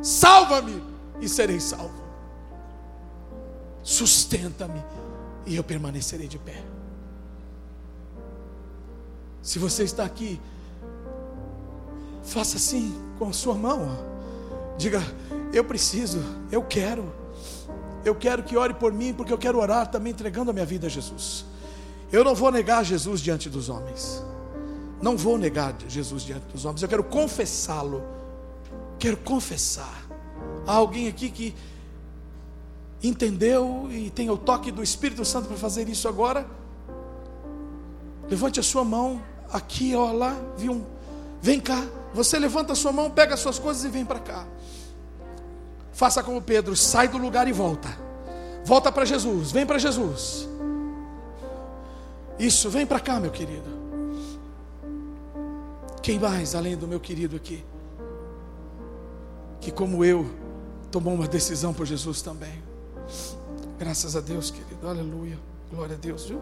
Salva-me 0.00 0.82
e 1.20 1.28
serei 1.28 1.60
salvo. 1.60 2.00
Sustenta-me 3.82 4.82
e 5.44 5.56
eu 5.56 5.62
permanecerei 5.62 6.26
de 6.26 6.38
pé. 6.38 6.64
Se 9.42 9.58
você 9.58 9.84
está 9.84 10.06
aqui, 10.06 10.40
faça 12.22 12.56
assim 12.56 12.98
com 13.18 13.28
a 13.28 13.32
sua 13.34 13.54
mão. 13.54 14.08
Diga: 14.78 15.02
Eu 15.52 15.64
preciso, 15.64 16.22
eu 16.50 16.62
quero. 16.62 17.12
Eu 18.04 18.14
quero 18.14 18.42
que 18.42 18.56
ore 18.56 18.74
por 18.74 18.92
mim, 18.92 19.12
porque 19.12 19.32
eu 19.32 19.38
quero 19.38 19.58
orar 19.58 19.90
também 19.90 20.12
entregando 20.12 20.50
a 20.50 20.54
minha 20.54 20.64
vida 20.64 20.86
a 20.86 20.90
Jesus. 20.90 21.44
Eu 22.10 22.24
não 22.24 22.34
vou 22.34 22.50
negar 22.50 22.84
Jesus 22.84 23.20
diante 23.20 23.48
dos 23.48 23.68
homens. 23.68 24.24
Não 25.02 25.16
vou 25.16 25.38
negar 25.38 25.74
Jesus 25.88 26.22
diante 26.22 26.46
dos 26.52 26.64
homens. 26.64 26.82
Eu 26.82 26.88
quero 26.88 27.04
confessá-lo. 27.04 28.02
Quero 28.98 29.16
confessar. 29.18 30.06
Há 30.66 30.72
alguém 30.72 31.08
aqui 31.08 31.30
que 31.30 31.54
entendeu 33.02 33.88
e 33.90 34.10
tem 34.10 34.30
o 34.30 34.36
toque 34.36 34.70
do 34.70 34.82
Espírito 34.82 35.24
Santo 35.24 35.48
para 35.48 35.56
fazer 35.56 35.88
isso 35.88 36.06
agora? 36.06 36.46
Levante 38.28 38.60
a 38.60 38.62
sua 38.62 38.84
mão 38.84 39.22
aqui, 39.52 39.94
ó 39.94 40.12
lá, 40.12 40.36
viu 40.56 40.72
um, 40.72 40.84
vem 41.40 41.60
cá. 41.60 41.84
Você 42.14 42.38
levanta 42.38 42.72
a 42.72 42.76
sua 42.76 42.92
mão, 42.92 43.10
pega 43.10 43.34
as 43.34 43.40
suas 43.40 43.58
coisas 43.58 43.84
e 43.84 43.88
vem 43.88 44.04
para 44.04 44.18
cá. 44.18 44.46
Faça 46.00 46.22
como 46.22 46.40
Pedro, 46.40 46.74
sai 46.74 47.08
do 47.08 47.18
lugar 47.18 47.46
e 47.46 47.52
volta. 47.52 47.94
Volta 48.64 48.90
para 48.90 49.04
Jesus, 49.04 49.52
vem 49.52 49.66
para 49.66 49.78
Jesus. 49.78 50.48
Isso, 52.38 52.70
vem 52.70 52.86
para 52.86 52.98
cá, 52.98 53.20
meu 53.20 53.30
querido. 53.30 53.68
Quem 56.02 56.18
mais 56.18 56.54
além 56.54 56.74
do 56.74 56.88
meu 56.88 56.98
querido 56.98 57.36
aqui? 57.36 57.62
Que 59.60 59.70
como 59.70 60.02
eu 60.02 60.24
tomou 60.90 61.12
uma 61.12 61.28
decisão 61.28 61.74
por 61.74 61.84
Jesus 61.84 62.22
também. 62.22 62.62
Graças 63.78 64.16
a 64.16 64.20
Deus, 64.20 64.50
querido. 64.50 64.88
Aleluia. 64.88 65.38
Glória 65.70 65.96
a 65.96 65.98
Deus, 65.98 66.24
viu? 66.24 66.40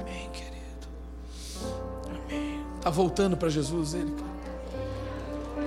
Amém, 0.00 0.30
querido. 0.30 0.86
Amém. 2.08 2.64
Tá 2.80 2.88
voltando 2.88 3.36
para 3.36 3.50
Jesus 3.50 3.92
ele, 3.92 4.12
cara. 4.12 4.31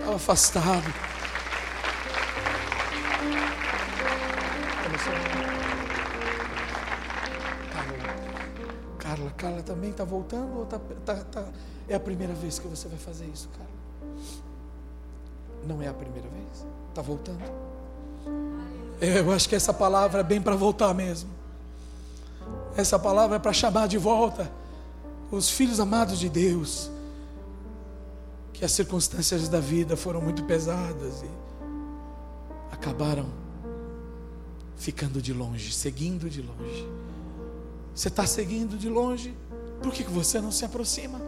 Estava 0.06 0.18
afastado. 0.18 0.94
Carla, 9.00 9.32
Carla 9.32 9.64
também 9.64 9.90
está 9.90 10.04
voltando 10.04 10.60
ou 10.60 10.66
tá, 10.68 10.80
tá, 11.04 11.16
tá, 11.16 11.46
é 11.90 11.96
a 11.96 12.00
primeira 12.00 12.36
vez 12.36 12.60
que 12.60 12.68
você 12.68 12.88
vai 12.88 13.00
fazer 13.00 13.26
isso, 13.26 13.50
Carla? 13.50 14.46
Não 15.66 15.82
é 15.82 15.88
a 15.88 15.94
primeira 15.94 16.30
vez? 16.30 16.68
Está 16.90 17.02
voltando? 17.02 17.42
É, 19.02 19.22
eu 19.22 19.32
acho 19.32 19.50
que 19.50 19.56
essa 19.56 19.74
palavra 19.74 20.20
é 20.20 20.24
bem 20.24 20.40
para 20.40 20.56
voltar 20.56 20.94
mesmo. 20.94 21.32
Essa 22.78 23.00
palavra 23.00 23.38
é 23.38 23.40
para 23.40 23.54
chamar 23.54 23.88
de 23.88 23.98
volta 23.98 24.52
os 25.32 25.50
filhos 25.50 25.80
amados 25.80 26.20
de 26.20 26.30
Deus, 26.30 26.92
que 28.56 28.64
as 28.64 28.72
circunstâncias 28.72 29.50
da 29.50 29.60
vida 29.60 29.98
foram 29.98 30.22
muito 30.22 30.44
pesadas 30.46 31.22
e 31.22 31.30
acabaram 32.72 33.28
ficando 34.78 35.22
de 35.22 35.34
longe, 35.34 35.74
seguindo 35.74 36.30
de 36.30 36.42
longe. 36.42 36.88
Você 37.94 38.08
está 38.08 38.26
seguindo 38.26 38.78
de 38.78 38.90
longe, 38.90 39.36
por 39.82 39.92
que, 39.92 40.04
que 40.04 40.12
você 40.12 40.40
não 40.40 40.52
se 40.52 40.64
aproxima? 40.64 41.22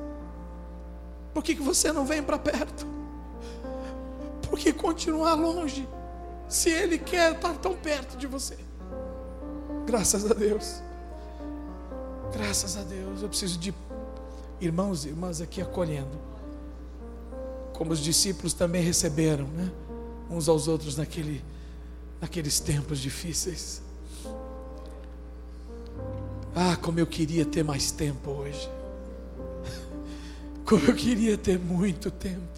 Por 1.34 1.44
que, 1.44 1.56
que 1.56 1.62
você 1.62 1.92
não 1.92 2.06
vem 2.06 2.24
para 2.24 2.40
perto? 2.40 2.88
Por 4.50 4.58
que 4.58 4.72
continuar 4.72 5.34
longe? 5.36 5.88
Se 6.48 6.70
Ele 6.70 6.98
quer 6.98 7.34
estar 7.34 7.54
tão 7.58 7.76
perto 7.76 8.18
de 8.18 8.26
você. 8.26 8.58
Graças 9.86 10.30
a 10.30 10.34
Deus. 10.34 10.82
Graças 12.32 12.78
a 12.78 12.84
Deus. 12.84 13.22
Eu 13.22 13.30
preciso 13.30 13.60
de 13.60 13.74
irmãos 14.62 15.06
e 15.06 15.10
irmãs 15.10 15.42
aqui 15.42 15.62
acolhendo. 15.62 16.37
Como 17.78 17.94
os 17.94 18.00
discípulos 18.00 18.54
também 18.54 18.82
receberam, 18.82 19.46
né? 19.50 19.72
Uns 20.32 20.50
aos 20.50 20.68
outros 20.68 20.98
naquele, 20.98 21.44
naqueles 22.20 22.60
tempos 22.60 22.98
difíceis. 22.98 23.84
Ah, 26.56 26.76
como 26.76 27.00
eu 27.00 27.06
queria 27.06 27.46
ter 27.46 27.64
mais 27.64 27.92
tempo 27.92 28.32
hoje. 28.32 28.68
Como 30.66 30.84
eu 30.88 30.96
queria 30.96 31.38
ter 31.38 31.60
muito 31.60 32.10
tempo 32.10 32.58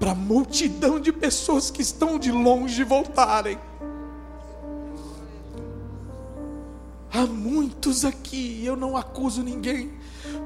para 0.00 0.10
a 0.10 0.14
multidão 0.14 0.98
de 0.98 1.12
pessoas 1.12 1.70
que 1.70 1.80
estão 1.80 2.18
de 2.18 2.32
longe 2.32 2.82
voltarem. 2.82 3.58
Há 7.12 7.26
muitos 7.26 8.04
aqui, 8.04 8.64
eu 8.64 8.74
não 8.74 8.96
acuso 8.96 9.42
ninguém, 9.42 9.92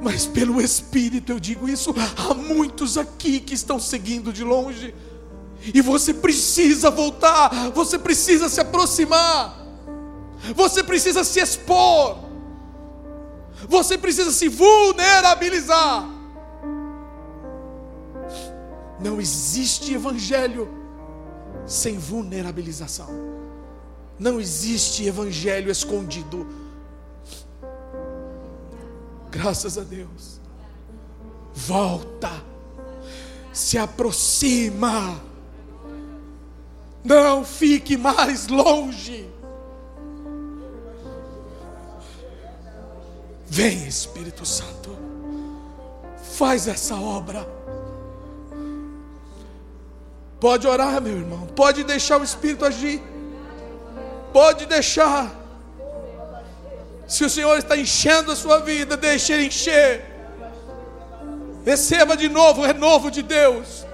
mas 0.05 0.27
pelo 0.27 0.61
Espírito 0.61 1.33
eu 1.33 1.41
digo 1.41 1.67
isso. 1.67 1.95
Há 2.17 2.35
muitos 2.35 2.99
aqui 2.99 3.41
que 3.41 3.55
estão 3.55 3.81
seguindo 3.81 4.33
de 4.33 4.45
longe, 4.45 4.95
e 5.73 5.81
você 5.81 6.13
precisa 6.13 6.91
voltar, 6.91 7.71
você 7.71 7.99
precisa 7.99 8.51
se 8.51 8.61
aproximar, 8.61 9.67
você 10.55 10.85
precisa 10.85 11.25
se 11.25 11.41
expor, 11.41 12.19
você 13.67 13.97
precisa 13.97 14.31
se 14.31 14.47
vulnerabilizar. 14.47 16.11
Não 19.01 19.19
existe 19.21 19.95
evangelho 19.95 20.69
sem 21.67 21.99
vulnerabilização. 21.99 23.09
Não 24.19 24.39
existe 24.39 25.07
evangelho 25.07 25.71
escondido. 25.71 26.64
Graças 29.35 29.77
a 29.77 29.83
Deus. 29.83 30.41
Volta. 31.53 32.31
Se 33.53 33.77
aproxima. 33.77 35.21
Não 37.03 37.45
fique 37.45 37.97
mais 37.97 38.47
longe. 38.47 39.29
Vem, 43.47 43.89
Espírito 43.89 44.47
Santo. 44.47 44.97
Faz 46.37 46.69
essa 46.69 46.95
obra. 46.95 47.45
Pode 50.39 50.67
orar, 50.67 51.01
meu 51.01 51.17
irmão. 51.17 51.47
Pode 51.49 51.83
deixar 51.83 52.21
o 52.21 52.25
Espírito 52.25 52.65
agir. 52.65 53.03
Pode 54.33 54.67
deixar. 54.67 55.44
Se 57.07 57.25
o 57.25 57.31
Senhor 57.31 57.57
está 57.59 57.77
enchendo 57.77 58.33
a 58.33 58.37
sua 58.37 58.61
vida, 58.61 58.97
deixe 58.97 59.33
Ele 59.33 59.47
encher. 59.47 60.05
Receba 61.65 62.17
de 62.17 62.29
novo 62.29 62.63
o 62.63 62.65
renovo 62.65 63.11
de 63.11 63.23
Deus. 63.23 63.85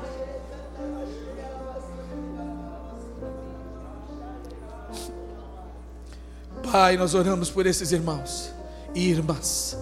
Pai, 6.70 6.96
nós 6.96 7.14
oramos 7.14 7.50
por 7.50 7.66
esses 7.66 7.90
irmãos 7.92 8.52
e 8.94 9.08
irmãs. 9.08 9.76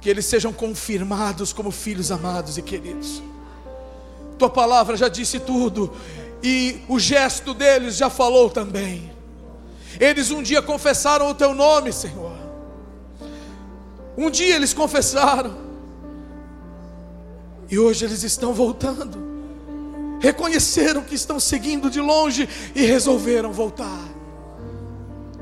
Que 0.00 0.10
eles 0.10 0.26
sejam 0.26 0.52
confirmados 0.52 1.52
como 1.52 1.70
filhos 1.70 2.10
amados 2.10 2.58
e 2.58 2.62
queridos 2.62 3.22
tua 4.42 4.50
palavra 4.50 4.96
já 4.96 5.08
disse 5.08 5.38
tudo, 5.38 5.92
e 6.42 6.80
o 6.88 6.98
gesto 6.98 7.54
deles 7.54 7.96
já 7.96 8.10
falou 8.10 8.50
também. 8.50 9.11
Eles 10.00 10.30
um 10.30 10.42
dia 10.42 10.62
confessaram 10.62 11.30
o 11.30 11.34
teu 11.34 11.54
nome, 11.54 11.92
Senhor. 11.92 12.36
Um 14.16 14.30
dia 14.30 14.54
eles 14.54 14.74
confessaram. 14.74 15.56
E 17.70 17.78
hoje 17.78 18.04
eles 18.04 18.22
estão 18.22 18.52
voltando. 18.52 19.32
Reconheceram 20.20 21.02
que 21.02 21.14
estão 21.14 21.40
seguindo 21.40 21.90
de 21.90 22.00
longe 22.00 22.48
e 22.74 22.84
resolveram 22.84 23.52
voltar. 23.52 24.08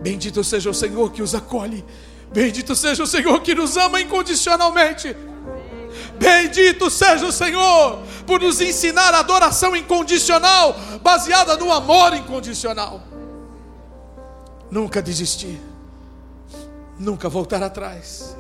Bendito 0.01 0.43
seja 0.43 0.71
o 0.71 0.75
Senhor 0.75 1.13
que 1.13 1.23
os 1.23 1.35
acolhe. 1.35 1.85
Bendito 2.33 2.75
seja 2.75 3.03
o 3.03 3.07
Senhor 3.07 3.41
que 3.43 3.55
nos 3.55 3.77
ama 3.77 4.01
incondicionalmente. 4.01 5.15
Bendito 6.19 6.89
seja 6.89 7.27
o 7.27 7.33
Senhor 7.33 7.99
por 8.27 8.41
nos 8.41 8.61
ensinar 8.61 9.13
a 9.13 9.21
adoração 9.21 9.75
incondicional, 9.75 10.77
baseada 11.03 11.57
no 11.57 11.73
amor 11.73 12.15
incondicional. 12.15 13.10
Nunca 14.71 15.03
desistir, 15.03 15.61
nunca 16.99 17.29
voltar 17.29 17.63
atrás, 17.63 18.37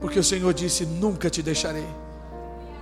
porque 0.00 0.18
o 0.18 0.24
Senhor 0.24 0.54
disse: 0.54 0.86
Nunca 0.86 1.28
te 1.28 1.42
deixarei, 1.42 1.86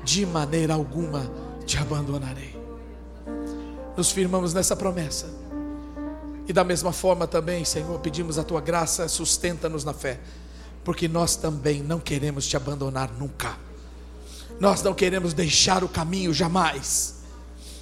de 0.05 0.25
maneira 0.25 0.75
alguma 0.75 1.31
te 1.65 1.79
abandonarei. 1.79 2.55
Nos 3.97 4.13
firmamos 4.13 4.55
nessa 4.55 4.77
promessa 4.77 5.27
e 6.49 6.53
da 6.53 6.63
mesma 6.63 6.93
forma 6.93 7.27
também, 7.27 7.65
Senhor, 7.65 7.99
pedimos 7.99 8.39
a 8.39 8.45
tua 8.45 8.61
graça, 8.61 9.09
sustenta-nos 9.09 9.85
na 9.85 9.93
fé, 9.93 10.21
porque 10.85 11.09
nós 11.09 11.35
também 11.35 11.83
não 11.83 11.99
queremos 11.99 12.47
te 12.47 12.57
abandonar 12.57 13.11
nunca. 13.19 13.57
Nós 14.61 14.83
não 14.83 14.95
queremos 14.95 15.35
deixar 15.35 15.83
o 15.83 15.89
caminho 15.89 16.33
jamais. 16.33 17.16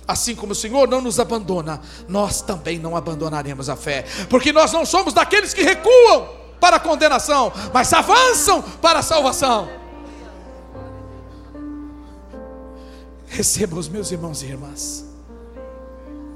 Assim 0.06 0.34
como 0.34 0.52
o 0.52 0.54
Senhor 0.54 0.88
não 0.88 1.00
nos 1.00 1.18
abandona, 1.18 1.80
nós 2.08 2.40
também 2.42 2.78
não 2.78 2.96
abandonaremos 2.96 3.68
a 3.68 3.76
fé, 3.76 4.04
porque 4.28 4.52
nós 4.52 4.72
não 4.72 4.84
somos 4.84 5.14
daqueles 5.14 5.54
que 5.54 5.62
recuam 5.62 6.28
para 6.60 6.76
a 6.76 6.80
condenação, 6.80 7.52
mas 7.72 7.92
avançam 7.92 8.62
para 8.62 8.98
a 8.98 9.02
salvação. 9.02 9.68
Receba 13.26 13.76
os 13.76 13.88
meus 13.88 14.10
irmãos 14.12 14.42
e 14.42 14.46
irmãs 14.46 15.04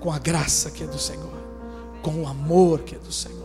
com 0.01 0.11
a 0.11 0.19
graça 0.19 0.71
que 0.71 0.83
é 0.83 0.87
do 0.87 0.99
Senhor 0.99 1.39
com 2.03 2.23
o 2.23 2.27
amor 2.27 2.81
que 2.81 2.95
é 2.95 2.99
do 2.99 3.13
Senhor 3.13 3.37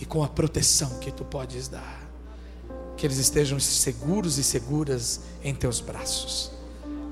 e 0.00 0.04
com 0.04 0.24
a 0.24 0.28
proteção 0.28 0.98
que 0.98 1.12
tu 1.12 1.24
podes 1.24 1.68
dar. 1.68 2.02
Que 2.96 3.06
eles 3.06 3.18
estejam 3.18 3.58
seguros 3.58 4.38
e 4.38 4.44
seguras 4.44 5.20
em 5.42 5.54
teus 5.54 5.80
braços. 5.80 6.50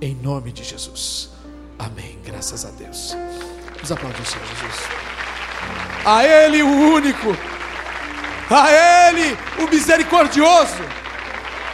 Em 0.00 0.14
nome 0.14 0.52
de 0.52 0.64
Jesus. 0.64 1.30
Amém. 1.84 2.16
Graças 2.24 2.64
a 2.64 2.70
Deus. 2.70 3.16
Vamos 3.74 3.90
aplaudir 3.90 4.22
o 4.22 4.24
Senhor 4.24 4.46
Jesus. 4.46 4.74
A 6.04 6.24
Ele 6.24 6.62
o 6.62 6.94
único. 6.94 7.36
A 8.48 8.70
Ele 8.70 9.36
o 9.58 9.68
misericordioso. 9.68 10.82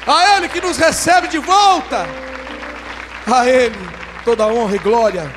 A 0.07 0.37
Ele 0.37 0.49
que 0.49 0.61
nos 0.61 0.79
recebe 0.79 1.29
de 1.29 1.39
volta. 1.39 2.07
A 3.27 3.47
Ele 3.47 3.77
toda 4.25 4.47
honra 4.47 4.77
e 4.77 4.79
glória. 4.79 5.35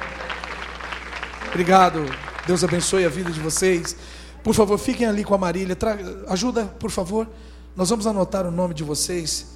Obrigado. 1.49 2.05
Deus 2.47 2.63
abençoe 2.63 3.05
a 3.05 3.09
vida 3.09 3.30
de 3.30 3.39
vocês. 3.41 3.95
Por 4.41 4.55
favor, 4.55 4.78
fiquem 4.78 5.05
ali 5.05 5.24
com 5.26 5.36
a 5.36 5.38
Marília. 5.38 5.78
Ajuda, 6.30 6.65
por 6.65 6.89
favor. 6.89 7.28
Nós 7.76 7.89
vamos 7.89 8.07
anotar 8.07 8.45
o 8.45 8.51
nome 8.51 8.74
de 8.74 8.84
vocês 8.84 9.47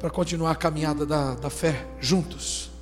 para 0.00 0.08
continuar 0.08 0.52
a 0.52 0.56
caminhada 0.56 1.04
da, 1.04 1.34
da 1.34 1.50
fé 1.50 1.86
juntos. 2.00 2.75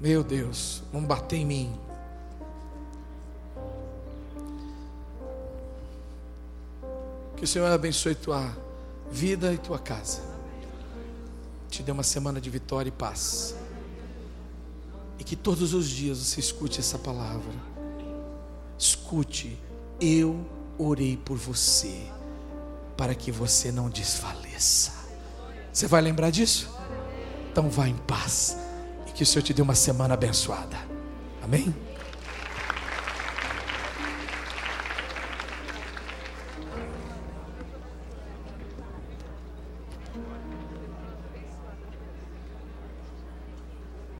Meu 0.00 0.22
Deus, 0.22 0.82
vamos 0.92 1.08
bater 1.08 1.36
em 1.36 1.46
mim. 1.46 1.80
Que 7.36 7.44
o 7.44 7.46
Senhor 7.46 7.70
abençoe 7.70 8.14
tua 8.14 8.54
vida 9.10 9.52
e 9.52 9.58
tua 9.58 9.78
casa. 9.78 10.20
Te 11.70 11.82
dê 11.82 11.92
uma 11.92 12.02
semana 12.02 12.40
de 12.40 12.50
vitória 12.50 12.88
e 12.88 12.92
paz. 12.92 13.56
E 15.18 15.24
que 15.24 15.34
todos 15.34 15.72
os 15.72 15.88
dias 15.88 16.18
você 16.18 16.40
escute 16.40 16.80
essa 16.80 16.98
palavra. 16.98 17.52
Escute, 18.78 19.58
eu 19.98 20.46
orei 20.78 21.16
por 21.16 21.38
você, 21.38 22.06
para 22.98 23.14
que 23.14 23.32
você 23.32 23.72
não 23.72 23.88
desfaleça. 23.88 24.92
Você 25.72 25.86
vai 25.86 26.02
lembrar 26.02 26.30
disso? 26.30 26.70
Então 27.50 27.70
vá 27.70 27.88
em 27.88 27.96
paz. 27.96 28.65
Que 29.16 29.22
o 29.22 29.26
Senhor 29.26 29.42
te 29.42 29.54
dê 29.54 29.62
uma 29.62 29.74
semana 29.74 30.12
abençoada. 30.12 30.76
Amém? 31.42 31.74